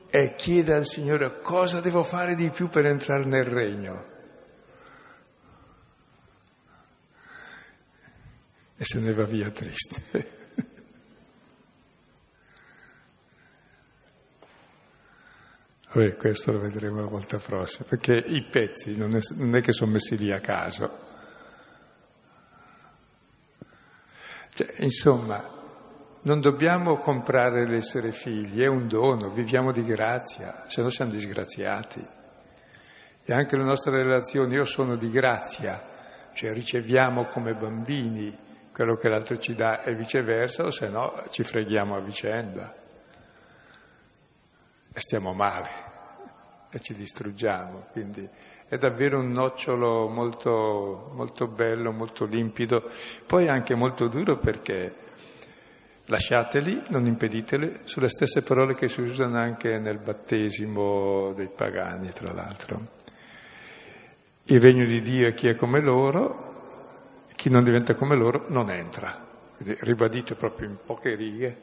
e 0.10 0.36
chiede 0.36 0.74
al 0.74 0.86
Signore 0.86 1.42
cosa 1.42 1.82
devo 1.82 2.04
fare 2.04 2.36
di 2.36 2.50
più 2.50 2.70
per 2.70 2.86
entrare 2.86 3.26
nel 3.26 3.46
regno. 3.46 4.06
E 8.78 8.86
se 8.86 9.00
ne 9.00 9.14
va 9.14 9.26
via 9.26 9.52
triste. 9.52 10.38
Vabbè, 15.92 16.18
questo 16.18 16.52
lo 16.52 16.60
vedremo 16.60 17.00
la 17.00 17.08
volta 17.08 17.38
prossima, 17.40 17.88
perché 17.90 18.14
i 18.14 18.44
pezzi 18.44 18.96
non 18.96 19.16
è, 19.16 19.20
non 19.38 19.56
è 19.56 19.62
che 19.62 19.72
sono 19.72 19.94
messi 19.94 20.18
lì 20.18 20.32
a 20.32 20.40
caso. 20.40 21.08
Cioè, 24.54 24.76
insomma, 24.82 25.44
non 26.22 26.42
dobbiamo 26.42 27.00
comprare 27.00 27.68
l'essere 27.68 28.12
figli, 28.12 28.62
è 28.62 28.68
un 28.68 28.88
dono, 28.88 29.32
viviamo 29.32 29.72
di 29.72 29.84
grazia, 29.84 30.66
se 30.68 30.84
no 30.84 30.90
siamo 30.90 31.10
disgraziati. 31.10 32.06
E 33.24 33.34
anche 33.34 33.58
le 33.58 33.64
nostre 33.64 34.04
relazioni, 34.04 34.54
io 34.54 34.66
sono 34.66 34.96
di 34.96 35.10
grazia, 35.10 35.84
cioè 36.34 36.54
riceviamo 36.54 37.26
come 37.30 37.56
bambini 37.56 38.38
quello 38.72 38.96
che 38.96 39.10
l'altro 39.10 39.40
ci 39.40 39.56
dà 39.56 39.82
e 39.82 39.96
viceversa, 39.96 40.66
o 40.66 40.70
se 40.70 40.88
no 40.88 41.26
ci 41.32 41.42
freghiamo 41.42 41.96
a 41.96 42.00
vicenda 42.00 42.80
e 44.92 45.00
stiamo 45.00 45.34
male 45.34 45.90
e 46.72 46.80
ci 46.80 46.94
distruggiamo. 46.94 47.88
Quindi 47.92 48.28
è 48.68 48.78
davvero 48.78 49.20
un 49.20 49.32
nocciolo 49.32 50.08
molto, 50.08 51.12
molto 51.14 51.48
bello, 51.48 51.92
molto 51.92 52.26
limpido, 52.26 52.84
poi 53.26 53.48
anche 53.48 53.76
molto 53.76 54.08
duro 54.08 54.38
perché 54.38 55.08
lasciateli, 56.06 56.84
non 56.90 57.06
impeditele, 57.06 57.82
sulle 57.86 58.10
stesse 58.10 58.42
parole 58.42 58.76
che 58.76 58.88
si 58.88 59.02
usano 59.02 59.38
anche 59.38 59.78
nel 59.78 60.00
battesimo 60.00 61.34
dei 61.34 61.50
pagani, 61.50 62.10
tra 62.10 62.34
l'altro. 62.34 62.98
Il 64.46 64.60
regno 64.60 64.86
di 64.86 65.02
Dio 65.02 65.28
è 65.28 65.34
chi 65.34 65.48
è 65.48 65.56
come 65.56 65.80
loro, 65.80 67.28
chi 67.36 67.50
non 67.50 67.64
diventa 67.64 67.94
come 67.94 68.16
loro 68.16 68.46
non 68.50 68.70
entra. 68.72 69.28
Ribadito 69.58 70.36
proprio 70.36 70.70
in 70.70 70.78
poche 70.84 71.16
righe 71.16 71.62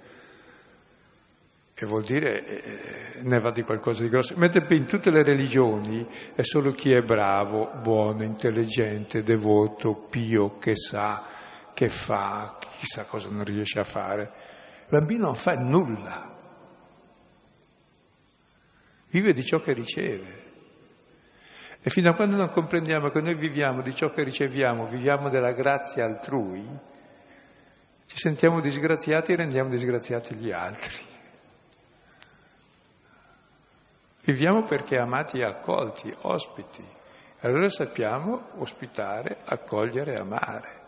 che 1.76 1.84
vuol 1.84 2.04
dire 2.04 2.42
eh, 2.42 3.20
ne 3.24 3.38
va 3.38 3.50
di 3.50 3.62
qualcosa 3.62 4.02
di 4.02 4.08
grosso. 4.08 4.32
Mentre 4.38 4.64
in 4.74 4.86
tutte 4.86 5.10
le 5.10 5.22
religioni 5.22 6.06
è 6.34 6.40
solo 6.40 6.72
chi 6.72 6.90
è 6.94 7.02
bravo, 7.02 7.70
buono, 7.82 8.22
intelligente, 8.22 9.22
devoto, 9.22 9.94
pio, 9.94 10.56
che 10.56 10.74
sa, 10.74 11.22
che 11.74 11.90
fa, 11.90 12.56
chissà 12.78 13.04
cosa 13.04 13.28
non 13.28 13.44
riesce 13.44 13.78
a 13.78 13.84
fare. 13.84 14.22
Il 14.22 14.86
bambino 14.88 15.26
non 15.26 15.34
fa 15.34 15.52
nulla, 15.52 16.34
vive 19.10 19.34
di 19.34 19.44
ciò 19.44 19.58
che 19.58 19.74
riceve. 19.74 20.44
E 21.82 21.90
fino 21.90 22.08
a 22.08 22.14
quando 22.14 22.36
non 22.36 22.48
comprendiamo 22.48 23.10
che 23.10 23.20
noi 23.20 23.34
viviamo 23.34 23.82
di 23.82 23.94
ciò 23.94 24.12
che 24.12 24.22
riceviamo, 24.22 24.86
viviamo 24.86 25.28
della 25.28 25.52
grazia 25.52 26.06
altrui, 26.06 26.66
ci 28.06 28.16
sentiamo 28.16 28.62
disgraziati 28.62 29.32
e 29.32 29.36
rendiamo 29.36 29.68
disgraziati 29.68 30.34
gli 30.36 30.50
altri. 30.50 31.14
Viviamo 34.26 34.64
perché 34.64 34.98
amati 34.98 35.38
e 35.38 35.44
accolti, 35.44 36.12
ospiti. 36.22 36.84
Allora 37.42 37.68
sappiamo 37.68 38.48
ospitare, 38.56 39.36
accogliere, 39.44 40.16
amare. 40.16 40.80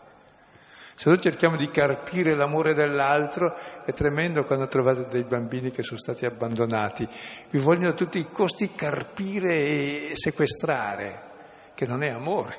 Se 0.95 1.09
noi 1.09 1.21
cerchiamo 1.21 1.55
di 1.55 1.69
carpire 1.69 2.35
l'amore 2.35 2.73
dell'altro, 2.73 3.55
è 3.85 3.93
tremendo 3.93 4.43
quando 4.43 4.67
trovate 4.67 5.05
dei 5.05 5.23
bambini 5.23 5.71
che 5.71 5.83
sono 5.83 5.99
stati 5.99 6.25
abbandonati. 6.25 7.07
Vi 7.49 7.59
vogliono 7.59 7.91
a 7.91 7.93
tutti 7.93 8.19
i 8.19 8.29
costi 8.29 8.73
carpire 8.73 9.53
e 9.53 10.11
sequestrare, 10.15 11.71
che 11.75 11.87
non 11.87 12.03
è 12.03 12.09
amore. 12.09 12.57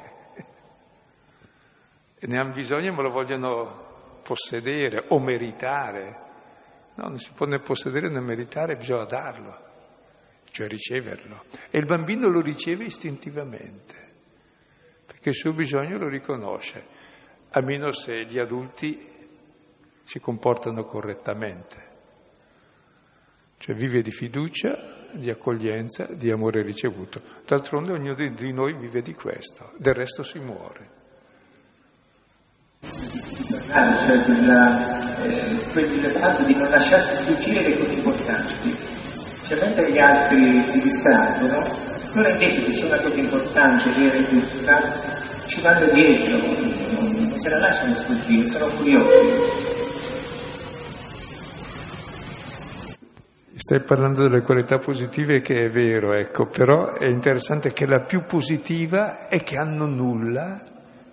E 2.19 2.27
ne 2.27 2.39
hanno 2.39 2.55
bisogno 2.55 2.95
ma 2.95 3.03
lo 3.03 3.11
vogliono 3.11 4.21
possedere 4.23 5.05
o 5.09 5.21
meritare. 5.21 6.29
No, 6.95 7.09
non 7.09 7.19
si 7.19 7.33
può 7.35 7.45
né 7.45 7.59
possedere 7.59 8.09
né 8.09 8.21
meritare, 8.21 8.77
bisogna 8.77 9.05
darlo 9.05 9.69
cioè 10.51 10.69
riceverlo. 10.69 11.45
E 11.71 11.79
il 11.79 11.87
bambino 11.87 12.29
lo 12.29 12.41
riceve 12.41 12.85
istintivamente, 12.85 13.95
perché 15.07 15.31
il 15.31 15.35
suo 15.35 15.53
bisogno 15.53 15.99
lo 15.99 16.09
riconosce, 16.09 16.85
a 17.51 17.61
meno 17.63 17.91
se 17.93 18.25
gli 18.27 18.39
adulti 18.39 18.99
si 20.05 20.21
comportano 20.21 20.85
correttamente. 20.85 21.89
Cioè 23.59 23.75
vive 23.75 24.01
di 24.01 24.11
fiducia, 24.11 25.09
di 25.13 25.29
accoglienza, 25.29 26.07
di 26.13 26.31
amore 26.31 26.63
ricevuto. 26.63 27.21
D'altronde 27.47 27.93
ognuno 27.93 28.15
di 28.15 28.53
noi 28.53 28.75
vive 28.75 29.03
di 29.03 29.13
questo, 29.13 29.73
del 29.77 29.95
resto 29.95 30.23
si 30.23 30.39
muore. 30.39 30.99
Ah, 33.69 33.97
cioè 33.99 34.25
quella, 34.25 35.23
eh, 35.23 36.11
fatto 36.19 36.43
di 36.45 36.55
non 36.55 36.71
lasciarsi 36.71 37.15
sfuggire 37.17 37.69
le 37.69 37.77
cose 37.77 37.93
importanti 37.93 39.10
cioè 39.51 39.65
mentre 39.65 39.91
gli 39.91 39.99
altri 39.99 40.63
si 40.65 40.79
distraggono, 40.81 41.59
loro 42.15 42.29
invece 42.29 42.63
che 42.63 42.71
c'è 42.71 42.87
una 42.87 43.03
cosa 43.03 43.19
importante, 43.19 43.91
vera 43.91 44.15
e 44.15 44.25
giusta, 44.29 45.47
ci 45.47 45.61
vanno 45.61 45.93
dietro, 45.93 46.37
non 46.93 47.33
se 47.37 47.49
la 47.49 47.59
lasciano 47.59 47.97
sfuggire, 47.97 48.47
sono 48.47 48.73
curiosi. 48.77 49.79
Stai 53.57 53.83
parlando 53.83 54.23
delle 54.23 54.43
qualità 54.43 54.79
positive 54.79 55.41
che 55.41 55.65
è 55.65 55.69
vero, 55.69 56.15
ecco, 56.15 56.47
però 56.47 56.93
è 56.93 57.07
interessante 57.07 57.73
che 57.73 57.87
la 57.87 58.05
più 58.05 58.23
positiva 58.23 59.27
è 59.27 59.43
che 59.43 59.57
hanno 59.57 59.87
nulla 59.87 60.63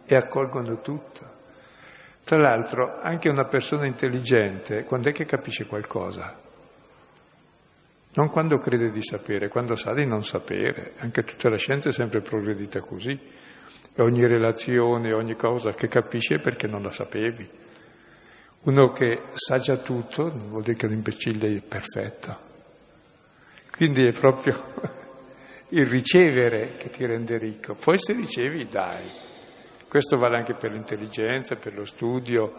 e 0.05 0.15
accolgono 0.15 0.79
tutto. 0.81 1.25
Tra 2.23 2.38
l'altro, 2.38 2.99
anche 3.01 3.29
una 3.29 3.45
persona 3.45 3.88
intelligente, 3.88 4.83
quando 4.83 5.09
è 5.09 5.11
che 5.11 5.25
capisce 5.25 5.65
qualcosa? 5.65 6.45
Non 8.18 8.32
quando 8.32 8.55
crede 8.55 8.89
di 8.89 9.03
sapere, 9.03 9.47
quando 9.47 9.76
sa 9.76 9.93
di 9.93 10.03
non 10.03 10.24
sapere. 10.24 10.93
Anche 10.97 11.22
tutta 11.22 11.49
la 11.49 11.57
scienza 11.57 11.89
è 11.89 11.91
sempre 11.91 12.22
progredita 12.22 12.80
così. 12.80 13.11
E 13.11 14.01
ogni 14.01 14.26
relazione, 14.26 15.13
ogni 15.13 15.36
cosa 15.36 15.74
che 15.74 15.88
capisci 15.88 16.34
è 16.34 16.39
perché 16.39 16.65
non 16.65 16.82
la 16.82 16.89
sapevi. 16.89 17.47
Uno 18.63 18.89
che 18.89 19.22
sa 19.34 19.59
già 19.59 19.78
tutto 19.78 20.30
non 20.30 20.49
vuol 20.49 20.63
dire 20.63 20.76
che 20.76 20.88
l'imbecille 20.88 21.57
è 21.57 21.61
perfetto. 21.61 22.39
Quindi 23.70 24.07
è 24.07 24.11
proprio 24.13 24.63
il 25.70 25.86
ricevere 25.86 26.76
che 26.78 26.89
ti 26.89 27.05
rende 27.05 27.38
ricco. 27.38 27.76
Poi 27.76 27.99
se 27.99 28.13
ricevi 28.13 28.65
dai. 28.65 29.11
Questo 29.88 30.18
vale 30.18 30.38
anche 30.38 30.55
per 30.55 30.72
l'intelligenza, 30.72 31.55
per 31.55 31.76
lo 31.76 31.86
studio. 31.86 32.51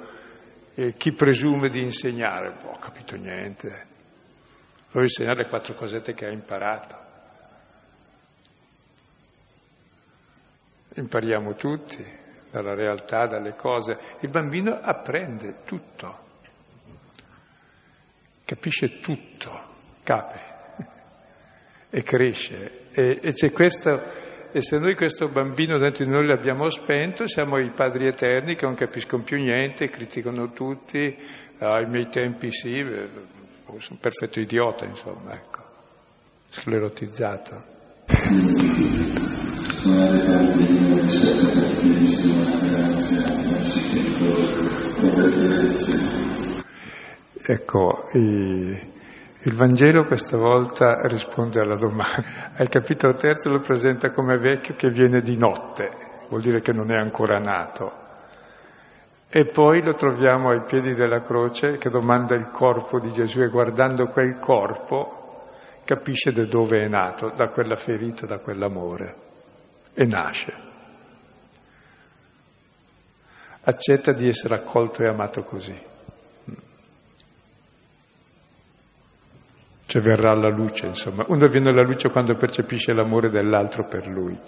E 0.76 0.94
chi 0.96 1.12
presume 1.14 1.68
di 1.68 1.82
insegnare, 1.82 2.56
boh, 2.62 2.70
ho 2.70 2.78
capito 2.78 3.16
niente. 3.16 3.87
Vuoi 4.98 5.10
insegnare 5.10 5.44
le 5.44 5.48
quattro 5.48 5.74
cosette 5.74 6.12
che 6.12 6.26
ha 6.26 6.32
imparato. 6.32 6.96
Impariamo 10.94 11.54
tutti 11.54 12.04
dalla 12.50 12.74
realtà, 12.74 13.28
dalle 13.28 13.54
cose. 13.54 13.96
Il 14.22 14.30
bambino 14.30 14.72
apprende 14.72 15.62
tutto, 15.64 16.18
capisce 18.44 18.98
tutto, 18.98 19.66
cape 20.02 20.40
e 21.90 22.02
cresce. 22.02 22.88
E, 22.90 23.20
e 23.22 23.32
c'è 23.32 23.52
questo, 23.52 24.02
e 24.50 24.60
se 24.60 24.80
noi 24.80 24.96
questo 24.96 25.28
bambino 25.28 25.78
dentro 25.78 26.04
di 26.04 26.10
noi 26.10 26.26
l'abbiamo 26.26 26.68
spento, 26.70 27.28
siamo 27.28 27.58
i 27.58 27.70
padri 27.70 28.08
eterni 28.08 28.56
che 28.56 28.66
non 28.66 28.74
capiscono 28.74 29.22
più 29.22 29.36
niente, 29.36 29.90
criticano 29.90 30.50
tutti, 30.50 31.16
ah, 31.58 31.74
ai 31.74 31.86
miei 31.86 32.08
tempi 32.08 32.50
sì, 32.50 32.82
un 33.70 33.98
perfetto 33.98 34.40
idiota, 34.40 34.86
insomma, 34.86 35.32
ecco, 35.32 35.62
sclerotizzato. 36.48 37.76
Ecco, 47.50 48.08
il 48.12 49.54
Vangelo 49.54 50.04
questa 50.04 50.36
volta 50.36 51.00
risponde 51.02 51.60
alla 51.60 51.76
domanda. 51.76 52.52
Al 52.56 52.68
capitolo 52.68 53.14
terzo 53.14 53.50
lo 53.50 53.60
presenta 53.60 54.10
come 54.10 54.38
vecchio 54.38 54.74
che 54.74 54.88
viene 54.88 55.20
di 55.20 55.36
notte, 55.36 55.90
vuol 56.28 56.40
dire 56.40 56.60
che 56.60 56.72
non 56.72 56.90
è 56.90 56.96
ancora 56.96 57.38
nato. 57.38 58.07
E 59.30 59.44
poi 59.44 59.82
lo 59.82 59.92
troviamo 59.92 60.50
ai 60.50 60.62
piedi 60.64 60.94
della 60.94 61.20
croce 61.20 61.76
che 61.76 61.90
domanda 61.90 62.34
il 62.34 62.48
corpo 62.50 62.98
di 62.98 63.10
Gesù 63.10 63.42
e 63.42 63.48
guardando 63.48 64.06
quel 64.06 64.38
corpo 64.38 65.18
capisce 65.84 66.32
da 66.32 66.46
dove 66.46 66.82
è 66.82 66.88
nato, 66.88 67.30
da 67.36 67.48
quella 67.48 67.76
ferita, 67.76 68.26
da 68.26 68.38
quell'amore. 68.38 69.14
E 69.92 70.04
nasce. 70.06 70.54
Accetta 73.64 74.12
di 74.12 74.28
essere 74.28 74.54
accolto 74.54 75.02
e 75.02 75.08
amato 75.08 75.42
così. 75.42 75.78
Cioè 79.84 80.02
verrà 80.02 80.32
alla 80.32 80.50
luce, 80.50 80.86
insomma. 80.86 81.24
Uno 81.28 81.48
viene 81.48 81.68
alla 81.68 81.82
luce 81.82 82.10
quando 82.10 82.34
percepisce 82.34 82.94
l'amore 82.94 83.28
dell'altro 83.28 83.84
per 83.84 84.06
lui. 84.06 84.38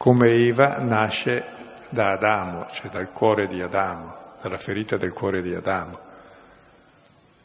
Come 0.00 0.32
Eva 0.32 0.78
nasce 0.78 1.44
da 1.90 2.12
Adamo, 2.12 2.68
cioè 2.70 2.90
dal 2.90 3.12
cuore 3.12 3.46
di 3.48 3.60
Adamo, 3.60 4.14
dalla 4.40 4.56
ferita 4.56 4.96
del 4.96 5.12
cuore 5.12 5.42
di 5.42 5.54
Adamo. 5.54 5.98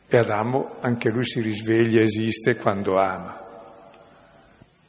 E 0.07 0.17
Adamo, 0.17 0.77
anche 0.79 1.09
lui 1.09 1.25
si 1.25 1.41
risveglia, 1.41 1.99
esiste 1.99 2.55
quando 2.55 2.97
ama. 2.97 3.37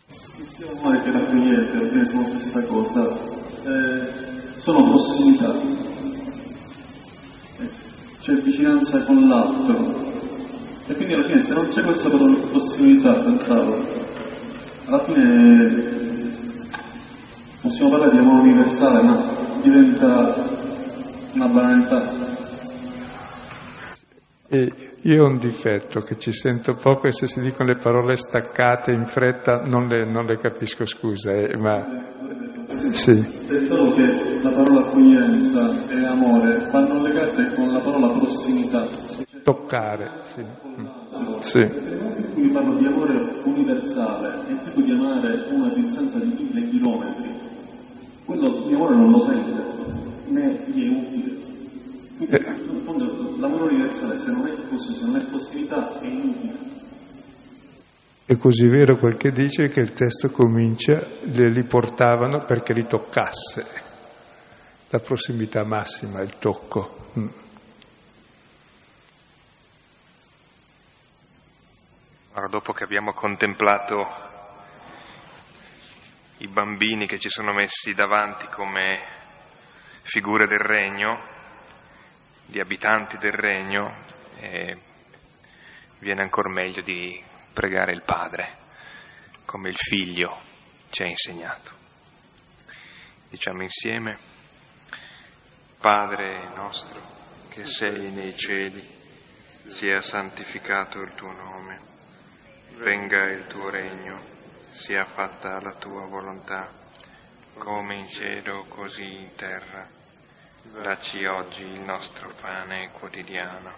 Che 0.06 1.10
l'accoglienza, 1.10 1.76
alla 1.76 1.88
fine 1.88 2.04
sono 2.04 2.20
la 2.20 2.28
stessa 2.28 2.64
cosa, 2.66 3.18
eh, 3.64 4.60
sono 4.60 4.88
prossimità 4.88 5.52
c'è 8.20 8.32
vicinanza 8.34 9.04
con 9.06 9.26
l'altro. 9.26 10.04
E 10.86 10.94
quindi 10.94 11.14
alla 11.14 11.26
fine 11.26 11.40
se 11.40 11.52
non 11.52 11.66
c'è 11.66 11.82
questa 11.82 12.10
possibilità, 12.10 13.20
pensavo, 13.22 13.74
alla 14.86 15.02
fine 15.02 16.05
possiamo 17.66 17.90
parlare 17.90 18.12
di 18.12 18.18
amore 18.18 18.42
universale, 18.42 19.02
ma 19.02 19.34
diventa 19.60 20.34
una 21.34 21.46
banalità. 21.52 22.24
E 24.48 24.72
io 25.00 25.24
ho 25.24 25.26
un 25.26 25.38
difetto 25.38 26.00
che 26.00 26.16
ci 26.16 26.30
sento 26.32 26.74
poco 26.74 27.08
e 27.08 27.12
se 27.12 27.26
si 27.26 27.40
dicono 27.40 27.70
le 27.70 27.78
parole 27.78 28.14
staccate 28.14 28.92
in 28.92 29.04
fretta 29.06 29.64
non 29.64 29.88
le, 29.88 30.08
non 30.08 30.26
le 30.26 30.36
capisco, 30.36 30.86
scusa, 30.86 31.32
eh, 31.32 31.56
ma 31.58 31.84
sì. 32.90 33.12
Pensavo 33.48 33.92
che 33.94 34.40
la 34.42 34.50
parola 34.52 34.86
accoglienza 34.86 35.88
e 35.88 36.06
amore 36.06 36.68
vanno 36.70 37.02
legate 37.02 37.52
con 37.54 37.72
la 37.72 37.80
parola 37.80 38.10
prossimità. 38.10 38.86
Toccare, 39.42 40.10
sì. 40.20 40.44
sì. 41.40 41.68
Quindi 42.32 42.52
parlo 42.52 42.76
di 42.76 42.86
amore 42.86 43.40
universale, 43.44 44.46
è 44.46 44.64
tipo 44.64 44.80
di 44.80 44.92
amare 44.92 45.46
una 45.50 45.72
distanza 45.72 46.18
di 46.18 46.32
mille 46.38 46.68
chilometri. 46.68 47.45
Quello 48.36 48.66
di 48.66 48.74
amore 48.74 48.94
non 48.96 49.10
lo 49.12 49.18
sente, 49.18 49.50
né 50.28 50.64
gli 50.66 50.84
è 50.84 50.90
utile. 50.90 51.36
Quindi, 52.18 52.34
eh. 52.34 53.38
l'amore 53.38 53.72
universale, 53.72 54.18
se 54.18 54.30
non 54.30 54.46
è 54.46 54.68
così, 54.68 54.94
se 54.94 55.06
non 55.06 55.16
è 55.16 55.24
possibilità, 55.24 55.98
è 56.00 56.06
inutile. 56.06 56.54
È 58.26 58.36
così 58.36 58.66
vero 58.66 58.98
quel 58.98 59.16
che 59.16 59.30
dice 59.30 59.68
che 59.68 59.80
il 59.80 59.94
testo 59.94 60.28
comincia, 60.28 61.06
li 61.22 61.64
portavano 61.64 62.44
perché 62.44 62.74
li 62.74 62.86
toccasse, 62.86 63.64
la 64.90 64.98
prossimità 64.98 65.64
massima, 65.64 66.20
il 66.20 66.36
tocco. 66.36 67.06
Mm. 67.18 67.28
Ora, 72.34 72.48
dopo 72.48 72.72
che 72.74 72.84
abbiamo 72.84 73.14
contemplato 73.14 74.25
i 76.38 76.48
bambini 76.48 77.06
che 77.06 77.18
ci 77.18 77.28
sono 77.30 77.52
messi 77.52 77.94
davanti 77.94 78.46
come 78.48 79.00
figure 80.02 80.46
del 80.46 80.58
regno, 80.58 81.22
di 82.44 82.60
abitanti 82.60 83.16
del 83.16 83.32
regno, 83.32 84.04
viene 85.98 86.22
ancora 86.22 86.50
meglio 86.50 86.82
di 86.82 87.22
pregare 87.52 87.92
il 87.92 88.02
Padre, 88.02 88.56
come 89.46 89.70
il 89.70 89.76
Figlio 89.76 90.40
ci 90.90 91.02
ha 91.02 91.06
insegnato. 91.06 91.70
Diciamo 93.30 93.62
insieme, 93.62 94.18
Padre 95.80 96.50
nostro 96.54 97.00
che 97.48 97.64
sei 97.64 98.10
nei 98.10 98.36
cieli, 98.36 98.94
sia 99.68 100.00
santificato 100.02 101.00
il 101.00 101.14
tuo 101.14 101.32
nome, 101.32 101.80
venga 102.76 103.24
il 103.30 103.46
tuo 103.46 103.70
regno, 103.70 104.34
sia 104.76 105.04
fatta 105.04 105.60
la 105.60 105.72
tua 105.72 106.06
volontà, 106.06 106.70
come 107.58 107.96
in 107.96 108.08
cielo 108.08 108.64
così 108.66 109.20
in 109.22 109.34
terra. 109.34 109.88
Dacci 110.62 111.24
oggi 111.24 111.62
il 111.62 111.80
nostro 111.80 112.32
pane 112.40 112.90
quotidiano, 112.90 113.74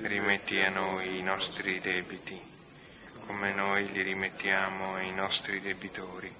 rimetti 0.00 0.58
a 0.58 0.70
noi 0.70 1.18
i 1.18 1.22
nostri 1.22 1.80
debiti 1.80 2.50
come 3.26 3.52
noi 3.54 3.90
li 3.92 4.02
rimettiamo 4.02 4.96
ai 4.96 5.12
nostri 5.12 5.60
debitori, 5.60 6.34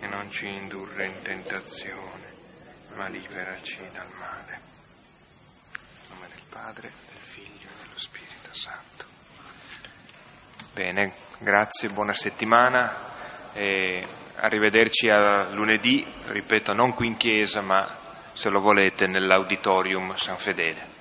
e 0.00 0.06
non 0.06 0.30
ci 0.30 0.46
indurre 0.46 1.06
in 1.06 1.22
tentazione, 1.22 2.34
ma 2.94 3.08
liberaci 3.08 3.78
dal 3.92 4.10
male. 4.16 4.60
In 5.72 6.14
nome 6.14 6.28
del 6.28 6.42
Padre, 6.48 6.92
del 7.12 7.22
Figlio 7.22 7.68
e 7.68 7.82
dello 7.82 7.98
Spirito 7.98 8.54
Santo. 8.54 8.87
Bene, 10.78 11.12
grazie, 11.40 11.88
buona 11.88 12.12
settimana 12.12 13.50
e 13.52 14.00
arrivederci 14.36 15.08
a 15.08 15.50
lunedì, 15.50 16.06
ripeto, 16.26 16.72
non 16.72 16.94
qui 16.94 17.08
in 17.08 17.16
chiesa, 17.16 17.60
ma 17.60 17.84
se 18.32 18.48
lo 18.48 18.60
volete 18.60 19.08
nell'auditorium 19.08 20.14
San 20.14 20.38
Fedele. 20.38 20.97